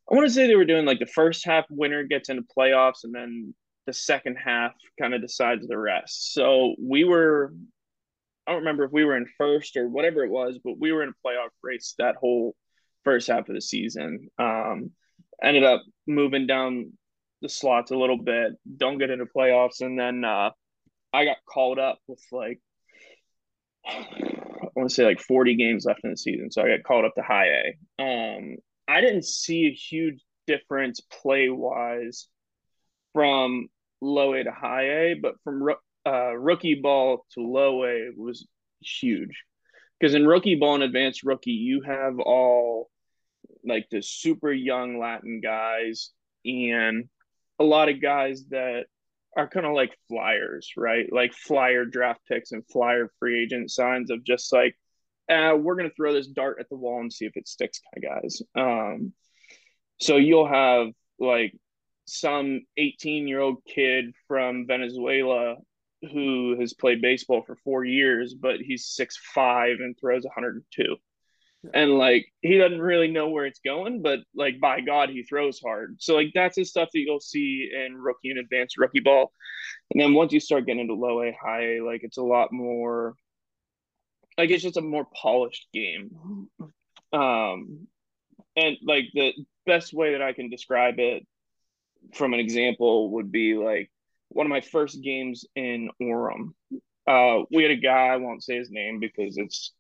I 0.09 0.13
want 0.13 0.27
to 0.27 0.33
say 0.33 0.45
they 0.45 0.55
were 0.55 0.65
doing 0.65 0.85
like 0.85 0.99
the 0.99 1.05
first 1.07 1.45
half 1.45 1.65
winner 1.69 2.03
gets 2.03 2.29
into 2.29 2.43
playoffs, 2.57 3.03
and 3.03 3.13
then 3.13 3.53
the 3.87 3.93
second 3.93 4.37
half 4.37 4.73
kind 4.99 5.13
of 5.13 5.21
decides 5.21 5.67
the 5.67 5.77
rest. 5.77 6.33
So 6.33 6.75
we 6.79 7.03
were. 7.03 7.53
I 8.47 8.51
don't 8.51 8.59
remember 8.59 8.83
if 8.83 8.91
we 8.91 9.03
were 9.03 9.17
in 9.17 9.25
first 9.39 9.75
or 9.75 9.89
whatever 9.89 10.23
it 10.23 10.29
was, 10.29 10.59
but 10.63 10.77
we 10.79 10.91
were 10.91 11.01
in 11.01 11.09
a 11.09 11.27
playoff 11.27 11.49
race 11.63 11.95
that 11.97 12.15
whole 12.15 12.55
first 13.03 13.27
half 13.27 13.49
of 13.49 13.55
the 13.55 13.61
season. 13.61 14.27
Um, 14.37 14.91
ended 15.41 15.63
up 15.63 15.81
moving 16.05 16.45
down 16.45 16.93
the 17.41 17.49
slots 17.49 17.91
a 17.91 17.97
little 17.97 18.17
bit, 18.17 18.53
don't 18.77 18.97
get 18.97 19.09
into 19.09 19.25
playoffs, 19.25 19.81
and 19.81 19.99
then 19.99 20.23
uh, 20.23 20.51
I 21.13 21.25
got 21.25 21.38
called 21.47 21.79
up 21.79 21.99
with 22.07 22.23
like 22.31 22.59
I 23.88 24.67
want 24.75 24.89
to 24.89 24.95
say 24.95 25.05
like 25.05 25.19
40 25.19 25.55
games 25.55 25.86
left 25.86 26.01
in 26.03 26.11
the 26.11 26.17
season, 26.17 26.51
so 26.51 26.61
I 26.63 26.69
got 26.69 26.83
called 26.83 27.05
up 27.05 27.15
to 27.15 27.21
high 27.21 27.47
A. 27.99 28.03
Um, 28.03 28.57
I 28.88 29.01
didn't 29.01 29.25
see 29.25 29.67
a 29.67 29.73
huge 29.73 30.21
difference 30.47 30.99
play 30.99 31.49
wise 31.49 32.27
from 33.13 33.67
low 34.01 34.33
A 34.33 34.43
to 34.43 34.51
high 34.51 34.89
A, 34.89 35.13
but 35.15 35.36
from 35.43 35.67
uh, 36.05 36.36
rookie 36.36 36.75
ball 36.75 37.25
to 37.33 37.41
low 37.41 37.86
A 37.86 38.09
was 38.15 38.47
huge 38.79 39.43
because 39.99 40.15
in 40.15 40.27
rookie 40.27 40.55
ball 40.55 40.75
and 40.75 40.83
advanced 40.83 41.23
rookie, 41.23 41.51
you 41.51 41.81
have 41.81 42.19
all 42.19 42.89
like 43.65 43.88
the 43.89 44.01
super 44.01 44.51
young 44.51 44.99
Latin 44.99 45.41
guys 45.41 46.11
and 46.43 47.05
a 47.60 47.64
lot 47.64 47.89
of 47.89 48.01
guys 48.01 48.45
that 48.49 48.86
are 49.38 49.49
kind 49.49 49.66
of 49.66 49.74
like 49.74 49.97
flyers, 50.08 50.72
right? 50.78 51.12
Like 51.12 51.34
flyer 51.34 51.86
draft 51.86 52.22
picks 52.28 52.51
and 52.51 52.64
flyer 52.72 53.10
free 53.20 53.43
agent 53.43 53.72
signs 53.72 54.10
of 54.10 54.24
just 54.24 54.51
like, 54.53 54.76
uh, 55.30 55.56
we're 55.58 55.76
going 55.76 55.89
to 55.89 55.95
throw 55.95 56.14
this 56.14 56.28
dart 56.28 56.58
at 56.60 56.70
the 56.70 56.78
wall 56.78 57.01
and 57.01 57.12
see 57.12 57.26
if 57.26 57.36
it 57.36 57.47
sticks 57.47 57.82
kind 57.93 58.06
of 58.06 58.24
guys. 58.24 58.41
Um, 58.56 59.14
so 59.99 60.18
you'll 60.18 60.47
have 60.47 60.88
like 61.20 61.53
some 62.06 62.62
18 62.78 63.28
year 63.28 63.39
old 63.39 63.64
kid 63.66 64.14
from 64.28 64.68
Venezuela 64.68 65.56
who 66.12 66.60
has 66.60 66.74
played 66.74 67.01
baseball 67.01 67.41
for 67.45 67.58
four 67.64 67.84
years, 67.84 68.34
but 68.34 68.60
he's 68.60 68.86
six 68.86 69.18
five 69.34 69.78
and 69.80 69.97
throws 69.99 70.24
102 70.24 70.95
and 71.74 71.97
like 71.97 72.26
he 72.41 72.57
doesn't 72.57 72.82
really 72.82 73.09
know 73.09 73.30
where 73.30 73.45
it's 73.45 73.59
going, 73.59 74.01
but 74.01 74.20
like 74.36 74.59
by 74.59 74.82
God, 74.82 75.09
he 75.09 75.24
throws 75.24 75.59
hard. 75.59 75.97
So 75.99 76.16
like 76.16 76.32
that's 76.34 76.55
the 76.55 76.63
stuff 76.63 76.89
that 76.93 76.99
you'll 76.99 77.20
see 77.20 77.72
in 77.74 77.95
rookie 77.95 78.32
and 78.32 78.39
advanced 78.39 78.78
rookie 78.78 78.99
ball. 78.99 79.32
And 79.91 80.01
then 80.01 80.13
once 80.13 80.32
you 80.34 80.39
start 80.39 80.66
getting 80.66 80.82
into 80.82 80.93
low 80.93 81.22
A, 81.22 81.38
high 81.41 81.78
A, 81.78 81.82
like 81.82 82.01
it's 82.03 82.18
a 82.18 82.24
lot 82.24 82.51
more 82.51 83.16
like 84.38 84.49
it's 84.49 84.63
just 84.63 84.78
a 84.78 84.82
more 84.82 85.07
polished 85.13 85.68
game. 85.74 86.49
Um 87.13 87.88
and 88.55 88.78
like 88.84 89.05
the 89.13 89.34
best 89.66 89.93
way 89.93 90.13
that 90.13 90.22
I 90.22 90.34
can 90.34 90.49
describe 90.49 90.99
it 90.99 91.26
from 92.13 92.34
an 92.34 92.39
example 92.39 93.11
would 93.11 93.32
be 93.32 93.55
like 93.55 93.91
one 94.30 94.45
of 94.45 94.49
my 94.49 94.61
first 94.61 95.01
games 95.01 95.45
in 95.55 95.89
Orem. 96.01 96.53
Uh, 97.07 97.45
we 97.51 97.63
had 97.63 97.72
a 97.72 97.76
guy, 97.76 98.07
I 98.07 98.18
won't 98.18 98.43
say 98.43 98.57
his 98.57 98.72
name 98.72 98.99
because 98.99 99.38
it's 99.38 99.74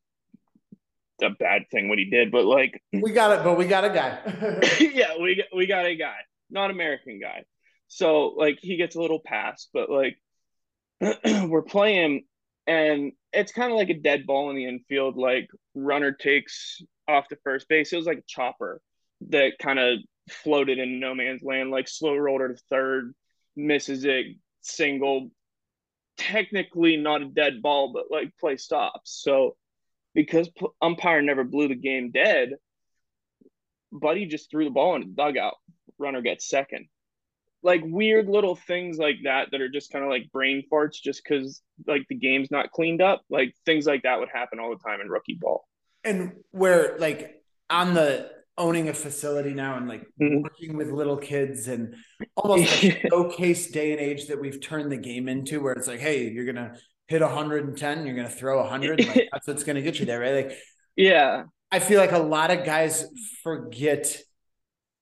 a 1.21 1.29
bad 1.29 1.63
thing 1.71 1.89
what 1.89 1.97
he 1.97 2.05
did, 2.05 2.31
but 2.31 2.45
like 2.45 2.81
we 2.93 3.11
got 3.11 3.37
it, 3.37 3.43
but 3.43 3.57
we 3.57 3.65
got 3.65 3.85
a 3.85 3.89
guy. 3.89 4.19
yeah, 4.79 5.17
we 5.19 5.43
we 5.55 5.67
got 5.67 5.85
a 5.85 5.95
guy, 5.95 6.17
not 6.49 6.71
American 6.71 7.19
guy. 7.19 7.43
So 7.87 8.27
like 8.29 8.59
he 8.61 8.77
gets 8.77 8.95
a 8.95 9.01
little 9.01 9.19
pass, 9.19 9.67
but 9.73 9.89
like 9.89 10.17
we're 11.47 11.61
playing 11.61 12.23
and 12.67 13.11
it's 13.31 13.51
kind 13.51 13.71
of 13.71 13.77
like 13.77 13.89
a 13.89 13.99
dead 13.99 14.25
ball 14.25 14.49
in 14.49 14.55
the 14.55 14.65
infield. 14.65 15.17
Like 15.17 15.47
runner 15.75 16.11
takes 16.11 16.81
off 17.07 17.29
the 17.29 17.37
first 17.43 17.67
base. 17.67 17.93
It 17.93 17.97
was 17.97 18.05
like 18.05 18.19
a 18.19 18.23
chopper 18.27 18.81
that 19.29 19.53
kind 19.59 19.79
of 19.79 19.99
floated 20.29 20.79
in 20.79 20.99
no 20.99 21.13
man's 21.13 21.43
land, 21.43 21.69
like 21.69 21.87
slow 21.87 22.15
roller 22.15 22.49
to 22.49 22.61
third, 22.69 23.13
misses 23.55 24.05
it, 24.05 24.27
single. 24.61 25.29
Technically 26.17 26.97
not 26.97 27.21
a 27.21 27.25
dead 27.25 27.61
ball, 27.61 27.91
but 27.93 28.05
like 28.09 28.31
play 28.39 28.57
stops. 28.57 29.21
So 29.21 29.55
because 30.15 30.49
umpire 30.81 31.21
never 31.21 31.43
blew 31.43 31.67
the 31.67 31.75
game 31.75 32.09
dead. 32.09 32.53
Buddy 33.91 34.25
just 34.25 34.49
threw 34.49 34.63
the 34.63 34.71
ball 34.71 34.95
in 34.95 35.01
the 35.01 35.07
dugout. 35.07 35.55
Runner 35.99 36.21
gets 36.21 36.49
second. 36.49 36.87
Like 37.61 37.81
weird 37.83 38.27
little 38.27 38.55
things 38.55 38.97
like 38.97 39.17
that 39.25 39.49
that 39.51 39.61
are 39.61 39.69
just 39.69 39.91
kind 39.91 40.03
of 40.03 40.09
like 40.09 40.31
brain 40.31 40.63
farts 40.71 41.01
just 41.03 41.21
because 41.23 41.61
like 41.85 42.05
the 42.09 42.15
game's 42.15 42.49
not 42.49 42.71
cleaned 42.71 43.01
up. 43.01 43.21
Like 43.29 43.53
things 43.65 43.85
like 43.85 44.03
that 44.03 44.19
would 44.19 44.29
happen 44.33 44.59
all 44.59 44.69
the 44.69 44.83
time 44.83 45.01
in 45.01 45.09
rookie 45.09 45.37
ball. 45.39 45.67
And 46.03 46.33
where 46.51 46.97
like 46.97 47.41
on 47.69 47.93
the 47.93 48.31
owning 48.57 48.87
a 48.87 48.93
facility 48.93 49.53
now 49.53 49.75
and 49.75 49.87
like 49.87 50.05
mm-hmm. 50.21 50.41
working 50.41 50.77
with 50.77 50.89
little 50.89 51.17
kids 51.17 51.67
and 51.67 51.95
almost 52.37 52.83
like 52.83 53.01
showcase 53.09 53.69
day 53.71 53.91
and 53.91 53.99
age 53.99 54.27
that 54.27 54.39
we've 54.39 54.61
turned 54.61 54.91
the 54.91 54.97
game 54.97 55.27
into 55.27 55.59
where 55.59 55.73
it's 55.73 55.87
like, 55.87 55.99
hey, 55.99 56.29
you're 56.29 56.45
gonna 56.45 56.75
hit 57.07 57.21
110, 57.21 58.05
you're 58.05 58.15
going 58.15 58.27
to 58.27 58.33
throw 58.33 58.59
100. 58.61 59.05
Like, 59.05 59.29
that's 59.31 59.47
what's 59.47 59.63
going 59.63 59.75
to 59.75 59.81
get 59.81 59.99
you 59.99 60.05
there, 60.05 60.19
right? 60.19 60.45
Like, 60.45 60.57
yeah. 60.95 61.43
I 61.71 61.79
feel 61.79 61.99
like 61.99 62.11
a 62.11 62.19
lot 62.19 62.51
of 62.51 62.65
guys 62.65 63.05
forget 63.43 64.17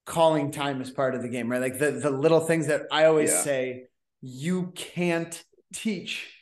calling 0.06 0.52
time 0.52 0.82
as 0.82 0.92
part 0.92 1.16
of 1.16 1.22
the 1.22 1.30
game, 1.30 1.50
right? 1.50 1.62
Like 1.62 1.80
the 1.80 1.92
the 1.92 2.10
little 2.10 2.42
things 2.42 2.68
that 2.68 2.84
I 2.92 3.06
always 3.06 3.32
yeah. 3.32 3.42
say 3.42 3.84
you 4.22 4.72
can't 4.76 5.44
teach. 5.74 6.34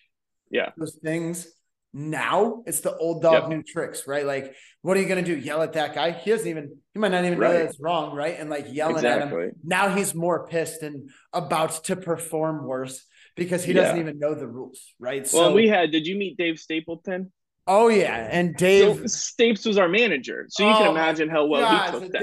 Yeah. 0.49 0.69
Those 0.77 0.95
things 0.95 1.47
now 1.93 2.63
it's 2.65 2.79
the 2.79 2.95
old 2.95 3.21
dog 3.21 3.43
yep. 3.43 3.49
new 3.49 3.63
tricks, 3.63 4.07
right? 4.07 4.25
Like, 4.25 4.55
what 4.81 4.95
are 4.95 5.01
you 5.01 5.07
gonna 5.07 5.21
do? 5.21 5.35
Yell 5.35 5.61
at 5.61 5.73
that 5.73 5.93
guy? 5.93 6.11
He 6.11 6.31
doesn't 6.31 6.47
even 6.47 6.77
he 6.93 6.99
might 6.99 7.11
not 7.11 7.25
even 7.25 7.37
right. 7.37 7.51
know 7.51 7.57
that 7.57 7.65
it's 7.65 7.79
wrong, 7.79 8.15
right? 8.15 8.39
And 8.39 8.49
like 8.49 8.67
yelling 8.71 8.97
exactly. 8.97 9.43
at 9.43 9.49
him. 9.49 9.55
Now 9.63 9.93
he's 9.93 10.15
more 10.15 10.47
pissed 10.47 10.83
and 10.83 11.09
about 11.33 11.83
to 11.85 11.95
perform 11.95 12.65
worse 12.65 13.05
because 13.35 13.63
he 13.63 13.73
doesn't 13.73 13.95
yeah. 13.95 14.01
even 14.01 14.19
know 14.19 14.33
the 14.33 14.47
rules, 14.47 14.79
right? 14.99 15.27
So 15.27 15.39
well, 15.39 15.53
we 15.53 15.67
had. 15.67 15.91
Did 15.91 16.07
you 16.07 16.15
meet 16.15 16.37
Dave 16.37 16.59
Stapleton? 16.59 17.31
Oh 17.67 17.89
yeah, 17.89 18.27
and 18.31 18.55
Dave 18.55 18.97
so 18.97 19.03
Stapes 19.03 19.65
was 19.65 19.77
our 19.77 19.87
manager, 19.87 20.45
so 20.49 20.63
you 20.63 20.73
oh, 20.73 20.77
can 20.77 20.87
imagine 20.87 21.29
how 21.29 21.45
well 21.45 21.61
God, 21.61 21.93
he 21.93 21.99
took 21.99 22.11
that. 22.13 22.19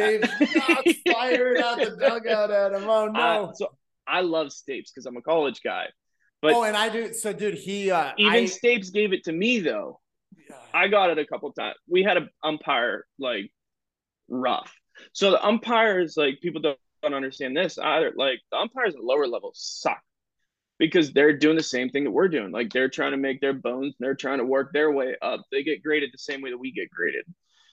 Dave 0.84 0.96
fired 1.12 1.58
out 1.58 1.78
the 1.78 1.96
dugout 1.96 2.50
at 2.50 2.72
him. 2.72 2.88
Oh 2.88 3.06
no! 3.06 3.20
Uh, 3.20 3.52
so 3.54 3.68
I 4.06 4.22
love 4.22 4.48
Stapes 4.48 4.90
because 4.92 5.06
I'm 5.06 5.16
a 5.16 5.22
college 5.22 5.60
guy. 5.62 5.86
But 6.42 6.54
oh, 6.54 6.64
and 6.64 6.76
I 6.76 6.88
do. 6.88 7.12
So, 7.12 7.32
dude, 7.32 7.54
he 7.54 7.90
uh, 7.90 8.12
even 8.18 8.32
I, 8.32 8.42
Stapes 8.44 8.92
gave 8.92 9.12
it 9.12 9.24
to 9.24 9.32
me 9.32 9.60
though. 9.60 10.00
Yeah. 10.48 10.56
I 10.74 10.88
got 10.88 11.10
it 11.10 11.18
a 11.18 11.26
couple 11.26 11.52
times. 11.52 11.76
We 11.88 12.02
had 12.02 12.16
an 12.16 12.28
umpire 12.42 13.06
like 13.18 13.50
rough. 14.28 14.72
So 15.12 15.30
the 15.30 15.44
umpires, 15.44 16.16
like 16.16 16.40
people 16.40 16.60
don't, 16.60 16.78
don't 17.02 17.14
understand 17.14 17.56
this 17.56 17.78
either. 17.78 18.12
Like 18.16 18.40
the 18.50 18.58
umpires 18.58 18.94
at 18.94 19.02
lower 19.02 19.26
levels 19.26 19.58
suck 19.60 20.00
because 20.78 21.12
they're 21.12 21.36
doing 21.36 21.56
the 21.56 21.62
same 21.62 21.90
thing 21.90 22.04
that 22.04 22.10
we're 22.10 22.28
doing. 22.28 22.52
Like 22.52 22.72
they're 22.72 22.88
trying 22.88 23.12
to 23.12 23.16
make 23.16 23.40
their 23.40 23.52
bones, 23.52 23.94
they're 23.98 24.14
trying 24.14 24.38
to 24.38 24.44
work 24.44 24.72
their 24.72 24.90
way 24.90 25.16
up. 25.20 25.42
They 25.50 25.62
get 25.62 25.82
graded 25.82 26.10
the 26.12 26.18
same 26.18 26.40
way 26.40 26.50
that 26.50 26.58
we 26.58 26.72
get 26.72 26.90
graded. 26.90 27.24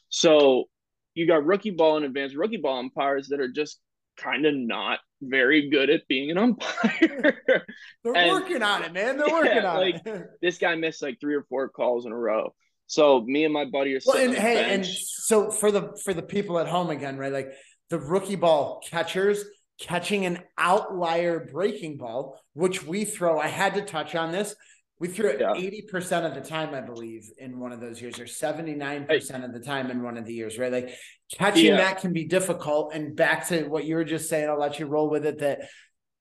So 0.10 0.66
you 1.14 1.28
got 1.28 1.46
rookie 1.46 1.72
ball 1.72 1.98
and 1.98 2.06
advanced 2.06 2.36
rookie 2.36 2.58
ball 2.58 2.80
umpires 2.80 3.30
that 3.30 3.40
are 3.40 3.48
just 3.48 3.80
kind 4.18 4.46
of 4.46 4.56
not 4.56 5.00
very 5.22 5.70
good 5.70 5.90
at 5.90 6.08
being 6.08 6.32
an 6.32 6.38
umpire. 6.38 7.42
They're 8.04 8.16
and, 8.16 8.32
working 8.32 8.64
on 8.64 8.84
it, 8.84 8.94
man. 8.94 9.18
They're 9.18 9.28
working 9.32 9.56
yeah, 9.56 9.72
on 9.72 9.80
like, 9.80 10.06
it. 10.06 10.24
this 10.42 10.58
guy 10.58 10.76
missed 10.76 11.02
like 11.02 11.20
three 11.20 11.36
or 11.36 11.44
four 11.44 11.70
calls 11.70 12.06
in 12.06 12.12
a 12.12 12.18
row. 12.18 12.54
So 12.88 13.22
me 13.22 13.46
and 13.46 13.54
my 13.54 13.66
buddy 13.66 13.96
are 13.96 14.00
well, 14.06 14.18
and 14.18 14.36
hey, 14.36 14.56
bench. 14.56 14.88
and 14.88 14.96
so 14.96 15.50
for 15.50 15.72
the 15.72 15.98
for 16.04 16.14
the 16.14 16.22
people 16.22 16.60
at 16.60 16.68
home 16.68 16.92
again, 16.92 17.18
right? 17.18 17.34
Like 17.34 17.52
the 17.90 17.98
rookie 17.98 18.36
ball 18.36 18.82
catchers 18.88 19.44
catching 19.80 20.26
an 20.26 20.40
outlier 20.58 21.48
breaking 21.52 21.98
ball, 21.98 22.40
which 22.54 22.84
we 22.86 23.06
throw. 23.06 23.40
I 23.40 23.48
had 23.48 23.74
to 23.76 23.82
touch 23.82 24.16
on 24.16 24.32
this. 24.32 24.56
We 24.98 25.10
threw 25.10 25.30
it 25.32 25.42
Yeah. 25.42 25.54
eighty 25.56 25.82
percent 25.82 26.26
of 26.26 26.34
the 26.36 26.42
time, 26.48 26.74
I 26.74 26.80
believe, 26.80 27.30
in 27.38 27.60
one 27.60 27.74
of 27.74 27.82
those 27.82 28.02
years, 28.02 28.18
or 28.20 28.28
seventy 28.28 28.74
nine 28.76 29.06
percent 29.06 29.44
of 29.44 29.52
the 29.54 29.60
time 29.60 29.92
in 29.92 30.02
one 30.02 30.18
of 30.18 30.26
the 30.26 30.34
years, 30.34 30.58
right? 30.58 30.72
Like 30.72 30.96
catching 31.34 31.66
Yeah. 31.66 31.78
that 31.78 32.00
can 32.00 32.14
be 32.14 32.24
difficult. 32.26 32.94
And 32.94 33.14
back 33.16 33.48
to 33.50 33.64
what 33.66 33.84
you 33.84 33.96
were 33.96 34.06
just 34.06 34.30
saying, 34.30 34.50
I'll 34.50 34.58
let 34.60 34.80
you 34.80 34.86
roll 34.86 35.10
with 35.10 35.26
it. 35.26 35.40
That 35.40 35.64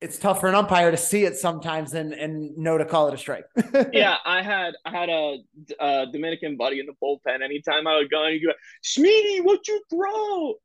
it's 0.01 0.17
tough 0.19 0.41
for 0.41 0.49
an 0.49 0.55
umpire 0.55 0.91
to 0.91 0.97
see 0.97 1.23
it 1.23 1.37
sometimes 1.37 1.93
and 1.93 2.11
and 2.13 2.57
know 2.57 2.77
to 2.77 2.83
call 2.83 3.07
it 3.07 3.13
a 3.13 3.17
strike. 3.17 3.45
yeah, 3.93 4.17
I 4.25 4.41
had 4.43 4.73
I 4.83 4.91
had 4.91 5.07
a, 5.09 5.37
a 5.79 6.07
Dominican 6.11 6.57
buddy 6.57 6.81
in 6.81 6.85
the 6.85 6.93
bullpen. 7.01 7.41
Anytime 7.41 7.87
I 7.87 7.95
would 7.95 8.11
go, 8.11 8.25
and 8.25 8.33
he'd 8.33 8.45
go, 8.45 8.51
"Schmeedy, 8.83 9.41
what 9.41 9.65
you 9.69 9.81
throw?" 9.89 10.55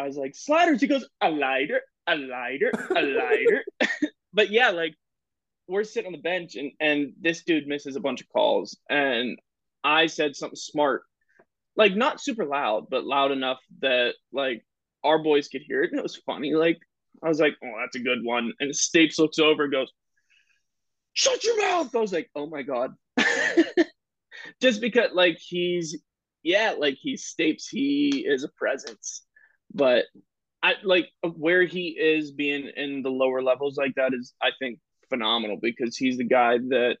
I 0.00 0.08
was 0.08 0.16
like, 0.16 0.34
"Sliders." 0.34 0.80
He 0.80 0.88
goes, 0.88 1.08
"A 1.20 1.30
lighter, 1.30 1.82
a 2.12 2.16
lighter, 2.16 2.72
a 2.96 3.02
lighter." 3.02 3.64
but 4.32 4.50
yeah, 4.50 4.70
like 4.70 4.94
we're 5.68 5.84
sitting 5.84 6.06
on 6.06 6.12
the 6.12 6.18
bench, 6.18 6.56
and 6.56 6.72
and 6.80 7.12
this 7.20 7.42
dude 7.44 7.66
misses 7.66 7.96
a 7.96 8.00
bunch 8.00 8.20
of 8.20 8.28
calls, 8.28 8.76
and 8.88 9.38
I 9.84 10.06
said 10.06 10.36
something 10.36 10.56
smart, 10.56 11.02
like 11.76 11.94
not 11.94 12.20
super 12.20 12.44
loud, 12.44 12.86
but 12.90 13.04
loud 13.04 13.32
enough 13.32 13.60
that 13.80 14.14
like 14.32 14.64
our 15.04 15.22
boys 15.22 15.48
could 15.48 15.62
hear 15.62 15.82
it, 15.82 15.90
and 15.90 15.98
it 15.98 16.02
was 16.02 16.16
funny. 16.16 16.54
Like 16.54 16.78
I 17.22 17.28
was 17.28 17.40
like, 17.40 17.54
"Oh, 17.64 17.74
that's 17.80 17.96
a 17.96 18.04
good 18.04 18.22
one," 18.22 18.52
and 18.60 18.72
Stapes 18.72 19.18
looks 19.18 19.38
over 19.38 19.64
and 19.64 19.72
goes 19.72 19.92
shut 21.12 21.44
your 21.44 21.60
mouth. 21.60 21.94
I 21.94 21.98
was 21.98 22.12
like, 22.12 22.30
oh 22.34 22.46
my 22.46 22.62
God. 22.62 22.94
Just 24.60 24.80
because 24.80 25.10
like 25.12 25.38
he's 25.38 25.98
yeah, 26.42 26.74
like 26.78 26.96
he 27.00 27.14
Stapes, 27.14 27.66
he 27.70 28.24
is 28.26 28.44
a 28.44 28.48
presence. 28.48 29.24
But 29.72 30.06
I 30.62 30.74
like 30.82 31.08
where 31.22 31.64
he 31.64 31.88
is 31.88 32.32
being 32.32 32.70
in 32.76 33.02
the 33.02 33.10
lower 33.10 33.42
levels 33.42 33.76
like 33.76 33.94
that 33.96 34.12
is 34.12 34.34
I 34.42 34.50
think 34.58 34.78
phenomenal 35.08 35.58
because 35.60 35.96
he's 35.96 36.18
the 36.18 36.24
guy 36.24 36.58
that 36.58 36.96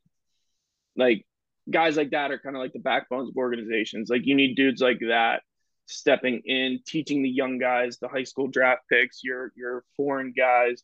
like 0.96 1.26
guys 1.70 1.96
like 1.96 2.10
that 2.10 2.30
are 2.30 2.38
kind 2.38 2.56
of 2.56 2.62
like 2.62 2.72
the 2.72 2.78
backbones 2.78 3.28
of 3.28 3.36
organizations. 3.36 4.08
Like 4.10 4.26
you 4.26 4.34
need 4.34 4.56
dudes 4.56 4.80
like 4.80 5.00
that 5.08 5.42
stepping 5.86 6.40
in, 6.44 6.80
teaching 6.86 7.22
the 7.22 7.28
young 7.28 7.58
guys, 7.58 7.98
the 7.98 8.08
high 8.08 8.24
school 8.24 8.48
draft 8.48 8.82
picks, 8.90 9.22
your 9.22 9.52
your 9.56 9.84
foreign 9.96 10.32
guys, 10.36 10.82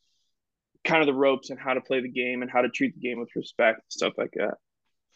kind 0.85 1.01
of 1.01 1.07
the 1.07 1.15
ropes 1.15 1.51
and 1.51 1.59
how 1.59 1.75
to 1.75 1.81
play 1.81 2.01
the 2.01 2.09
game 2.09 2.43
and 2.43 2.51
how 2.51 2.63
to 2.63 2.69
treat 2.69 2.95
the 2.95 3.01
game 3.01 3.19
with 3.19 3.31
respect, 3.35 3.81
stuff 3.89 4.15
like 4.17 4.33
that. 4.35 4.55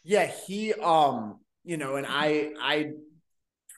Yeah, 0.03 0.25
he 0.25 0.73
um, 0.73 1.39
you 1.63 1.77
know, 1.77 1.95
and 1.95 2.07
I 2.07 2.51
I 2.59 2.91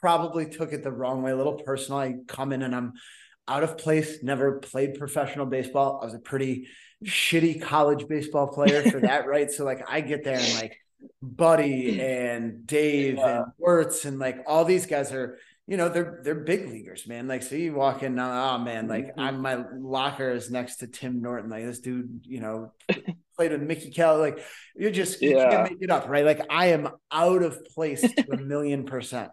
probably 0.01 0.45
took 0.49 0.73
it 0.73 0.83
the 0.83 0.91
wrong 0.91 1.21
way, 1.21 1.31
a 1.31 1.35
little 1.35 1.61
personal. 1.63 1.99
I 1.99 2.15
come 2.27 2.53
in 2.53 2.61
and 2.61 2.75
I'm 2.75 2.93
out 3.47 3.63
of 3.63 3.77
place, 3.77 4.23
never 4.23 4.59
played 4.59 4.95
professional 4.97 5.45
baseball. 5.45 5.99
I 6.01 6.05
was 6.05 6.13
a 6.13 6.19
pretty 6.19 6.67
shitty 7.03 7.61
college 7.61 8.07
baseball 8.07 8.47
player 8.47 8.89
for 8.89 8.99
that, 9.01 9.27
right? 9.33 9.51
So 9.51 9.65
like 9.65 9.83
I 9.89 10.01
get 10.01 10.23
there 10.23 10.39
and 10.39 10.55
like 10.55 10.77
Buddy 11.21 12.01
and 12.01 12.65
Dave 12.65 13.15
Yeah. 13.17 13.43
and 13.43 13.45
Wuertz 13.61 14.05
and 14.05 14.19
like 14.19 14.37
all 14.47 14.63
these 14.63 14.85
guys 14.85 15.11
are, 15.11 15.37
you 15.67 15.75
know, 15.77 15.89
they're 15.89 16.21
they're 16.23 16.35
big 16.35 16.69
leaguers, 16.69 17.05
man. 17.07 17.27
Like 17.27 17.43
so 17.43 17.55
you 17.55 17.73
walk 17.73 18.03
in 18.03 18.15
now, 18.15 18.55
oh 18.55 18.57
man, 18.59 18.87
like 18.87 19.07
Mhm. 19.07 19.19
I'm 19.19 19.41
my 19.41 19.63
locker 19.77 20.31
is 20.31 20.49
next 20.49 20.77
to 20.77 20.87
Tim 20.87 21.21
Norton. 21.21 21.49
Like 21.49 21.65
this 21.65 21.79
dude, 21.79 22.21
you 22.23 22.39
know, 22.39 22.71
played 23.35 23.51
with 23.51 23.61
Mickey 23.61 23.91
Kell. 23.91 24.17
Like 24.17 24.39
you're 24.75 24.91
just 24.91 25.21
you 25.21 25.35
Yeah. 25.37 25.49
can't 25.49 25.71
make 25.71 25.81
it 25.81 25.89
up, 25.89 26.07
right? 26.07 26.25
Like 26.25 26.41
I 26.49 26.67
am 26.67 26.87
out 27.11 27.43
of 27.43 27.63
place 27.75 28.01
to 28.01 28.31
a 28.31 28.37
million 28.37 28.85
percent. 28.85 29.31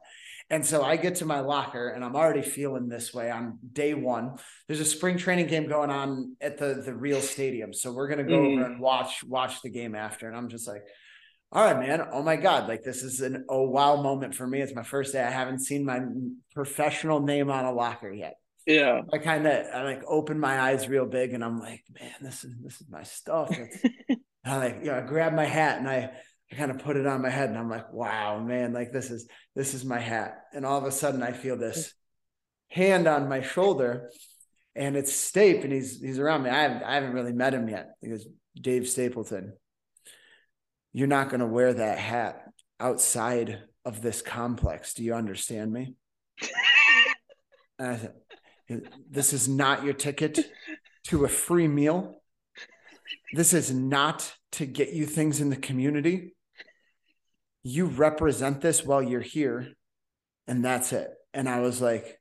And 0.53 0.67
so 0.67 0.83
I 0.83 0.97
get 0.97 1.17
to 1.17 1.25
my 1.25 1.41
locker 1.41 1.91
and 1.91 2.05
I'm 2.05 2.17
already 2.17 2.43
feeling 2.43 2.89
this 2.89 3.15
way 3.15 3.31
on 3.31 3.59
day 3.73 3.95
one. 3.95 4.37
There's 4.67 4.81
a 4.81 4.85
spring 4.85 5.17
training 5.17 5.47
game 5.47 5.69
going 5.69 5.91
on 5.91 6.37
at 6.41 6.59
the 6.59 6.83
the 6.85 6.95
real 6.95 7.21
stadium. 7.21 7.73
So 7.73 7.93
we're 7.93 8.09
gonna 8.09 8.25
go 8.25 8.35
over 8.35 8.47
Mhm. 8.63 8.67
and 8.67 8.81
watch 8.81 9.23
watch 9.25 9.63
the 9.63 9.71
game 9.71 9.95
after. 9.95 10.27
And 10.27 10.37
I'm 10.37 10.49
just 10.49 10.67
like, 10.67 10.83
all 11.53 11.65
right, 11.65 11.79
man. 11.79 12.03
Oh 12.13 12.23
my 12.23 12.35
God. 12.37 12.69
Like 12.69 12.83
this 12.83 13.03
is 13.05 13.21
an 13.21 13.45
oh 13.49 13.63
wow 13.69 14.03
moment 14.03 14.35
for 14.35 14.47
me. 14.47 14.61
It's 14.61 14.75
my 14.75 14.83
first 14.83 15.13
day. 15.13 15.23
I 15.23 15.31
haven't 15.31 15.61
seen 15.61 15.85
my 15.85 16.01
professional 16.55 17.21
name 17.21 17.49
on 17.51 17.65
a 17.65 17.73
locker 17.73 18.11
yet. 18.13 18.35
Yeah. 18.67 19.03
I 19.13 19.19
kind 19.19 19.47
of 19.47 19.67
I 19.73 19.83
like 19.85 20.03
open 20.07 20.39
my 20.39 20.61
eyes 20.61 20.89
real 20.89 21.07
big 21.07 21.33
and 21.33 21.45
I'm 21.45 21.61
like, 21.61 21.85
man, 21.99 22.13
this 22.21 22.45
is 22.45 22.53
this 22.63 22.81
is 22.81 22.89
my 22.91 23.05
stuff. 23.05 23.57
I 24.45 24.57
like, 24.57 24.79
you 24.81 24.87
know, 24.87 24.99
I 24.99 25.01
grab 25.03 25.33
my 25.33 25.45
hat 25.45 25.79
and 25.79 25.89
I 25.89 26.11
I 26.53 26.57
kind 26.57 26.71
of 26.71 26.79
put 26.79 26.97
it 26.97 27.07
on 27.07 27.23
my 27.23 27.31
head 27.31 27.49
and 27.49 27.59
I'm 27.59 27.71
like, 27.71 27.93
wow, 27.93 28.41
man, 28.41 28.73
like 28.73 28.93
this 28.93 29.11
is 29.11 29.29
this 29.55 29.75
is 29.75 29.85
my 29.85 29.99
hat. 29.99 30.45
And 30.53 30.67
all 30.67 30.79
of 30.79 30.85
a 30.85 30.93
sudden 30.93 31.23
I 31.23 31.33
feel 31.33 31.57
this 31.57 31.95
hand 32.69 33.07
on 33.07 33.29
my 33.29 33.43
shoulder 33.43 34.11
and 34.75 34.97
it's 34.97 35.13
Stape 35.13 35.63
and 35.63 35.73
he's 35.73 36.01
he's 36.01 36.19
around 36.19 36.43
me. 36.43 36.51
I 36.51 36.63
haven't 36.63 36.83
I 36.83 36.95
haven't 36.95 37.13
really 37.13 37.33
met 37.33 37.55
him 37.55 37.69
yet. 37.69 37.91
He 38.01 38.09
goes, 38.09 38.27
Dave 38.61 38.89
Stapleton, 38.89 39.53
you're 40.93 41.07
not 41.07 41.29
gonna 41.31 41.47
wear 41.47 41.73
that 41.73 41.99
hat 41.99 42.43
outside 42.79 43.63
of 43.85 44.03
this 44.03 44.23
complex. 44.23 44.95
Do 44.95 45.05
you 45.05 45.15
understand 45.15 45.73
me? 45.73 45.95
And 47.79 47.89
I 47.89 47.97
said, 47.97 48.13
this 49.11 49.33
is 49.33 49.49
not 49.49 49.85
your 49.85 49.95
ticket 49.95 50.39
to 51.05 51.25
a 51.25 51.29
free 51.29 51.69
meal. 51.69 52.23
This 53.33 53.53
is 53.53 53.73
not 53.73 54.33
to 54.53 54.67
get 54.67 54.93
you 54.93 55.07
things 55.07 55.41
in 55.41 55.51
the 55.51 55.57
community. 55.57 56.35
You 57.63 57.87
represent 57.87 58.61
this 58.61 58.85
while 58.85 59.03
you're 59.03 59.21
here, 59.21 59.69
and 60.47 60.65
that's 60.65 60.93
it. 60.93 61.11
And 61.35 61.49
I 61.49 61.61
was 61.61 61.81
like, 61.81 62.21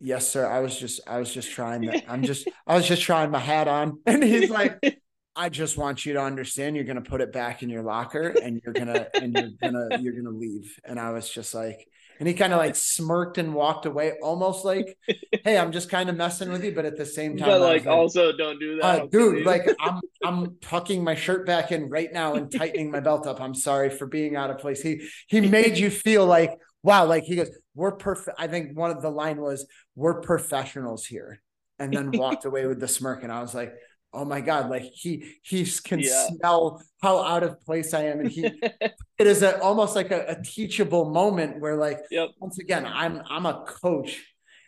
Yes, 0.00 0.28
sir. 0.28 0.46
I 0.46 0.60
was 0.60 0.78
just, 0.78 1.00
I 1.06 1.18
was 1.18 1.32
just 1.32 1.50
trying 1.50 1.82
that. 1.82 2.04
I'm 2.08 2.22
just, 2.22 2.48
I 2.66 2.76
was 2.76 2.86
just 2.86 3.02
trying 3.02 3.30
my 3.30 3.38
hat 3.38 3.68
on. 3.68 3.98
And 4.06 4.22
he's 4.22 4.50
like, 4.50 4.78
I 5.36 5.48
just 5.48 5.78
want 5.78 6.04
you 6.04 6.12
to 6.12 6.20
understand 6.20 6.76
you're 6.76 6.84
gonna 6.84 7.00
put 7.00 7.22
it 7.22 7.32
back 7.32 7.62
in 7.62 7.70
your 7.70 7.82
locker 7.82 8.28
and 8.28 8.60
you're 8.62 8.74
gonna 8.74 9.06
and 9.14 9.32
you're 9.34 9.50
gonna 9.62 9.98
you're 9.98 10.12
gonna 10.12 10.36
leave. 10.36 10.78
And 10.84 11.00
I 11.00 11.10
was 11.10 11.28
just 11.28 11.54
like, 11.54 11.88
and 12.18 12.28
he 12.28 12.34
kind 12.34 12.52
of 12.52 12.58
like 12.58 12.76
smirked 12.76 13.38
and 13.38 13.54
walked 13.54 13.86
away, 13.86 14.12
almost 14.22 14.64
like, 14.64 14.96
hey, 15.44 15.58
I'm 15.58 15.72
just 15.72 15.90
kind 15.90 16.08
of 16.08 16.16
messing 16.16 16.50
with 16.50 16.64
you, 16.64 16.72
but 16.72 16.84
at 16.84 16.96
the 16.96 17.06
same 17.06 17.36
time, 17.36 17.48
but 17.48 17.60
was 17.60 17.84
like 17.84 17.86
also 17.86 18.36
don't 18.36 18.58
do 18.58 18.76
that. 18.76 18.84
uh, 18.84 19.06
dude, 19.06 19.44
like 19.44 19.62
I'm 19.80 20.00
I'm 20.24 20.56
tucking 20.60 21.02
my 21.02 21.14
shirt 21.14 21.46
back 21.46 21.72
in 21.72 21.88
right 21.88 22.12
now 22.12 22.34
and 22.34 22.50
tightening 22.50 22.90
my 22.90 23.00
belt 23.00 23.26
up. 23.26 23.40
I'm 23.40 23.54
sorry 23.54 23.90
for 23.90 24.06
being 24.06 24.36
out 24.36 24.50
of 24.50 24.58
place. 24.58 24.80
He 24.82 25.08
he 25.26 25.40
made 25.40 25.78
you 25.78 25.90
feel 25.90 26.26
like 26.26 26.52
wow, 26.82 27.06
like 27.06 27.24
he 27.24 27.36
goes, 27.36 27.50
we're 27.74 27.92
perfect. 27.92 28.36
I 28.38 28.46
think 28.46 28.76
one 28.76 28.90
of 28.90 29.02
the 29.02 29.10
line 29.10 29.40
was, 29.40 29.66
we're 29.94 30.20
professionals 30.20 31.06
here, 31.06 31.40
and 31.78 31.92
then 31.92 32.10
walked 32.12 32.44
away 32.44 32.66
with 32.66 32.80
the 32.80 32.88
smirk. 32.88 33.22
And 33.22 33.32
I 33.32 33.40
was 33.40 33.54
like, 33.54 33.72
oh 34.12 34.24
my 34.24 34.40
god, 34.40 34.70
like 34.70 34.82
he 34.82 35.36
he 35.42 35.64
can 35.64 36.02
Yeah. 36.02 36.26
smell 36.28 36.82
how 37.02 37.22
out 37.22 37.42
of 37.42 37.60
place 37.60 37.94
I 37.94 38.04
am, 38.04 38.20
and 38.20 38.30
he 38.30 38.62
it 39.18 39.26
is 39.26 39.42
a, 39.42 39.60
almost 39.60 39.94
like 39.96 40.10
a, 40.10 40.24
a 40.28 40.42
teachable 40.42 41.10
moment 41.10 41.60
where 41.60 41.76
like 41.76 42.00
Yep. 42.10 42.30
once 42.40 42.58
again 42.58 42.86
i'm 42.86 43.22
i'm 43.30 43.46
a 43.46 43.64
coach 43.66 44.20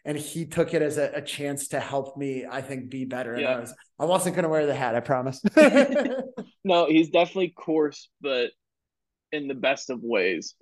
and 0.05 0.17
he 0.19 0.45
took 0.47 0.75
it 0.75 0.83
as 0.83 0.99
a, 0.99 1.11
a 1.15 1.23
chance 1.23 1.69
to 1.69 1.81
help 1.81 2.17
me 2.17 2.45
i 2.49 2.61
think 2.61 2.91
be 2.91 3.05
better 3.05 3.35
and 3.37 3.47
i 3.47 3.59
was 3.59 3.75
i 3.99 4.05
wasn't 4.05 4.35
going 4.35 4.45
to 4.45 4.49
wear 4.49 4.67
the 4.67 4.75
hat 4.75 4.95
i 4.95 5.01
promise 5.01 5.41
No, 6.65 6.87
he's 6.87 7.11
definitely 7.11 7.51
coarse, 7.57 8.09
but 8.23 8.51
in 9.33 9.49
the 9.49 9.55
best 9.55 9.91
of 9.91 10.01
ways. 10.03 10.55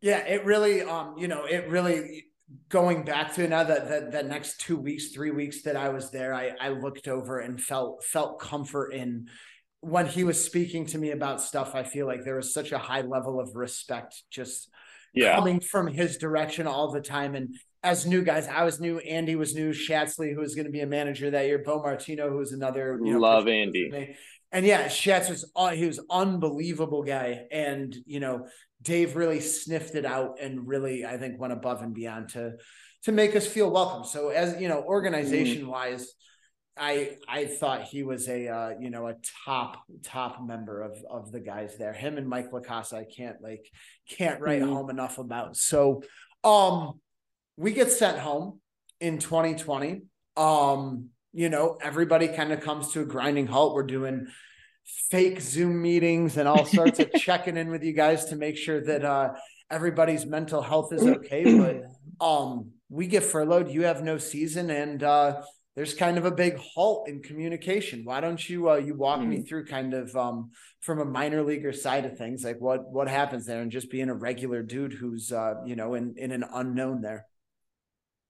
yeah 0.00 0.18
it 0.18 0.44
really 0.44 0.82
um 0.82 1.14
you 1.18 1.28
know 1.28 1.44
it 1.44 1.68
really 1.68 2.24
going 2.68 3.04
back 3.04 3.34
to 3.34 3.46
now 3.48 3.64
that 3.64 3.88
that 3.88 4.12
that 4.12 4.26
next 4.26 4.60
two 4.60 4.76
weeks 4.76 5.12
three 5.12 5.30
weeks 5.30 5.62
that 5.62 5.76
i 5.76 5.88
was 5.88 6.10
there 6.10 6.34
i 6.34 6.52
i 6.60 6.68
looked 6.68 7.08
over 7.08 7.38
and 7.38 7.60
felt 7.60 8.02
felt 8.04 8.40
comfort 8.40 8.92
in 8.92 9.26
when 9.80 10.06
he 10.06 10.24
was 10.24 10.42
speaking 10.42 10.84
to 10.86 10.98
me 10.98 11.10
about 11.10 11.40
stuff 11.40 11.74
i 11.74 11.82
feel 11.82 12.06
like 12.06 12.24
there 12.24 12.36
was 12.36 12.52
such 12.52 12.72
a 12.72 12.78
high 12.78 13.00
level 13.02 13.40
of 13.40 13.54
respect 13.54 14.22
just 14.30 14.68
Yeah. 15.14 15.36
coming 15.36 15.60
from 15.60 15.86
his 15.88 16.16
direction 16.16 16.66
all 16.66 16.90
the 16.90 17.02
time. 17.02 17.34
And 17.34 17.54
as 17.82 18.06
new 18.06 18.22
guys, 18.22 18.48
I 18.48 18.64
was 18.64 18.80
new, 18.80 18.98
Andy 19.00 19.36
was 19.36 19.54
new, 19.54 19.70
Schatzley, 19.72 20.32
who 20.32 20.40
was 20.40 20.54
going 20.54 20.64
to 20.64 20.72
be 20.72 20.80
a 20.80 20.86
manager 20.86 21.30
that 21.30 21.44
year, 21.46 21.58
Bo 21.58 21.82
Martino, 21.82 22.30
who 22.30 22.38
was 22.38 22.52
another 22.52 22.98
you 23.04 23.12
know, 23.12 23.18
Love 23.18 23.46
Andy. 23.46 24.16
And 24.52 24.64
yeah, 24.64 24.86
Shatz 24.86 25.28
was 25.28 25.44
uh, 25.54 25.70
he 25.72 25.86
was 25.86 26.00
unbelievable 26.08 27.02
guy. 27.02 27.44
And 27.50 27.94
you 28.06 28.20
know, 28.20 28.46
Dave 28.82 29.16
really 29.16 29.40
sniffed 29.40 29.94
it 29.94 30.04
out 30.04 30.38
and 30.40 30.66
really, 30.66 31.06
I 31.06 31.16
think, 31.16 31.40
went 31.40 31.52
above 31.52 31.82
and 31.82 31.94
beyond 31.94 32.30
to 32.30 32.54
to 33.04 33.12
make 33.12 33.34
us 33.34 33.46
feel 33.46 33.70
welcome. 33.70 34.04
So 34.04 34.28
as 34.28 34.60
you 34.60 34.68
know, 34.68 34.82
organization 34.82 35.66
wise, 35.66 36.12
I 36.76 37.16
I 37.28 37.46
thought 37.46 37.84
he 37.84 38.02
was 38.02 38.28
a 38.28 38.48
uh, 38.48 38.70
you 38.80 38.90
know 38.90 39.06
a 39.08 39.14
top 39.44 39.82
top 40.02 40.42
member 40.44 40.82
of 40.82 40.98
of 41.10 41.32
the 41.32 41.40
guys 41.40 41.76
there. 41.78 41.92
Him 41.92 42.18
and 42.18 42.28
Mike 42.28 42.50
Lacasa, 42.52 42.94
I 42.96 43.04
can't 43.04 43.36
like 43.42 43.66
can't 44.08 44.40
write 44.40 44.62
Mhm. 44.62 44.72
home 44.72 44.90
enough 44.90 45.18
about. 45.18 45.56
So 45.56 46.02
um 46.44 47.00
we 47.56 47.72
get 47.72 47.90
sent 47.90 48.18
home 48.18 48.60
in 49.00 49.18
2020. 49.18 50.02
Um, 50.36 51.10
you 51.34 51.48
know, 51.50 51.76
everybody 51.82 52.28
kind 52.28 52.52
of 52.52 52.60
comes 52.60 52.92
to 52.92 53.00
a 53.02 53.04
grinding 53.04 53.46
halt. 53.46 53.74
We're 53.74 53.82
doing 53.82 54.26
fake 54.84 55.40
Zoom 55.40 55.80
meetings 55.80 56.36
and 56.36 56.48
all 56.48 56.64
sorts 56.64 56.98
of 56.98 57.12
checking 57.16 57.56
in 57.56 57.70
with 57.70 57.82
you 57.82 57.92
guys 57.92 58.26
to 58.26 58.36
make 58.36 58.56
sure 58.56 58.80
that 58.84 59.04
uh 59.04 59.30
everybody's 59.70 60.26
mental 60.26 60.62
health 60.62 60.92
is 60.92 61.02
okay. 61.06 61.44
But 61.58 62.24
um 62.24 62.72
we 62.88 63.06
get 63.06 63.22
furloughed, 63.22 63.70
you 63.70 63.84
have 63.84 64.02
no 64.02 64.18
season, 64.18 64.70
and 64.70 65.02
uh 65.02 65.42
there's 65.74 65.94
kind 65.94 66.18
of 66.18 66.26
a 66.26 66.30
big 66.30 66.58
halt 66.58 67.08
in 67.08 67.22
communication. 67.22 68.04
Why 68.04 68.20
don't 68.20 68.48
you 68.48 68.70
uh, 68.70 68.76
you 68.76 68.94
walk 68.94 69.20
mm-hmm. 69.20 69.30
me 69.30 69.42
through 69.42 69.66
kind 69.66 69.94
of 69.94 70.14
um, 70.14 70.50
from 70.80 71.00
a 71.00 71.04
minor 71.04 71.42
leaguer 71.42 71.72
side 71.72 72.04
of 72.04 72.18
things, 72.18 72.44
like 72.44 72.60
what 72.60 72.90
what 72.90 73.08
happens 73.08 73.46
there, 73.46 73.62
and 73.62 73.70
just 73.70 73.90
being 73.90 74.10
a 74.10 74.14
regular 74.14 74.62
dude 74.62 74.92
who's 74.92 75.32
uh, 75.32 75.54
you 75.64 75.74
know 75.74 75.94
in 75.94 76.14
in 76.18 76.30
an 76.30 76.44
unknown 76.52 77.00
there. 77.00 77.26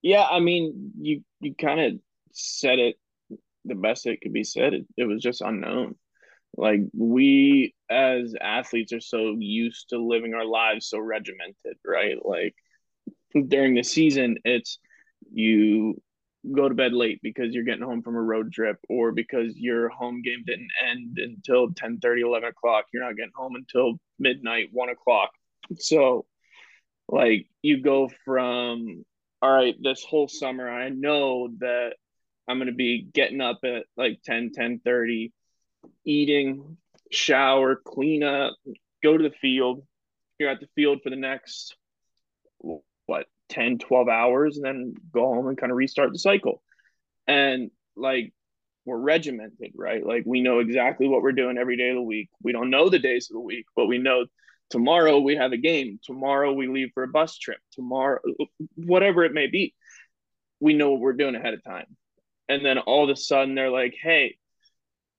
Yeah, 0.02 0.24
I 0.24 0.38
mean, 0.38 0.92
you 1.00 1.24
you 1.40 1.54
kind 1.54 1.80
of 1.80 2.00
said 2.32 2.78
it 2.78 2.96
the 3.64 3.74
best 3.74 4.06
it 4.06 4.20
could 4.20 4.32
be 4.32 4.44
said. 4.44 4.74
It, 4.74 4.86
it 4.96 5.04
was 5.04 5.20
just 5.20 5.40
unknown. 5.40 5.96
Like 6.56 6.80
we 6.92 7.74
as 7.90 8.34
athletes 8.40 8.92
are 8.92 9.00
so 9.00 9.36
used 9.38 9.88
to 9.90 9.98
living 9.98 10.34
our 10.34 10.44
lives 10.44 10.88
so 10.88 10.98
regimented, 10.98 11.76
right? 11.84 12.16
Like 12.24 12.54
during 13.48 13.74
the 13.74 13.82
season, 13.82 14.38
it's 14.44 14.78
you 15.32 16.00
go 16.50 16.68
to 16.68 16.74
bed 16.74 16.92
late 16.92 17.20
because 17.22 17.54
you're 17.54 17.64
getting 17.64 17.84
home 17.84 18.02
from 18.02 18.16
a 18.16 18.22
road 18.22 18.52
trip 18.52 18.76
or 18.88 19.12
because 19.12 19.56
your 19.56 19.88
home 19.88 20.22
game 20.22 20.42
didn't 20.44 20.70
end 20.90 21.18
until 21.18 21.72
10 21.72 22.00
30 22.00 22.22
11 22.22 22.48
o'clock 22.48 22.86
you're 22.92 23.04
not 23.04 23.16
getting 23.16 23.32
home 23.34 23.54
until 23.54 23.94
midnight 24.18 24.68
1 24.72 24.88
o'clock 24.88 25.30
so 25.78 26.26
like 27.08 27.46
you 27.62 27.80
go 27.80 28.10
from 28.24 29.04
all 29.40 29.52
right 29.52 29.76
this 29.80 30.02
whole 30.02 30.26
summer 30.26 30.68
i 30.68 30.88
know 30.88 31.48
that 31.58 31.92
i'm 32.48 32.58
going 32.58 32.66
to 32.66 32.74
be 32.74 33.06
getting 33.14 33.40
up 33.40 33.60
at 33.64 33.84
like 33.96 34.20
10 34.24 34.50
10 34.52 34.80
30 34.84 35.32
eating 36.04 36.76
shower 37.10 37.76
clean 37.76 38.22
up 38.22 38.54
go 39.02 39.16
to 39.16 39.22
the 39.22 39.34
field 39.40 39.82
you're 40.38 40.50
at 40.50 40.60
the 40.60 40.68
field 40.74 41.00
for 41.02 41.10
the 41.10 41.16
next 41.16 41.76
what 43.06 43.26
10, 43.52 43.78
12 43.78 44.08
hours 44.08 44.56
and 44.56 44.64
then 44.64 44.94
go 45.12 45.22
home 45.22 45.46
and 45.46 45.58
kind 45.58 45.70
of 45.70 45.76
restart 45.76 46.12
the 46.12 46.18
cycle. 46.18 46.62
And 47.26 47.70
like 47.96 48.32
we're 48.84 48.98
regimented, 48.98 49.72
right? 49.76 50.04
Like 50.04 50.24
we 50.26 50.40
know 50.40 50.58
exactly 50.58 51.06
what 51.06 51.22
we're 51.22 51.32
doing 51.32 51.58
every 51.58 51.76
day 51.76 51.90
of 51.90 51.96
the 51.96 52.02
week. 52.02 52.30
We 52.42 52.52
don't 52.52 52.70
know 52.70 52.88
the 52.88 52.98
days 52.98 53.30
of 53.30 53.34
the 53.34 53.40
week, 53.40 53.66
but 53.76 53.86
we 53.86 53.98
know 53.98 54.26
tomorrow 54.70 55.20
we 55.20 55.36
have 55.36 55.52
a 55.52 55.58
game. 55.58 56.00
Tomorrow 56.02 56.52
we 56.52 56.66
leave 56.66 56.90
for 56.94 57.02
a 57.02 57.08
bus 57.08 57.38
trip. 57.38 57.58
Tomorrow, 57.72 58.20
whatever 58.74 59.24
it 59.24 59.34
may 59.34 59.46
be, 59.46 59.74
we 60.58 60.74
know 60.74 60.90
what 60.90 61.00
we're 61.00 61.12
doing 61.12 61.36
ahead 61.36 61.54
of 61.54 61.62
time. 61.62 61.86
And 62.48 62.64
then 62.64 62.78
all 62.78 63.04
of 63.04 63.10
a 63.10 63.16
sudden 63.16 63.54
they're 63.54 63.70
like, 63.70 63.94
hey, 64.00 64.36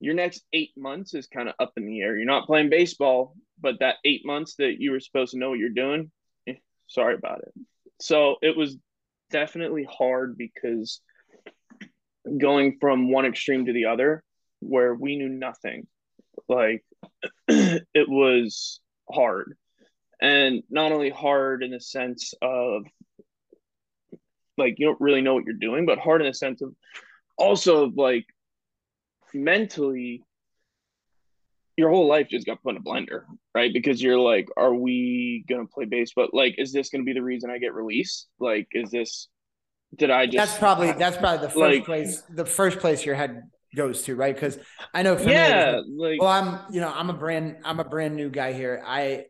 your 0.03 0.13
next 0.13 0.43
eight 0.51 0.71
months 0.75 1.13
is 1.13 1.27
kind 1.27 1.47
of 1.47 1.55
up 1.59 1.71
in 1.77 1.85
the 1.85 2.01
air. 2.01 2.17
You're 2.17 2.25
not 2.25 2.45
playing 2.45 2.69
baseball, 2.69 3.35
but 3.61 3.79
that 3.79 3.95
eight 4.03 4.25
months 4.25 4.55
that 4.55 4.75
you 4.77 4.91
were 4.91 4.99
supposed 4.99 5.31
to 5.31 5.39
know 5.39 5.51
what 5.51 5.59
you're 5.59 5.69
doing, 5.69 6.11
eh, 6.45 6.55
sorry 6.87 7.15
about 7.15 7.39
it. 7.39 7.53
So 8.01 8.35
it 8.41 8.57
was 8.57 8.75
definitely 9.31 9.87
hard 9.89 10.37
because 10.37 10.99
going 12.37 12.79
from 12.81 13.11
one 13.11 13.25
extreme 13.25 13.65
to 13.65 13.73
the 13.73 13.85
other, 13.85 14.23
where 14.59 14.93
we 14.93 15.15
knew 15.15 15.29
nothing, 15.29 15.87
like 16.49 16.83
it 17.47 18.09
was 18.09 18.81
hard. 19.09 19.55
And 20.21 20.63
not 20.69 20.91
only 20.91 21.11
hard 21.11 21.63
in 21.63 21.71
the 21.71 21.79
sense 21.79 22.33
of 22.41 22.83
like 24.57 24.75
you 24.79 24.87
don't 24.87 25.01
really 25.01 25.21
know 25.21 25.33
what 25.33 25.45
you're 25.45 25.55
doing, 25.55 25.85
but 25.85 25.97
hard 25.97 26.21
in 26.21 26.27
the 26.27 26.33
sense 26.33 26.61
of 26.61 26.73
also 27.37 27.89
like 27.95 28.25
mentally 29.33 30.23
your 31.77 31.89
whole 31.89 32.07
life 32.07 32.27
just 32.29 32.45
got 32.45 32.61
put 32.61 32.75
in 32.75 32.77
a 32.77 32.83
blender, 32.83 33.23
right? 33.55 33.73
Because 33.73 34.01
you're 34.01 34.19
like, 34.19 34.47
are 34.57 34.73
we 34.73 35.43
gonna 35.49 35.65
play 35.65 35.85
baseball? 35.85 36.27
Like, 36.31 36.55
is 36.57 36.71
this 36.71 36.89
gonna 36.89 37.03
be 37.03 37.13
the 37.13 37.23
reason 37.23 37.49
I 37.49 37.57
get 37.57 37.73
released? 37.73 38.27
Like, 38.39 38.67
is 38.73 38.91
this? 38.91 39.27
Did 39.95 40.11
I 40.11 40.25
just? 40.25 40.37
That's 40.37 40.57
probably 40.57 40.91
that's 40.91 41.17
probably 41.17 41.47
the 41.47 41.53
first 41.53 41.75
like, 41.77 41.85
place. 41.85 42.21
The 42.29 42.45
first 42.45 42.79
place 42.79 43.05
your 43.05 43.15
head 43.15 43.43
goes 43.75 44.03
to, 44.03 44.15
right? 44.15 44.33
Because 44.33 44.59
I 44.93 45.03
know 45.03 45.17
for 45.17 45.29
yeah, 45.29 45.81
me, 45.81 45.83
like, 45.97 46.21
well, 46.21 46.29
I'm 46.29 46.59
you 46.71 46.81
know 46.81 46.91
I'm 46.93 47.09
a 47.09 47.13
brand 47.13 47.57
I'm 47.63 47.79
a 47.79 47.83
brand 47.83 48.15
new 48.15 48.29
guy 48.29 48.53
here. 48.53 48.83
I 48.85 49.25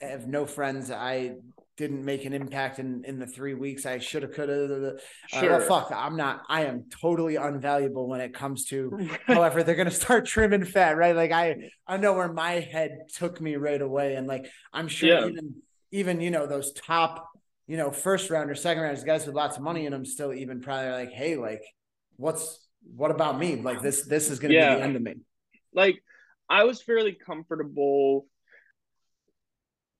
have 0.00 0.26
no 0.26 0.46
friends. 0.46 0.90
I 0.90 1.36
didn't 1.76 2.04
make 2.04 2.24
an 2.24 2.32
impact 2.32 2.78
in 2.78 3.04
in 3.04 3.18
the 3.18 3.26
three 3.26 3.54
weeks 3.54 3.84
I 3.84 3.98
should 3.98 4.22
have 4.22 4.32
could 4.32 4.48
have. 4.48 4.70
Uh, 4.70 4.90
sure. 5.26 5.50
well, 5.50 5.60
fuck, 5.60 5.92
I'm 5.94 6.16
not. 6.16 6.42
I 6.48 6.64
am 6.64 6.84
totally 6.88 7.34
unvaluable 7.34 8.06
when 8.06 8.20
it 8.20 8.32
comes 8.32 8.66
to. 8.66 9.08
however, 9.26 9.62
they're 9.62 9.74
gonna 9.74 9.90
start 9.90 10.26
trimming 10.26 10.64
fat, 10.64 10.96
right? 10.96 11.16
Like 11.16 11.32
I 11.32 11.70
I 11.86 11.96
know 11.96 12.14
where 12.14 12.32
my 12.32 12.60
head 12.60 12.98
took 13.14 13.40
me 13.40 13.56
right 13.56 13.80
away, 13.80 14.14
and 14.14 14.26
like 14.26 14.46
I'm 14.72 14.88
sure 14.88 15.08
yeah. 15.08 15.26
even 15.26 15.54
even 15.90 16.20
you 16.20 16.30
know 16.30 16.46
those 16.46 16.72
top 16.72 17.28
you 17.66 17.76
know 17.76 17.90
first 17.90 18.30
round 18.30 18.50
or 18.50 18.54
second 18.54 18.82
rounders 18.82 19.04
guys 19.04 19.26
with 19.26 19.34
lots 19.34 19.56
of 19.56 19.62
money 19.62 19.86
in 19.86 19.92
them 19.92 20.04
still 20.04 20.32
even 20.32 20.60
probably 20.60 20.90
like 20.90 21.10
hey 21.10 21.36
like 21.36 21.62
what's 22.16 22.66
what 22.94 23.10
about 23.10 23.38
me 23.38 23.56
like 23.56 23.80
this 23.80 24.04
this 24.04 24.30
is 24.30 24.38
gonna 24.38 24.54
yeah. 24.54 24.74
be 24.74 24.80
the 24.80 24.84
end 24.84 24.96
of 24.96 25.02
me. 25.02 25.14
Like 25.72 26.02
I 26.48 26.64
was 26.64 26.82
fairly 26.82 27.12
comfortable 27.12 28.26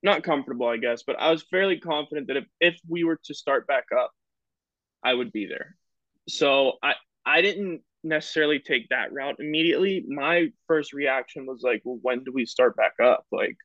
not 0.05 0.23
comfortable, 0.23 0.69
I 0.69 0.77
guess, 0.77 1.03
but 1.03 1.19
I 1.19 1.31
was 1.31 1.43
fairly 1.51 1.81
confident 1.81 2.29
that 2.29 2.37
if, 2.37 2.45
if 2.61 2.79
we 2.89 3.05
were 3.05 3.19
to 3.25 3.35
start 3.35 3.67
back 3.67 3.87
up, 3.97 4.13
I 5.03 5.15
would 5.15 5.33
be 5.33 5.47
there. 5.47 5.77
So 6.29 6.75
I 6.83 6.95
I 7.27 7.43
didn't 7.43 7.83
necessarily 8.03 8.59
take 8.59 8.89
that 8.91 9.13
route 9.13 9.37
immediately. 9.39 10.05
My 10.07 10.53
first 10.69 10.93
reaction 10.93 11.47
was 11.47 11.63
like, 11.63 11.83
well, 11.85 11.99
when 12.03 12.23
do 12.23 12.33
we 12.33 12.47
start 12.47 12.77
back 12.77 12.95
up? 13.03 13.25
Like, 13.33 13.57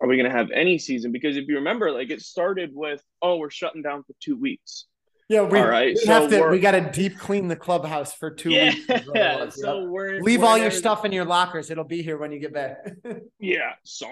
are 0.00 0.08
we 0.08 0.16
gonna 0.16 0.30
have 0.30 0.50
any 0.50 0.78
season? 0.78 1.12
Because 1.12 1.36
if 1.36 1.48
you 1.48 1.56
remember, 1.56 1.90
like 1.90 2.10
it 2.10 2.20
started 2.20 2.70
with, 2.74 3.02
oh, 3.22 3.36
we're 3.36 3.50
shutting 3.50 3.82
down 3.82 4.04
for 4.04 4.14
two 4.20 4.36
weeks. 4.36 4.86
Yeah, 5.28 5.42
we, 5.42 5.58
all 5.58 5.66
right. 5.66 5.94
We 5.94 6.04
so 6.04 6.12
have 6.12 6.30
to. 6.30 6.48
We 6.48 6.58
got 6.58 6.72
to 6.72 6.90
deep 6.92 7.18
clean 7.18 7.48
the 7.48 7.56
clubhouse 7.56 8.12
for 8.12 8.30
two 8.30 8.50
yeah, 8.50 8.74
weeks. 8.74 9.06
Yeah. 9.14 9.48
So 9.50 9.84
we're 9.84 10.20
leave 10.20 10.42
we're 10.42 10.46
all 10.46 10.58
your 10.58 10.70
stuff 10.70 11.06
in 11.06 11.12
your 11.12 11.24
lockers. 11.24 11.70
It'll 11.70 11.84
be 11.84 12.02
here 12.02 12.18
when 12.18 12.32
you 12.32 12.38
get 12.38 12.52
back. 12.52 12.76
yeah. 13.38 13.72
So 13.82 14.08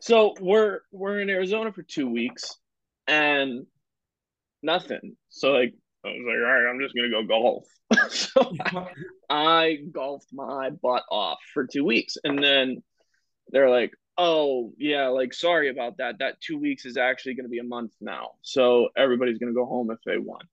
so 0.00 0.34
we're 0.40 0.80
we're 0.92 1.20
in 1.20 1.30
Arizona 1.30 1.72
for 1.72 1.82
two 1.82 2.08
weeks 2.08 2.56
and 3.06 3.66
nothing. 4.62 5.16
So 5.28 5.52
like 5.52 5.74
I 6.04 6.08
was 6.08 6.24
like, 6.26 6.36
all 6.36 6.62
right, 6.62 6.70
I'm 6.70 6.80
just 6.80 6.94
gonna 6.94 7.10
go 7.10 7.24
golf. 7.24 7.66
so 8.10 8.52
I, 8.60 8.86
I 9.28 9.76
golfed 9.92 10.32
my 10.32 10.70
butt 10.70 11.04
off 11.10 11.38
for 11.52 11.66
two 11.66 11.84
weeks, 11.84 12.16
and 12.24 12.42
then 12.42 12.82
they're 13.48 13.70
like, 13.70 13.92
oh 14.16 14.72
yeah, 14.78 15.08
like 15.08 15.34
sorry 15.34 15.68
about 15.68 15.98
that. 15.98 16.18
That 16.18 16.40
two 16.40 16.58
weeks 16.58 16.86
is 16.86 16.96
actually 16.96 17.34
gonna 17.34 17.48
be 17.48 17.58
a 17.58 17.64
month 17.64 17.92
now. 18.00 18.30
So 18.42 18.88
everybody's 18.96 19.38
gonna 19.38 19.52
go 19.52 19.66
home 19.66 19.90
if 19.90 19.98
they 20.06 20.18
want. 20.18 20.48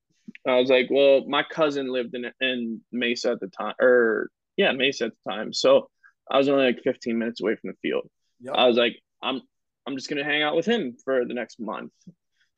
I 0.45 0.59
was 0.59 0.69
like, 0.69 0.87
well, 0.89 1.25
my 1.27 1.43
cousin 1.43 1.91
lived 1.91 2.15
in 2.15 2.31
in 2.41 2.81
Mesa 2.91 3.31
at 3.31 3.39
the 3.39 3.47
time, 3.47 3.75
or 3.79 4.29
yeah, 4.57 4.73
Mesa 4.73 5.05
at 5.05 5.11
the 5.23 5.31
time. 5.31 5.53
So 5.53 5.89
I 6.29 6.37
was 6.37 6.49
only 6.49 6.65
like 6.65 6.81
15 6.83 7.17
minutes 7.17 7.41
away 7.41 7.55
from 7.55 7.69
the 7.69 7.77
field. 7.81 8.09
Yep. 8.41 8.53
I 8.55 8.67
was 8.67 8.75
like, 8.75 8.97
I'm 9.21 9.41
I'm 9.85 9.95
just 9.95 10.09
gonna 10.09 10.23
hang 10.23 10.43
out 10.43 10.55
with 10.55 10.65
him 10.65 10.95
for 11.03 11.25
the 11.25 11.33
next 11.33 11.59
month. 11.59 11.91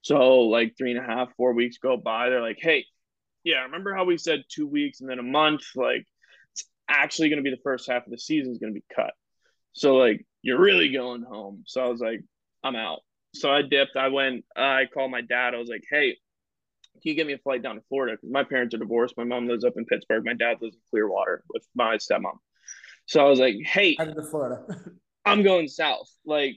So 0.01 0.41
like 0.41 0.75
three 0.77 0.91
and 0.91 0.99
a 0.99 1.07
half, 1.07 1.29
four 1.35 1.53
weeks 1.53 1.77
go 1.77 1.97
by. 1.97 2.29
They're 2.29 2.41
like, 2.41 2.59
hey, 2.59 2.85
yeah, 3.43 3.63
remember 3.63 3.93
how 3.93 4.05
we 4.05 4.17
said 4.17 4.43
two 4.49 4.67
weeks 4.67 5.01
and 5.01 5.09
then 5.09 5.19
a 5.19 5.23
month? 5.23 5.61
Like 5.75 6.05
it's 6.53 6.65
actually 6.89 7.29
gonna 7.29 7.41
be 7.41 7.51
the 7.51 7.57
first 7.63 7.89
half 7.89 8.05
of 8.05 8.11
the 8.11 8.19
season 8.19 8.51
is 8.51 8.59
gonna 8.59 8.73
be 8.73 8.83
cut. 8.93 9.13
So 9.73 9.95
like 9.95 10.25
you're 10.41 10.59
really 10.59 10.91
going 10.91 11.23
home. 11.23 11.63
So 11.65 11.81
I 11.81 11.87
was 11.87 11.99
like, 11.99 12.21
I'm 12.63 12.75
out. 12.75 12.99
So 13.35 13.51
I 13.51 13.61
dipped. 13.61 13.95
I 13.95 14.07
went. 14.07 14.45
I 14.55 14.85
called 14.93 15.11
my 15.11 15.21
dad. 15.21 15.53
I 15.53 15.57
was 15.57 15.69
like, 15.69 15.83
hey, 15.89 16.17
can 17.01 17.11
you 17.11 17.15
get 17.15 17.27
me 17.27 17.33
a 17.33 17.37
flight 17.37 17.61
down 17.61 17.75
to 17.75 17.81
Florida? 17.87 18.17
My 18.23 18.43
parents 18.43 18.73
are 18.73 18.79
divorced. 18.79 19.15
My 19.17 19.23
mom 19.23 19.47
lives 19.47 19.63
up 19.63 19.73
in 19.77 19.85
Pittsburgh. 19.85 20.25
My 20.25 20.33
dad 20.33 20.57
lives 20.61 20.75
in 20.75 20.81
Clearwater 20.89 21.43
with 21.53 21.65
my 21.75 21.97
stepmom. 21.97 22.37
So 23.05 23.25
I 23.25 23.29
was 23.29 23.39
like, 23.39 23.55
hey, 23.63 23.95
out 23.99 24.17
of 24.17 24.29
Florida. 24.29 24.63
I'm 25.31 25.43
going 25.43 25.67
south. 25.67 26.09
Like, 26.25 26.55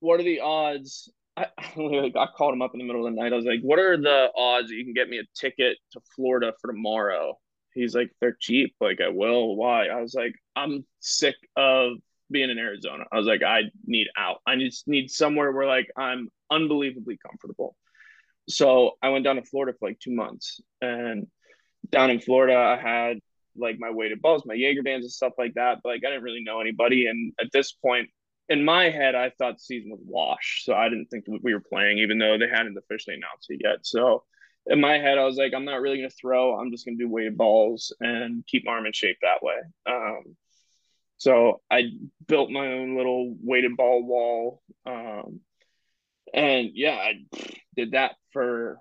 what 0.00 0.20
are 0.20 0.24
the 0.24 0.40
odds? 0.40 1.10
I, 1.36 1.46
I 1.58 2.26
called 2.36 2.54
him 2.54 2.62
up 2.62 2.72
in 2.74 2.78
the 2.78 2.84
middle 2.84 3.06
of 3.06 3.14
the 3.14 3.20
night. 3.20 3.32
I 3.32 3.36
was 3.36 3.44
like, 3.44 3.60
what 3.62 3.78
are 3.78 3.96
the 3.96 4.30
odds 4.36 4.68
that 4.68 4.74
you 4.74 4.84
can 4.84 4.94
get 4.94 5.08
me 5.08 5.18
a 5.18 5.24
ticket 5.34 5.78
to 5.92 6.00
Florida 6.14 6.52
for 6.60 6.72
tomorrow? 6.72 7.38
He's 7.74 7.94
like, 7.94 8.10
they're 8.20 8.36
cheap. 8.38 8.74
Like, 8.80 9.00
I 9.00 9.08
will. 9.08 9.56
Why? 9.56 9.86
I 9.86 10.00
was 10.00 10.14
like, 10.14 10.34
I'm 10.54 10.84
sick 11.00 11.36
of 11.56 11.94
being 12.30 12.50
in 12.50 12.58
Arizona. 12.58 13.04
I 13.12 13.16
was 13.16 13.26
like, 13.26 13.42
I 13.42 13.62
need 13.86 14.08
out. 14.16 14.38
I 14.46 14.56
just 14.56 14.88
need 14.88 15.10
somewhere 15.10 15.52
where 15.52 15.66
like 15.66 15.90
I'm 15.96 16.28
unbelievably 16.50 17.18
comfortable. 17.26 17.76
So 18.48 18.92
I 19.02 19.10
went 19.10 19.24
down 19.24 19.36
to 19.36 19.42
Florida 19.42 19.76
for 19.78 19.88
like 19.88 20.00
two 20.00 20.14
months. 20.14 20.60
And 20.80 21.26
down 21.90 22.10
in 22.10 22.20
Florida, 22.20 22.56
I 22.56 22.76
had 22.76 23.18
like 23.56 23.78
my 23.78 23.90
weighted 23.90 24.22
balls, 24.22 24.44
my 24.46 24.54
Jaeger 24.54 24.82
bands 24.82 25.04
and 25.04 25.12
stuff 25.12 25.34
like 25.38 25.54
that. 25.54 25.78
But 25.82 25.90
like 25.90 26.02
I 26.06 26.10
didn't 26.10 26.24
really 26.24 26.44
know 26.44 26.60
anybody. 26.60 27.06
And 27.06 27.32
at 27.40 27.52
this 27.52 27.72
point, 27.72 28.08
in 28.48 28.64
my 28.64 28.90
head, 28.90 29.14
I 29.14 29.30
thought 29.30 29.54
the 29.54 29.60
season 29.60 29.90
was 29.90 30.00
washed. 30.04 30.64
So 30.64 30.74
I 30.74 30.88
didn't 30.88 31.06
think 31.06 31.24
we 31.28 31.54
were 31.54 31.60
playing, 31.60 31.98
even 31.98 32.18
though 32.18 32.38
they 32.38 32.48
hadn't 32.48 32.76
officially 32.76 33.16
announced 33.16 33.46
it 33.48 33.60
yet. 33.62 33.78
So 33.82 34.24
in 34.66 34.80
my 34.80 34.98
head, 34.98 35.18
I 35.18 35.24
was 35.24 35.36
like, 35.36 35.54
I'm 35.54 35.64
not 35.64 35.80
really 35.80 35.98
going 35.98 36.10
to 36.10 36.16
throw. 36.16 36.58
I'm 36.58 36.70
just 36.70 36.84
going 36.84 36.98
to 36.98 37.04
do 37.04 37.10
weighted 37.10 37.36
balls 37.36 37.92
and 38.00 38.46
keep 38.46 38.64
my 38.64 38.72
arm 38.72 38.86
in 38.86 38.92
shape 38.92 39.16
that 39.22 39.42
way. 39.42 39.56
Um, 39.86 40.36
so 41.18 41.60
I 41.70 41.90
built 42.26 42.50
my 42.50 42.66
own 42.72 42.96
little 42.96 43.36
weighted 43.42 43.76
ball 43.76 44.02
wall. 44.02 44.62
Um, 44.86 45.40
and 46.34 46.70
yeah, 46.74 46.94
I 46.94 47.24
did 47.76 47.92
that 47.92 48.16
for 48.32 48.78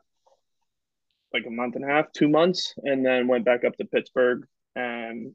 like 1.33 1.45
a 1.45 1.51
month 1.51 1.75
and 1.75 1.85
a 1.85 1.87
half, 1.87 2.11
two 2.11 2.27
months, 2.27 2.73
and 2.77 3.05
then 3.05 3.27
went 3.27 3.45
back 3.45 3.63
up 3.63 3.75
to 3.77 3.85
Pittsburgh. 3.85 4.45
And 4.75 5.33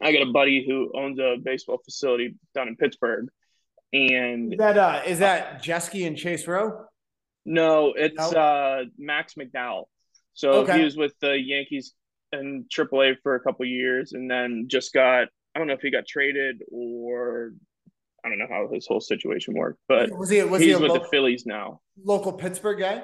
I 0.00 0.12
got 0.12 0.22
a 0.22 0.32
buddy 0.32 0.64
who 0.66 0.90
owns 0.94 1.18
a 1.18 1.36
baseball 1.42 1.78
facility 1.84 2.34
down 2.54 2.68
in 2.68 2.76
Pittsburgh. 2.76 3.26
And 3.92 4.52
Is 4.52 4.58
that 4.58 4.78
uh 4.78 5.02
is 5.06 5.18
that 5.18 5.62
Jeske 5.62 6.06
and 6.06 6.16
Chase 6.16 6.46
Rowe? 6.46 6.84
no, 7.44 7.92
it's 7.96 8.16
No? 8.32 8.38
uh 8.40 8.84
Max 8.98 9.34
McDowell. 9.34 9.84
So 10.34 10.52
Okay. 10.62 10.78
he 10.78 10.84
was 10.84 10.96
with 10.96 11.12
the 11.20 11.36
Yankees 11.38 11.94
and 12.32 12.64
AAA 12.70 13.16
for 13.22 13.34
a 13.34 13.40
couple 13.40 13.66
years, 13.66 14.12
and 14.12 14.30
then 14.30 14.66
just 14.68 14.92
got 14.92 15.28
I 15.54 15.58
don't 15.58 15.66
know 15.66 15.74
if 15.74 15.80
he 15.80 15.90
got 15.90 16.06
traded 16.06 16.62
or 16.70 17.52
I 18.24 18.28
don't 18.28 18.38
know 18.38 18.46
how 18.48 18.68
his 18.72 18.86
whole 18.86 19.00
situation 19.00 19.54
worked, 19.54 19.80
but 19.88 20.16
was 20.16 20.30
he 20.30 20.40
was 20.44 20.60
he 20.60 20.68
he's 20.68 20.76
a 20.76 20.80
with 20.80 20.90
lo- 20.90 20.98
the 21.00 21.04
Phillies 21.06 21.44
now. 21.46 21.80
local 22.04 22.32
Pittsburgh 22.32 22.78
guy? 22.78 23.02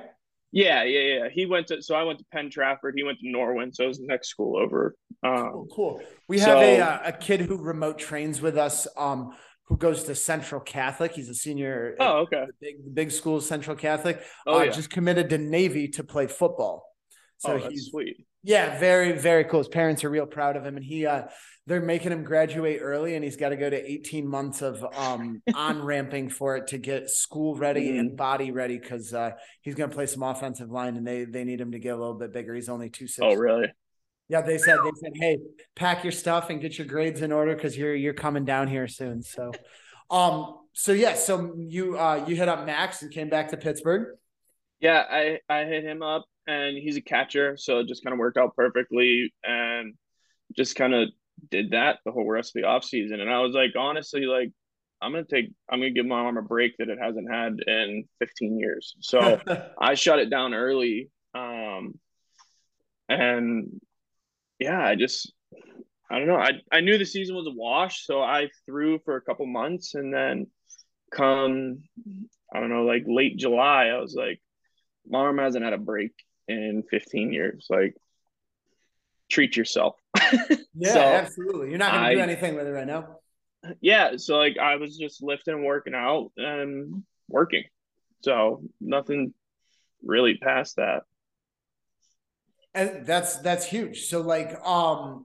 Yeah, 0.52 0.84
yeah, 0.84 1.00
yeah. 1.24 1.28
He 1.28 1.44
went 1.46 1.66
to 1.68 1.82
so 1.82 1.96
I 1.96 2.04
went 2.04 2.20
to 2.20 2.24
Penn 2.32 2.48
Trafford. 2.50 2.94
He 2.96 3.02
went 3.02 3.18
to 3.18 3.26
Norwin, 3.26 3.74
so 3.74 3.82
it 3.84 3.88
was 3.88 3.98
the 3.98 4.06
next 4.06 4.28
school 4.28 4.56
over. 4.56 4.94
Um, 5.22 5.50
Cool, 5.50 5.66
cool. 5.74 6.00
We 6.28 6.38
have 6.40 6.58
a 6.58 6.80
uh, 6.80 6.98
a 7.06 7.12
kid 7.12 7.40
who 7.40 7.56
remote 7.56 7.98
trains 7.98 8.40
with 8.40 8.56
us. 8.56 8.86
Um, 8.96 9.32
who 9.68 9.76
goes 9.76 10.04
to 10.04 10.14
Central 10.14 10.60
Catholic? 10.60 11.12
He's 11.12 11.28
a 11.28 11.34
senior. 11.34 11.96
oh, 11.98 12.18
okay. 12.18 12.44
the 12.46 12.52
big 12.60 12.84
the 12.84 12.90
big 12.90 13.10
school, 13.10 13.40
Central 13.40 13.76
Catholic. 13.76 14.22
Oh, 14.46 14.58
uh, 14.60 14.62
yeah. 14.64 14.70
Just 14.70 14.90
committed 14.90 15.28
to 15.30 15.38
Navy 15.38 15.88
to 15.88 16.04
play 16.04 16.26
football. 16.28 16.84
So 17.38 17.54
oh, 17.54 17.68
he's 17.68 17.88
sweet. 17.90 18.26
yeah, 18.44 18.78
very 18.78 19.12
very 19.12 19.44
cool. 19.44 19.58
His 19.60 19.68
parents 19.68 20.04
are 20.04 20.08
real 20.10 20.24
proud 20.26 20.56
of 20.56 20.64
him, 20.64 20.76
and 20.76 20.84
he 20.84 21.04
uh, 21.04 21.24
they're 21.66 21.82
making 21.82 22.12
him 22.12 22.22
graduate 22.22 22.78
early, 22.80 23.14
and 23.16 23.24
he's 23.24 23.36
got 23.36 23.48
to 23.50 23.56
go 23.56 23.68
to 23.68 23.90
eighteen 23.90 24.26
months 24.28 24.62
of 24.62 24.82
um 24.96 25.42
on 25.54 25.82
ramping 25.82 26.30
for 26.30 26.56
it 26.56 26.68
to 26.68 26.78
get 26.78 27.10
school 27.10 27.56
ready 27.56 27.88
Mm-hmm. 27.90 27.98
and 27.98 28.16
body 28.16 28.52
ready 28.52 28.78
because 28.78 29.12
uh, 29.12 29.32
he's 29.62 29.74
going 29.74 29.90
to 29.90 29.94
play 29.96 30.06
some 30.06 30.22
offensive 30.22 30.70
line, 30.70 30.96
and 30.96 31.06
they 31.06 31.24
they 31.24 31.44
need 31.44 31.60
him 31.60 31.72
to 31.72 31.78
get 31.78 31.90
a 31.94 31.98
little 31.98 32.14
bit 32.14 32.32
bigger. 32.32 32.54
He's 32.54 32.68
only 32.68 32.88
two 32.88 33.06
six. 33.08 33.18
Oh, 33.22 33.34
really? 33.34 33.66
Yeah, 34.29 34.41
they 34.41 34.59
said 34.59 34.79
they 34.83 34.91
said, 35.01 35.12
"Hey, 35.14 35.39
pack 35.74 36.03
your 36.03 36.12
stuff 36.12 36.51
and 36.51 36.61
get 36.61 36.79
your 36.79 36.87
grades 36.87 37.22
in 37.22 37.31
order 37.31 37.55
because 37.55 37.77
you're 37.77 37.95
you're 37.95 38.14
coming 38.14 38.45
down 38.45 38.66
here 38.66 38.89
soon." 38.89 39.22
So, 39.22 39.53
um, 40.11 40.57
so 40.72 40.93
yeah, 40.93 41.14
so 41.14 41.55
you 41.57 41.97
uh 41.99 42.24
you 42.27 42.35
hit 42.35 42.49
up 42.49 42.66
Max 42.66 43.03
and 43.03 43.12
came 43.12 43.29
back 43.29 43.49
to 43.51 43.57
Pittsburgh. 43.57 44.16
Yeah, 44.81 45.05
I 45.09 45.39
I 45.49 45.64
hit 45.64 45.85
him 45.85 46.03
up, 46.03 46.24
and 46.47 46.77
he's 46.77 46.97
a 46.97 47.01
catcher, 47.01 47.57
so 47.57 47.79
it 47.79 47.89
just 47.89 48.05
kind 48.05 48.12
of 48.12 48.18
worked 48.18 48.37
out 48.37 48.57
perfectly, 48.57 49.33
and 49.45 49.95
just 50.57 50.74
kind 50.74 50.95
of 50.95 51.09
did 51.51 51.70
that 51.70 51.99
the 52.05 52.12
whole 52.12 52.29
rest 52.29 52.57
of 52.57 52.62
the 52.62 52.68
off 52.68 52.85
season. 52.85 53.20
And 53.20 53.31
I 53.31 53.41
was 53.41 53.55
like, 53.55 53.72
honestly, 53.77 54.22
like 54.22 54.51
I'm 55.01 55.12
gonna 55.12 55.24
take, 55.24 55.53
I'm 55.70 55.81
gonna 55.81 55.91
give 55.91 56.07
my 56.07 56.18
arm 56.18 56.37
a 56.37 56.43
break 56.43 56.77
that 56.79 56.89
it 56.89 56.99
hasn't 57.01 57.31
had 57.31 57.61
in 57.66 58.05
15 58.18 58.59
years. 58.59 58.97
So 59.01 59.41
I 59.81 59.95
shut 59.95 60.18
it 60.18 60.31
down 60.31 60.55
early, 60.55 61.11
um, 61.35 61.95
and 63.09 63.81
yeah, 64.59 64.80
I 64.80 64.94
just 64.94 65.32
I 66.11 66.18
don't 66.18 66.28
know. 66.28 66.36
I 66.36 66.52
I 66.72 66.80
knew 66.80 66.98
the 66.98 67.04
season 67.04 67.36
was 67.36 67.46
a 67.46 67.50
wash, 67.50 68.07
so 68.07 68.22
I 68.22 68.48
threw 68.64 68.98
for 69.00 69.16
a 69.16 69.22
couple 69.22 69.46
months, 69.46 69.94
and 69.94 70.12
then 70.12 70.46
come 71.12 71.82
I 72.54 72.61
don't 72.61 72.70
know, 72.70 72.84
like 72.84 73.04
late 73.07 73.36
July, 73.36 73.86
I 73.86 73.98
was 73.98 74.14
like, 74.14 74.40
my 75.09 75.18
arm 75.18 75.38
hasn't 75.38 75.64
had 75.64 75.72
a 75.72 75.78
break 75.78 76.12
in 76.48 76.84
15 76.90 77.32
years. 77.32 77.66
Like, 77.68 77.96
treat 79.28 79.57
yourself. 79.57 79.96
yeah, 80.74 80.92
So, 80.92 81.00
absolutely. 81.00 81.70
You're 81.70 81.78
not 81.78 81.92
going 81.92 82.09
to 82.11 82.14
do 82.14 82.20
anything 82.20 82.54
with 82.54 82.66
it 82.66 82.70
right 82.70 82.86
now. 82.86 83.18
yeah, 83.80 84.16
so 84.16 84.36
like 84.36 84.59
I 84.59 84.76
was 84.76 84.96
just 84.96 85.22
lifting, 85.22 85.54
and 85.54 85.64
working 85.64 85.94
out, 85.94 86.30
and 86.36 87.02
working. 87.28 87.64
So 88.22 88.62
nothing 88.80 89.34
really 90.04 90.36
past 90.36 90.76
that. 90.76 91.02
And 92.77 93.07
that's 93.07 93.39
that's 93.39 93.66
huge. 93.66 94.07
So 94.07 94.20
like 94.20 94.55
um 94.64 95.24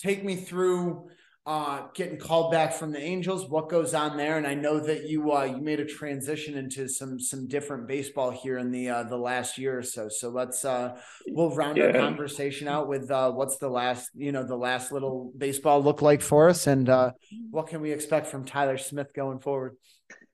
take 0.00 0.24
me 0.24 0.36
through 0.36 1.08
uh 1.44 1.88
getting 1.94 2.18
called 2.18 2.52
back 2.52 2.72
from 2.72 2.92
the 2.92 3.00
Angels, 3.00 3.50
what 3.50 3.68
goes 3.68 3.92
on 3.92 4.16
there? 4.16 4.38
And 4.38 4.46
I 4.46 4.54
know 4.54 4.78
that 4.78 5.08
you 5.08 5.32
uh 5.32 5.44
you 5.44 5.60
made 5.60 5.80
a 5.80 5.84
transition 5.84 6.56
into 6.56 6.88
some 6.88 7.18
some 7.18 7.48
different 7.48 7.88
baseball 7.88 8.30
here 8.30 8.58
in 8.58 8.70
the 8.70 8.88
uh 8.88 9.02
the 9.02 9.18
last 9.18 9.58
year 9.58 9.76
or 9.76 9.82
so. 9.82 10.08
So 10.08 10.30
let's 10.30 10.64
uh 10.64 10.96
we'll 11.28 11.54
round 11.54 11.80
our 11.80 11.92
conversation 11.92 12.68
out 12.68 12.88
with 12.88 13.10
uh 13.10 13.32
what's 13.32 13.58
the 13.58 13.68
last 13.68 14.10
you 14.14 14.30
know 14.30 14.46
the 14.46 14.56
last 14.56 14.92
little 14.92 15.32
baseball 15.36 15.82
look 15.82 16.00
like 16.00 16.22
for 16.22 16.48
us 16.48 16.66
and 16.68 16.88
uh 16.88 17.10
what 17.50 17.66
can 17.66 17.80
we 17.80 17.90
expect 17.90 18.28
from 18.28 18.44
Tyler 18.44 18.78
Smith 18.78 19.12
going 19.12 19.40
forward? 19.40 19.76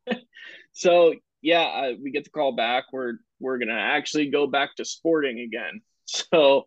So 0.72 1.14
yeah, 1.42 1.62
uh, 1.62 1.92
we 2.02 2.10
get 2.10 2.24
the 2.24 2.30
call 2.30 2.52
back. 2.52 2.84
We're 2.92 3.14
we're 3.38 3.58
gonna 3.58 3.72
actually 3.72 4.30
go 4.30 4.46
back 4.46 4.76
to 4.76 4.84
sporting 4.84 5.40
again. 5.40 5.80
So 6.32 6.66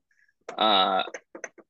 uh, 0.57 1.03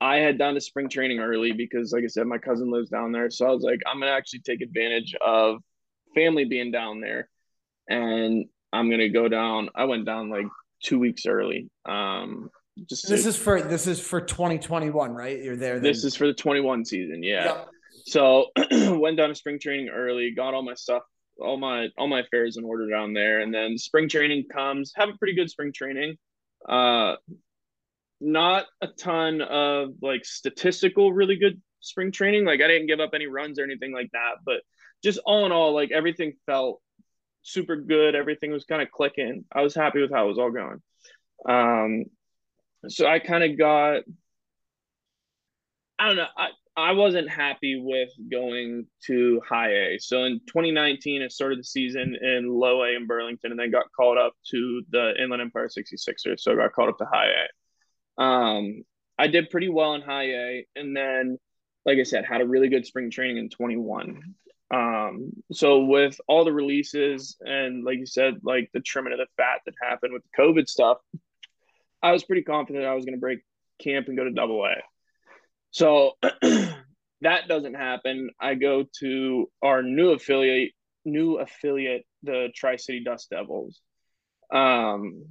I 0.02 0.16
had 0.18 0.38
done 0.38 0.56
to 0.56 0.62
spring 0.62 0.90
training 0.90 1.20
early 1.20 1.52
because, 1.54 1.92
like 1.94 2.04
I 2.04 2.08
said, 2.08 2.28
my 2.28 2.38
cousin 2.38 2.72
lives 2.72 2.90
down 2.90 3.12
there. 3.12 3.30
So 3.30 3.48
I 3.48 3.52
was 3.52 3.64
like, 3.64 3.80
I'm 3.88 4.00
gonna 4.00 4.12
actually 4.12 4.40
take 4.42 4.62
advantage 4.62 5.16
of 5.26 5.58
family 6.16 6.46
being 6.46 6.72
down 6.72 7.00
there, 7.02 7.30
and 7.88 8.46
I'm 8.72 8.90
gonna 8.90 9.10
go 9.10 9.28
down. 9.28 9.70
I 9.76 9.86
went 9.86 10.06
down 10.06 10.30
like 10.30 10.46
two 10.84 11.00
weeks 11.00 11.26
early. 11.26 11.70
Um, 11.86 12.50
just 12.90 13.08
This 13.08 13.24
to- 13.24 13.30
is 13.30 13.38
for 13.38 13.62
this 13.62 13.88
is 13.88 14.00
for 14.00 14.20
2021, 14.22 15.12
right? 15.14 15.42
You're 15.42 15.56
there. 15.56 15.76
then. 15.76 15.84
this 15.84 16.04
is 16.04 16.16
for 16.16 16.28
the 16.28 16.34
21 16.34 16.86
season. 16.86 17.22
Yeah. 17.24 17.46
Yep. 17.46 17.70
So 18.06 18.48
went 18.72 19.18
down 19.18 19.30
to 19.30 19.36
spring 19.36 19.60
training 19.60 19.90
early, 19.90 20.32
got 20.32 20.54
all 20.54 20.64
my 20.64 20.74
stuff, 20.74 21.04
all 21.40 21.58
my 21.58 21.88
all 21.98 22.08
my 22.08 22.22
affairs 22.22 22.58
in 22.58 22.64
order 22.66 22.90
down 22.90 23.14
there, 23.14 23.40
and 23.42 23.54
then 23.54 23.78
spring 23.78 24.10
training 24.10 24.46
comes. 24.52 24.92
Have 24.96 25.10
a 25.10 25.18
pretty 25.18 25.36
good 25.36 25.50
spring 25.50 25.72
training. 25.74 26.16
Uh, 26.68 27.16
not 28.24 28.66
a 28.82 28.88
ton 28.88 29.42
of 29.42 29.96
like 30.02 30.26
statistical 30.26 31.14
really 31.14 31.36
good 31.36 31.62
spring 31.80 32.12
training. 32.12 32.46
Like 32.46 32.62
I 32.62 32.68
didn't 32.68 32.88
give 32.88 33.00
up 33.00 33.12
any 33.14 33.28
runs 33.28 33.60
or 33.60 33.64
anything 33.64 33.94
like 33.94 34.10
that, 34.14 34.36
but 34.46 34.62
just 35.04 35.20
all 35.26 35.46
in 35.46 35.52
all, 35.52 35.74
like 35.74 35.92
everything 35.92 36.34
felt 36.46 36.82
super 37.42 37.76
good. 37.76 38.16
Everything 38.16 38.52
was 38.52 38.66
kind 38.66 38.82
of 38.82 38.92
clicking. 38.92 39.46
I 39.52 39.62
was 39.62 39.76
happy 39.76 40.02
with 40.02 40.12
how 40.12 40.26
it 40.26 40.30
was 40.30 40.40
all 40.40 40.52
going. 40.52 40.82
Um, 41.48 42.06
so 42.88 43.08
I 43.08 43.20
kind 43.20 43.44
of 43.44 43.58
got 43.58 44.04
I 46.00 46.08
don't 46.08 46.16
know. 46.18 46.28
I, 46.36 46.48
I 46.76 46.92
wasn't 46.94 47.30
happy 47.30 47.80
with 47.80 48.10
going 48.32 48.88
to 49.06 49.42
high 49.48 49.72
A. 49.72 49.98
So 50.00 50.24
in 50.24 50.40
2019, 50.48 51.22
I 51.22 51.28
started 51.28 51.60
the 51.60 51.64
season 51.64 52.18
in 52.20 52.50
low 52.50 52.84
A 52.84 52.96
in 52.96 53.06
Burlington 53.06 53.52
and 53.52 53.60
then 53.60 53.72
got 53.72 53.86
called 53.96 54.18
up 54.18 54.34
to 54.52 54.82
the 54.90 55.14
Inland 55.22 55.42
Empire 55.42 55.68
66ers. 55.70 56.40
So 56.40 56.52
I 56.52 56.56
got 56.56 56.74
called 56.74 56.90
up 56.90 56.98
to 56.98 57.06
high 57.06 57.28
A. 57.28 57.63
Um, 58.18 58.84
I 59.18 59.28
did 59.28 59.50
pretty 59.50 59.70
well 59.70 59.94
in 59.94 60.02
high 60.02 60.30
A. 60.30 60.68
And 60.76 60.96
then, 60.96 61.38
like 61.86 61.98
I 62.00 62.04
said, 62.04 62.26
had 62.26 62.42
a 62.42 62.48
really 62.48 62.70
good 62.70 62.86
spring 62.86 63.12
training 63.12 63.38
in 63.38 63.50
21. 63.50 64.36
Um, 64.74 65.32
so 65.52 65.86
with 65.86 66.20
all 66.28 66.46
the 66.46 66.54
releases 66.54 67.38
and 67.42 67.84
like 67.84 68.00
you 68.00 68.08
said, 68.08 68.40
like 68.44 68.70
the 68.74 68.80
trimming 68.80 69.14
of 69.14 69.20
the 69.20 69.28
fat 69.38 69.62
that 69.66 69.76
happened 69.82 70.14
with 70.14 70.24
the 70.24 70.42
COVID 70.42 70.68
stuff, 70.68 70.98
I 72.02 72.12
was 72.12 72.24
pretty 72.24 72.42
confident 72.42 72.86
I 72.86 72.96
was 72.96 73.06
going 73.06 73.16
to 73.16 73.22
break 73.22 73.40
camp 73.82 74.08
and 74.08 74.18
go 74.18 74.24
to 74.24 74.32
double 74.32 74.66
A. 74.66 74.76
So 75.72 76.14
that 77.22 77.48
doesn't 77.48 77.76
happen. 77.76 78.30
I 78.40 78.56
go 78.56 78.86
to 79.00 79.50
our 79.62 79.84
new 79.84 80.10
affiliate, 80.10 80.72
new 81.06 81.40
affiliate, 81.40 82.06
the 82.24 82.50
Tri 82.56 82.78
City 82.78 83.04
Dust 83.04 83.30
Devils. 83.30 83.80
Um, 84.52 85.26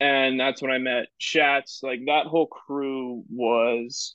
and 0.00 0.38
that's 0.38 0.62
when 0.62 0.70
I 0.70 0.78
met 0.78 1.06
Shats. 1.20 1.82
Like 1.82 2.00
that 2.06 2.26
whole 2.26 2.46
crew 2.46 3.24
was 3.30 4.14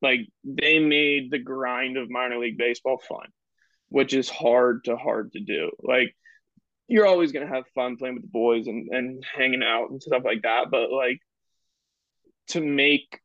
like 0.00 0.20
they 0.44 0.78
made 0.78 1.30
the 1.30 1.38
grind 1.38 1.96
of 1.96 2.10
minor 2.10 2.38
league 2.38 2.58
baseball 2.58 3.00
fun, 3.08 3.26
which 3.88 4.14
is 4.14 4.28
hard 4.28 4.84
to 4.84 4.96
hard 4.96 5.32
to 5.32 5.40
do. 5.40 5.70
Like 5.82 6.14
you're 6.86 7.06
always 7.06 7.32
gonna 7.32 7.48
have 7.48 7.64
fun 7.74 7.96
playing 7.96 8.14
with 8.14 8.24
the 8.24 8.30
boys 8.30 8.66
and, 8.66 8.88
and 8.90 9.24
hanging 9.36 9.62
out 9.62 9.90
and 9.90 10.02
stuff 10.02 10.22
like 10.24 10.42
that, 10.42 10.70
but 10.70 10.90
like 10.90 11.20
to 12.48 12.60
make 12.60 13.20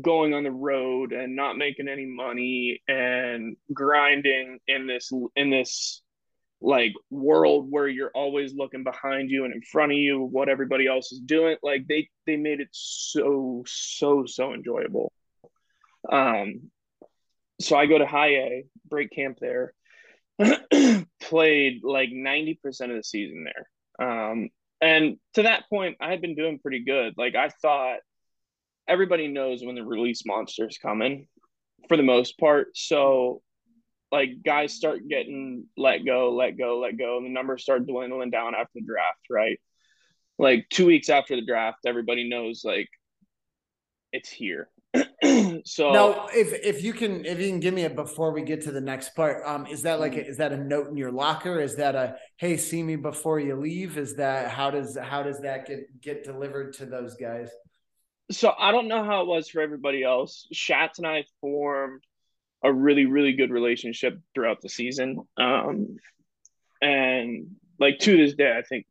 going 0.00 0.34
on 0.34 0.44
the 0.44 0.50
road 0.50 1.12
and 1.12 1.36
not 1.36 1.56
making 1.56 1.88
any 1.88 2.06
money 2.06 2.82
and 2.88 3.56
grinding 3.72 4.58
in 4.66 4.86
this 4.86 5.10
in 5.34 5.50
this 5.50 6.02
like 6.60 6.92
world 7.10 7.66
where 7.70 7.86
you're 7.86 8.10
always 8.14 8.54
looking 8.54 8.82
behind 8.82 9.30
you 9.30 9.44
and 9.44 9.54
in 9.54 9.60
front 9.62 9.92
of 9.92 9.98
you 9.98 10.22
what 10.22 10.48
everybody 10.48 10.86
else 10.86 11.12
is 11.12 11.20
doing 11.20 11.56
like 11.62 11.86
they 11.86 12.08
they 12.26 12.36
made 12.36 12.60
it 12.60 12.68
so 12.72 13.62
so 13.66 14.24
so 14.26 14.54
enjoyable. 14.54 15.12
Um 16.10 16.70
so 17.60 17.76
i 17.76 17.86
go 17.86 17.98
to 17.98 18.06
high 18.06 18.34
a 18.34 18.64
break 18.88 19.10
camp 19.10 19.38
there 19.40 19.72
played 21.22 21.80
like 21.82 22.10
90% 22.10 22.56
of 22.64 22.96
the 22.96 23.02
season 23.02 23.44
there. 23.44 24.08
Um 24.08 24.48
and 24.80 25.16
to 25.34 25.42
that 25.42 25.68
point 25.68 25.96
i 26.00 26.10
had 26.10 26.20
been 26.20 26.34
doing 26.34 26.58
pretty 26.58 26.84
good. 26.84 27.14
Like 27.16 27.34
i 27.34 27.48
thought 27.48 27.98
everybody 28.88 29.28
knows 29.28 29.62
when 29.62 29.74
the 29.74 29.84
release 29.84 30.24
monster 30.24 30.66
is 30.68 30.78
coming 30.78 31.28
for 31.88 31.96
the 31.96 32.02
most 32.02 32.38
part. 32.38 32.68
So 32.76 33.42
like 34.12 34.42
guys 34.44 34.72
start 34.72 35.08
getting 35.08 35.66
let 35.76 36.04
go, 36.04 36.32
let 36.32 36.58
go, 36.58 36.78
let 36.78 36.98
go, 36.98 37.16
and 37.16 37.26
the 37.26 37.30
numbers 37.30 37.62
start 37.62 37.86
dwindling 37.86 38.30
down 38.30 38.54
after 38.54 38.72
the 38.74 38.82
draft, 38.82 39.20
right? 39.30 39.58
like 40.38 40.68
two 40.70 40.86
weeks 40.86 41.08
after 41.08 41.36
the 41.36 41.44
draft, 41.44 41.78
everybody 41.86 42.28
knows 42.28 42.62
like 42.64 42.88
it's 44.12 44.28
here. 44.28 44.68
so 45.64 45.92
now, 45.92 46.26
if 46.32 46.52
if 46.52 46.82
you 46.82 46.92
can 46.92 47.24
if 47.24 47.38
you 47.38 47.48
can 47.48 47.60
give 47.60 47.74
me 47.74 47.82
it 47.82 47.94
before 47.94 48.32
we 48.32 48.42
get 48.42 48.62
to 48.62 48.72
the 48.72 48.80
next 48.80 49.14
part, 49.14 49.42
um, 49.44 49.66
is 49.66 49.82
that 49.82 50.00
like 50.00 50.14
a, 50.14 50.26
is 50.26 50.38
that 50.38 50.52
a 50.52 50.56
note 50.56 50.88
in 50.88 50.96
your 50.96 51.12
locker? 51.12 51.60
Is 51.60 51.76
that 51.76 51.94
a 51.94 52.16
hey, 52.36 52.56
see 52.56 52.82
me 52.82 52.96
before 52.96 53.40
you 53.40 53.56
leave? 53.56 53.98
Is 53.98 54.16
that 54.16 54.50
how 54.50 54.70
does 54.70 54.96
how 54.96 55.22
does 55.22 55.40
that 55.40 55.66
get 55.66 56.00
get 56.00 56.24
delivered 56.24 56.74
to 56.74 56.86
those 56.86 57.14
guys? 57.16 57.50
So 58.30 58.52
I 58.58 58.72
don't 58.72 58.88
know 58.88 59.04
how 59.04 59.22
it 59.22 59.26
was 59.26 59.48
for 59.48 59.60
everybody 59.60 60.02
else. 60.02 60.48
Shats 60.52 60.98
and 60.98 61.06
I 61.06 61.24
formed 61.40 62.02
a 62.62 62.72
really 62.72 63.06
really 63.06 63.32
good 63.32 63.50
relationship 63.50 64.18
throughout 64.34 64.60
the 64.60 64.68
season, 64.68 65.20
um, 65.36 65.96
and 66.80 67.48
like 67.78 67.98
to 68.00 68.16
this 68.16 68.34
day, 68.34 68.56
I 68.56 68.62
think 68.62 68.86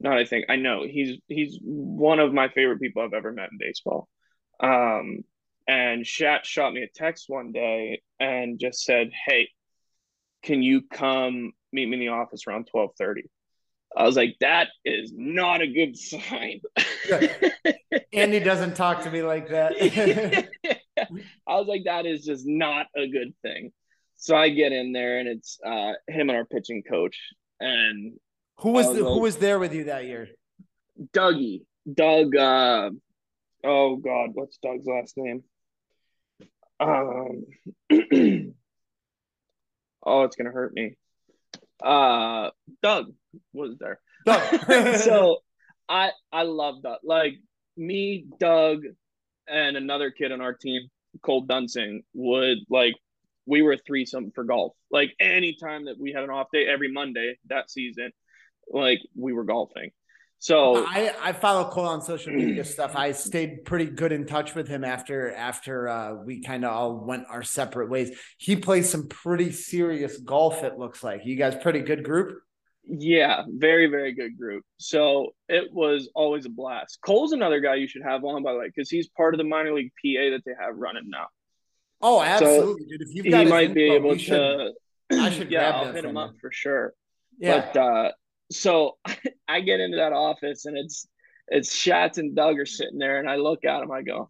not. 0.00 0.18
I 0.18 0.24
think 0.24 0.46
I 0.48 0.56
know 0.56 0.84
he's 0.84 1.18
he's 1.28 1.58
one 1.62 2.20
of 2.20 2.32
my 2.32 2.48
favorite 2.48 2.80
people 2.80 3.02
I've 3.02 3.14
ever 3.14 3.32
met 3.32 3.50
in 3.50 3.58
baseball. 3.58 4.08
Um, 4.60 5.24
and 5.66 6.06
Shat 6.06 6.46
shot 6.46 6.72
me 6.72 6.82
a 6.82 6.88
text 6.88 7.26
one 7.28 7.52
day 7.52 8.02
and 8.18 8.58
just 8.58 8.84
said, 8.84 9.10
"Hey, 9.26 9.48
can 10.42 10.62
you 10.62 10.82
come 10.82 11.52
meet 11.72 11.86
me 11.86 11.94
in 11.94 12.00
the 12.00 12.08
office 12.08 12.46
around 12.46 12.66
twelve 12.66 12.90
twelve 12.90 12.90
thirty? 12.96 13.30
I 13.96 14.04
was 14.04 14.16
like, 14.16 14.36
"That 14.40 14.68
is 14.84 15.12
not 15.14 15.62
a 15.62 15.66
good 15.66 15.96
sign." 15.96 16.60
Andy 18.12 18.40
doesn't 18.40 18.76
talk 18.76 19.02
to 19.02 19.10
me 19.10 19.22
like 19.22 19.48
that. 19.48 20.48
I 21.46 21.56
was 21.56 21.66
like, 21.66 21.84
"That 21.84 22.06
is 22.06 22.24
just 22.24 22.46
not 22.46 22.86
a 22.96 23.06
good 23.08 23.34
thing." 23.42 23.72
So 24.16 24.36
I 24.36 24.48
get 24.50 24.72
in 24.72 24.92
there 24.92 25.18
and 25.18 25.28
it's 25.28 25.58
uh, 25.64 25.92
him 26.08 26.28
and 26.28 26.32
our 26.32 26.44
pitching 26.44 26.82
coach. 26.82 27.16
And 27.60 28.14
who 28.58 28.72
was, 28.72 28.86
was 28.86 28.96
the, 28.96 29.04
like, 29.04 29.12
who 29.12 29.20
was 29.20 29.36
there 29.36 29.58
with 29.58 29.72
you 29.72 29.84
that 29.84 30.04
year? 30.06 30.28
Dougie, 31.12 31.62
Doug. 31.92 32.34
Uh, 32.34 32.90
oh 33.64 33.96
God, 33.96 34.30
what's 34.34 34.58
Doug's 34.58 34.86
last 34.86 35.16
name? 35.16 35.44
Um, 36.80 37.44
oh, 40.04 40.22
it's 40.22 40.36
gonna 40.36 40.50
hurt 40.50 40.74
me. 40.74 40.96
Uh, 41.82 42.50
Doug 42.82 43.12
was 43.52 43.76
there. 43.78 44.00
Doug. 44.26 44.96
so 44.98 45.38
I 45.88 46.10
I 46.32 46.42
love 46.42 46.82
that. 46.82 46.98
Like 47.04 47.34
me, 47.76 48.26
Doug, 48.40 48.82
and 49.50 49.76
another 49.76 50.10
kid 50.10 50.32
on 50.32 50.40
our 50.40 50.54
team, 50.54 50.88
Cole 51.22 51.46
Duensing, 51.46 52.02
would 52.14 52.58
like 52.68 52.94
we 53.46 53.62
were 53.62 53.76
three 53.76 54.04
something 54.04 54.32
for 54.32 54.44
golf. 54.44 54.74
Like 54.90 55.14
anytime 55.18 55.86
that 55.86 55.98
we 55.98 56.12
had 56.12 56.22
an 56.22 56.30
off 56.30 56.48
day 56.52 56.66
every 56.66 56.92
Monday 56.92 57.38
that 57.48 57.70
season, 57.70 58.12
like 58.70 58.98
we 59.16 59.32
were 59.32 59.44
golfing. 59.44 59.90
So 60.40 60.86
I, 60.86 61.12
I 61.20 61.32
follow 61.32 61.68
Cole 61.68 61.86
on 61.86 62.00
social 62.00 62.32
media 62.32 62.64
stuff. 62.64 62.94
I 62.94 63.10
stayed 63.12 63.64
pretty 63.64 63.86
good 63.86 64.12
in 64.12 64.24
touch 64.24 64.54
with 64.54 64.68
him 64.68 64.84
after 64.84 65.32
after 65.34 65.88
uh, 65.88 66.14
we 66.24 66.42
kind 66.42 66.64
of 66.64 66.72
all 66.72 67.04
went 67.04 67.24
our 67.28 67.42
separate 67.42 67.90
ways. 67.90 68.16
He 68.36 68.54
plays 68.54 68.88
some 68.88 69.08
pretty 69.08 69.50
serious 69.50 70.16
golf. 70.18 70.62
It 70.62 70.78
looks 70.78 71.02
like 71.02 71.22
you 71.24 71.34
guys 71.36 71.56
pretty 71.60 71.80
good 71.80 72.04
group. 72.04 72.38
Yeah, 72.88 73.44
very 73.48 73.86
very 73.86 74.12
good 74.12 74.38
group. 74.38 74.64
So 74.78 75.34
it 75.48 75.72
was 75.72 76.08
always 76.14 76.46
a 76.46 76.50
blast. 76.50 76.98
Cole's 77.04 77.32
another 77.32 77.60
guy 77.60 77.74
you 77.74 77.86
should 77.86 78.02
have 78.02 78.24
on 78.24 78.42
by 78.42 78.52
the 78.52 78.58
way 78.58 78.66
because 78.66 78.88
he's 78.88 79.08
part 79.08 79.34
of 79.34 79.38
the 79.38 79.44
minor 79.44 79.74
league 79.74 79.92
PA 80.02 80.30
that 80.30 80.42
they 80.46 80.52
have 80.58 80.76
running 80.76 81.10
now. 81.10 81.26
Oh, 82.00 82.22
absolutely, 82.22 82.84
so 82.84 82.88
dude. 82.88 83.02
If 83.02 83.14
you've 83.14 83.30
got 83.30 83.44
he 83.44 83.50
might 83.50 83.62
info, 83.64 83.74
be 83.74 83.90
able 83.90 84.12
to. 84.12 84.18
Should, 84.18 84.72
I 85.20 85.30
should 85.30 85.50
yeah, 85.50 85.70
I'll 85.70 85.92
hit 85.92 86.04
him 86.04 86.16
up 86.16 86.34
for 86.40 86.50
sure. 86.50 86.94
Yeah. 87.38 87.68
But 87.72 87.80
uh, 87.80 88.12
so 88.50 88.96
I 89.48 89.60
get 89.60 89.80
into 89.80 89.98
that 89.98 90.12
office 90.12 90.64
and 90.64 90.76
it's 90.76 91.06
it's 91.50 91.74
Shats 91.74 92.18
and 92.18 92.36
Doug 92.36 92.58
are 92.58 92.66
sitting 92.66 92.98
there, 92.98 93.18
and 93.18 93.28
I 93.28 93.36
look 93.36 93.64
at 93.64 93.80
them. 93.80 93.90
I 93.90 94.02
go, 94.02 94.28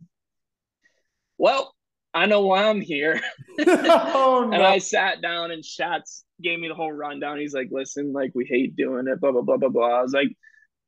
"Well, 1.37 1.75
I 2.15 2.27
know 2.27 2.43
why 2.43 2.65
I'm 2.65 2.81
here." 2.81 3.21
oh, 3.61 4.47
no. 4.49 4.53
And 4.53 4.63
I 4.63 4.79
sat 4.79 5.21
down, 5.21 5.51
and 5.51 5.63
Shats 5.63 6.23
gave 6.43 6.59
me 6.59 6.69
the 6.69 6.75
whole 6.75 6.93
rundown. 6.93 7.39
He's 7.39 7.55
like, 7.55 7.69
"Listen, 7.71 8.13
like 8.13 8.33
we 8.35 8.45
hate 8.45 8.77
doing 8.77 9.07
it, 9.09 9.21
blah 9.21 9.33
blah 9.33 9.43
blah 9.43 9.57
blah 9.57 9.69
blah." 9.69 9.99
I 9.99 10.03
was 10.03 10.13
like, 10.13 10.37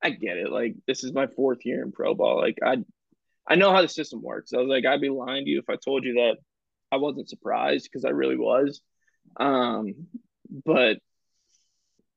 "I 0.01 0.11
get 0.11 0.37
it. 0.37 0.51
Like 0.51 0.75
this 0.87 1.03
is 1.03 1.13
my 1.13 1.27
fourth 1.27 1.65
year 1.65 1.83
in 1.83 1.91
pro 1.91 2.13
ball. 2.13 2.37
Like 2.37 2.57
I, 2.65 2.77
I 3.47 3.55
know 3.55 3.71
how 3.71 3.81
the 3.81 3.87
system 3.87 4.21
works." 4.21 4.53
I 4.53 4.57
was 4.57 4.67
like, 4.67 4.85
"I'd 4.85 5.01
be 5.01 5.09
lying 5.09 5.45
to 5.45 5.51
you 5.51 5.59
if 5.59 5.69
I 5.69 5.75
told 5.75 6.03
you 6.03 6.15
that 6.15 6.37
I 6.91 6.97
wasn't 6.97 7.29
surprised 7.29 7.89
because 7.91 8.05
I 8.05 8.09
really 8.09 8.37
was." 8.37 8.81
Um, 9.37 10.07
but 10.65 10.97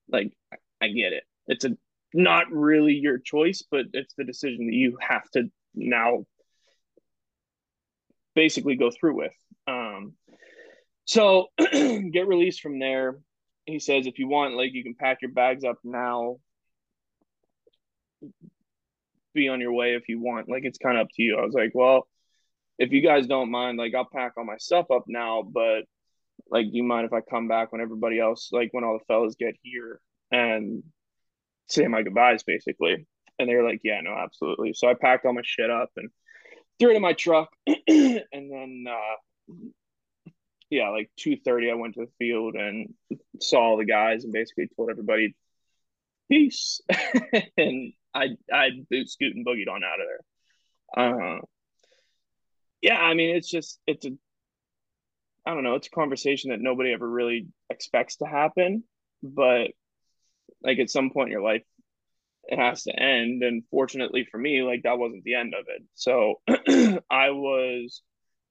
like 0.08 0.32
I 0.80 0.88
get 0.88 1.12
it. 1.12 1.24
It's 1.46 1.64
a 1.64 1.76
not 2.12 2.50
really 2.50 2.94
your 2.94 3.18
choice, 3.18 3.64
but 3.68 3.86
it's 3.92 4.14
the 4.14 4.24
decision 4.24 4.66
that 4.66 4.74
you 4.74 4.96
have 5.00 5.28
to 5.32 5.50
now 5.74 6.24
basically 8.34 8.76
go 8.76 8.90
through 8.90 9.16
with. 9.16 9.32
Um, 9.66 10.14
so 11.04 11.48
get 11.58 12.26
released 12.26 12.60
from 12.60 12.78
there. 12.78 13.18
He 13.66 13.78
says, 13.78 14.06
if 14.06 14.18
you 14.18 14.28
want, 14.28 14.54
like, 14.54 14.74
you 14.74 14.82
can 14.82 14.94
pack 14.94 15.22
your 15.22 15.30
bags 15.30 15.64
up 15.64 15.78
now. 15.84 16.36
Be 19.34 19.48
on 19.48 19.60
your 19.60 19.72
way 19.72 19.94
if 19.94 20.08
you 20.08 20.20
want. 20.20 20.48
Like, 20.48 20.64
it's 20.64 20.78
kind 20.78 20.98
of 20.98 21.06
up 21.06 21.10
to 21.14 21.22
you. 21.22 21.36
I 21.36 21.44
was 21.44 21.54
like, 21.54 21.72
well, 21.74 22.06
if 22.78 22.92
you 22.92 23.00
guys 23.00 23.26
don't 23.26 23.50
mind, 23.50 23.78
like, 23.78 23.94
I'll 23.94 24.04
pack 24.04 24.32
all 24.36 24.44
my 24.44 24.58
stuff 24.58 24.90
up 24.90 25.04
now, 25.06 25.42
but 25.42 25.84
like, 26.50 26.66
do 26.66 26.76
you 26.76 26.84
mind 26.84 27.06
if 27.06 27.12
I 27.12 27.20
come 27.20 27.48
back 27.48 27.72
when 27.72 27.80
everybody 27.80 28.20
else, 28.20 28.50
like, 28.52 28.68
when 28.72 28.84
all 28.84 28.98
the 28.98 29.04
fellas 29.06 29.36
get 29.38 29.54
here? 29.62 30.00
and 30.34 30.82
say 31.68 31.86
my 31.86 32.02
goodbyes 32.02 32.42
basically. 32.42 33.06
And 33.38 33.48
they 33.48 33.54
were 33.54 33.68
like, 33.68 33.80
yeah, 33.82 34.00
no, 34.00 34.12
absolutely. 34.12 34.74
So 34.74 34.88
I 34.88 34.94
packed 34.94 35.26
all 35.26 35.32
my 35.32 35.42
shit 35.44 35.70
up 35.70 35.90
and 35.96 36.10
threw 36.78 36.90
it 36.90 36.96
in 36.96 37.02
my 37.02 37.12
truck. 37.12 37.50
and 37.66 38.22
then, 38.32 38.84
uh, 38.88 39.54
yeah, 40.70 40.90
like 40.90 41.10
2.30, 41.20 41.70
I 41.70 41.74
went 41.74 41.94
to 41.94 42.06
the 42.06 42.12
field 42.18 42.54
and 42.54 42.94
saw 43.40 43.60
all 43.60 43.76
the 43.76 43.84
guys 43.84 44.24
and 44.24 44.32
basically 44.32 44.68
told 44.76 44.90
everybody, 44.90 45.34
peace. 46.30 46.80
and 47.56 47.92
I, 48.14 48.36
I 48.52 48.70
boot 48.90 49.10
scoot 49.10 49.36
and 49.36 49.46
boogied 49.46 49.68
on 49.70 49.82
out 49.84 50.00
of 50.00 50.06
there. 50.06 51.36
Uh, 51.36 51.40
yeah, 52.80 52.98
I 52.98 53.14
mean, 53.14 53.36
it's 53.36 53.50
just, 53.50 53.78
it's 53.86 54.06
a, 54.06 54.10
I 55.46 55.54
don't 55.54 55.64
know, 55.64 55.74
it's 55.74 55.88
a 55.88 55.90
conversation 55.90 56.50
that 56.50 56.60
nobody 56.60 56.92
ever 56.92 57.08
really 57.08 57.48
expects 57.70 58.16
to 58.16 58.26
happen, 58.26 58.84
but 59.22 59.68
like 60.62 60.78
at 60.78 60.90
some 60.90 61.10
point 61.10 61.28
in 61.28 61.32
your 61.32 61.42
life 61.42 61.62
it 62.48 62.58
has 62.58 62.84
to 62.84 62.92
end. 62.98 63.42
And 63.42 63.64
fortunately 63.70 64.26
for 64.30 64.38
me 64.38 64.62
like 64.62 64.82
that 64.84 64.98
wasn't 64.98 65.24
the 65.24 65.34
end 65.34 65.54
of 65.54 65.66
it. 65.68 65.82
So 65.94 66.40
i 67.10 67.30
was 67.30 68.02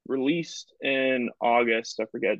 released 0.08 0.74
in 0.82 1.30
august. 1.42 2.00
I 2.00 2.06
forget 2.06 2.38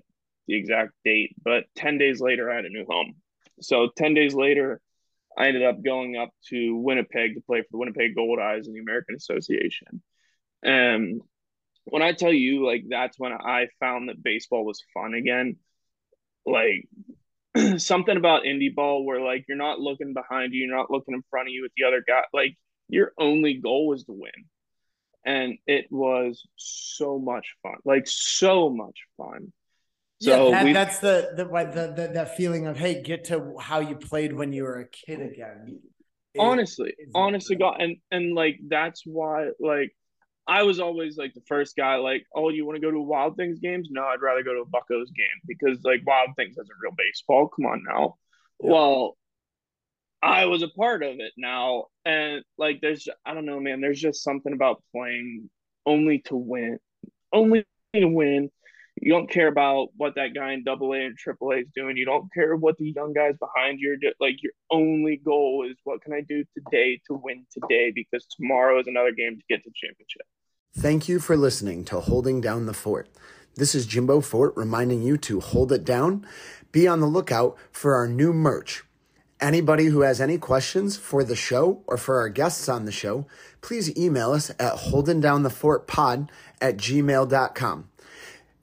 the 0.48 0.56
exact 0.56 0.92
date 1.06 1.36
but 1.44 1.64
10 1.76 1.98
days 1.98 2.20
later 2.20 2.52
i 2.52 2.56
had 2.56 2.66
a 2.66 2.70
new 2.70 2.86
home. 2.88 3.16
So 3.62 3.90
10 3.96 4.14
days 4.14 4.34
later 4.34 4.82
i 5.38 5.48
ended 5.48 5.64
up 5.64 5.84
going 5.84 6.16
up 6.18 6.30
to 6.50 6.76
winnipeg 6.76 7.36
to 7.36 7.42
play 7.42 7.62
for 7.62 7.68
the 7.72 7.78
winnipeg 7.78 8.16
Goldeyes 8.16 8.68
in 8.68 8.74
the 8.74 8.82
american 8.82 9.16
association. 9.16 10.02
And 10.64 11.22
when 11.86 12.02
i 12.02 12.14
tell 12.14 12.34
you 12.34 12.66
like 12.66 12.86
that's 12.90 13.20
when 13.20 13.34
i 13.34 13.68
found 13.80 14.10
that 14.10 14.24
baseball 14.24 14.66
was 14.66 14.82
fun 14.94 15.14
again 15.14 15.58
like 16.46 16.88
something 17.78 18.18
about 18.18 18.44
indie 18.44 18.74
ball 18.74 19.06
where 19.06 19.22
like 19.22 19.46
you're 19.48 19.58
not 19.58 19.80
looking 19.80 20.14
behind 20.14 20.54
you, 20.54 20.66
you're 20.66 20.76
not 20.76 20.92
looking 20.92 21.14
in 21.14 21.24
front 21.30 21.48
of 21.48 21.54
you 21.54 21.62
with 21.62 21.72
the 21.78 21.86
other 21.86 22.04
guy. 22.06 22.22
Like 22.34 22.58
your 22.90 23.14
only 23.18 23.56
goal 23.56 23.88
was 23.88 24.04
to 24.06 24.14
win. 24.14 24.32
And 25.26 25.58
it 25.68 25.86
was 25.90 26.46
so 26.58 27.18
much 27.18 27.56
fun, 27.64 27.76
like 27.86 28.08
so 28.08 28.70
much 28.70 29.00
fun. 29.18 29.54
So 30.20 30.50
yeah, 30.50 30.64
that, 30.64 30.74
that's 30.74 31.00
the 31.00 31.32
the, 31.36 31.46
the 31.46 31.94
the 31.96 32.12
that 32.14 32.38
feeling 32.38 32.68
of 32.68 32.78
hey, 32.78 33.02
get 33.02 33.26
to 33.26 33.56
how 33.60 33.80
you 33.80 33.96
played 33.96 34.34
when 34.34 34.52
you 34.54 34.64
were 34.64 34.80
a 34.80 34.88
kid 34.88 35.22
again. 35.22 35.80
honestly, 36.38 36.94
honestly, 37.16 37.56
God, 37.56 37.82
and 37.82 37.98
and 38.12 38.36
like 38.36 38.60
that's 38.68 39.04
why 39.06 39.50
like 39.60 39.96
I 40.48 40.64
was 40.64 40.80
always 40.80 41.18
like 41.18 41.34
the 41.34 41.42
first 41.48 41.76
guy, 41.76 41.96
like, 41.96 42.26
oh, 42.36 42.50
you 42.50 42.66
want 42.66 42.76
to 42.76 42.82
go 42.82 42.92
to 42.92 43.00
Wild 43.00 43.38
Things 43.38 43.60
games? 43.60 43.88
No, 43.90 44.04
I'd 44.04 44.22
rather 44.22 44.44
go 44.44 44.54
to 44.54 44.62
a 44.62 44.66
Buccos 44.66 45.08
game 45.16 45.42
because 45.48 45.80
like 45.84 46.06
Wild 46.06 46.30
Things 46.36 46.58
has 46.58 46.68
a 46.68 46.74
real 46.82 46.94
baseball. 46.98 47.48
Come 47.48 47.66
on 47.66 47.84
now. 47.88 48.18
Yeah. 48.62 48.72
Well, 48.72 49.18
I 50.22 50.46
was 50.46 50.64
a 50.64 50.70
part 50.70 51.04
of 51.04 51.20
it 51.20 51.34
now, 51.38 51.86
and 52.06 52.44
like, 52.58 52.80
there's 52.82 53.08
I 53.26 53.34
don't 53.34 53.46
know, 53.46 53.60
man. 53.60 53.82
There's 53.82 54.02
just 54.02 54.24
something 54.24 54.54
about 54.54 54.84
playing 54.94 55.50
only 55.86 56.20
to 56.26 56.36
win, 56.36 56.80
only 57.32 57.66
to 57.94 58.06
win. 58.06 58.50
You 59.02 59.12
don't 59.12 59.30
care 59.30 59.48
about 59.48 59.90
what 59.98 60.16
that 60.16 60.34
guy 60.36 60.54
in 60.54 60.64
Double 60.64 60.94
A 60.94 60.98
AA 60.98 61.06
and 61.08 61.18
Triple 61.18 61.52
A 61.52 61.58
is 61.58 61.68
doing. 61.76 61.98
You 61.98 62.06
don't 62.06 62.32
care 62.34 62.56
what 62.56 62.78
the 62.78 62.92
young 62.96 63.12
guys 63.14 63.36
behind 63.40 63.80
you 63.80 63.94
are 63.94 63.98
doing. 63.98 64.14
Like 64.20 64.42
your 64.44 64.54
only 64.70 65.18
goal 65.18 65.68
is 65.70 65.78
what 65.84 66.02
can 66.02 66.14
I 66.14 66.22
do 66.22 66.44
today 66.56 67.02
to 67.08 67.16
win 67.16 67.46
today 67.52 67.92
because 67.94 68.26
tomorrow 68.28 68.80
is 68.80 68.88
another 68.88 69.12
game 69.12 69.38
to 69.38 69.44
get 69.50 69.64
to 69.64 69.72
championship. 69.74 70.22
Thank 70.76 71.08
you 71.08 71.20
for 71.20 71.38
listening 71.38 71.86
to 71.86 72.00
Holding 72.00 72.42
Down 72.42 72.66
the 72.66 72.74
Fort. 72.74 73.08
This 73.56 73.76
is 73.76 73.86
Jimbo 73.86 74.22
Fort 74.22 74.54
reminding 74.56 75.02
you 75.04 75.18
to 75.18 75.40
hold 75.40 75.72
it 75.72 75.86
down. 75.86 76.26
Be 76.72 76.88
on 76.88 77.00
the 77.00 77.06
lookout 77.08 77.58
for 77.72 77.94
our 77.96 78.08
new 78.08 78.34
merch 78.34 78.84
Anybody 79.44 79.88
who 79.88 80.04
has 80.04 80.22
any 80.22 80.38
questions 80.38 80.96
for 80.96 81.22
the 81.22 81.36
show 81.36 81.84
or 81.86 81.98
for 81.98 82.18
our 82.20 82.30
guests 82.30 82.70
on 82.70 82.86
the 82.86 82.94
show, 82.94 83.28
please 83.60 83.94
email 83.98 84.32
us 84.32 84.52
at 84.52 84.76
holdingdownthefortpod 84.76 86.30
at 86.62 86.78
gmail.com. 86.78 87.90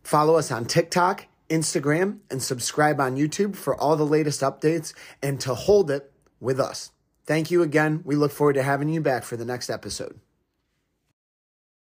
Follow 0.03 0.37
us 0.37 0.51
on 0.51 0.65
TikTok, 0.65 1.27
Instagram, 1.51 2.21
and 2.31 2.43
subscribe 2.43 2.99
on 2.99 3.19
YouTube 3.19 3.57
for 3.57 3.79
all 3.79 3.95
the 3.95 4.07
latest 4.07 4.41
updates 4.41 4.95
and 5.23 5.39
to 5.41 5.55
hold 5.55 5.91
it 5.91 6.11
with 6.41 6.59
us. 6.59 6.93
Thank 7.27 7.51
you 7.51 7.61
again. 7.63 8.01
We 8.07 8.17
look 8.17 8.33
forward 8.33 8.55
to 8.55 8.63
having 8.63 8.89
you 8.89 9.03
back 9.03 9.25
for 9.25 9.37
the 9.37 9.45
next 9.45 9.69
episode. 9.69 10.19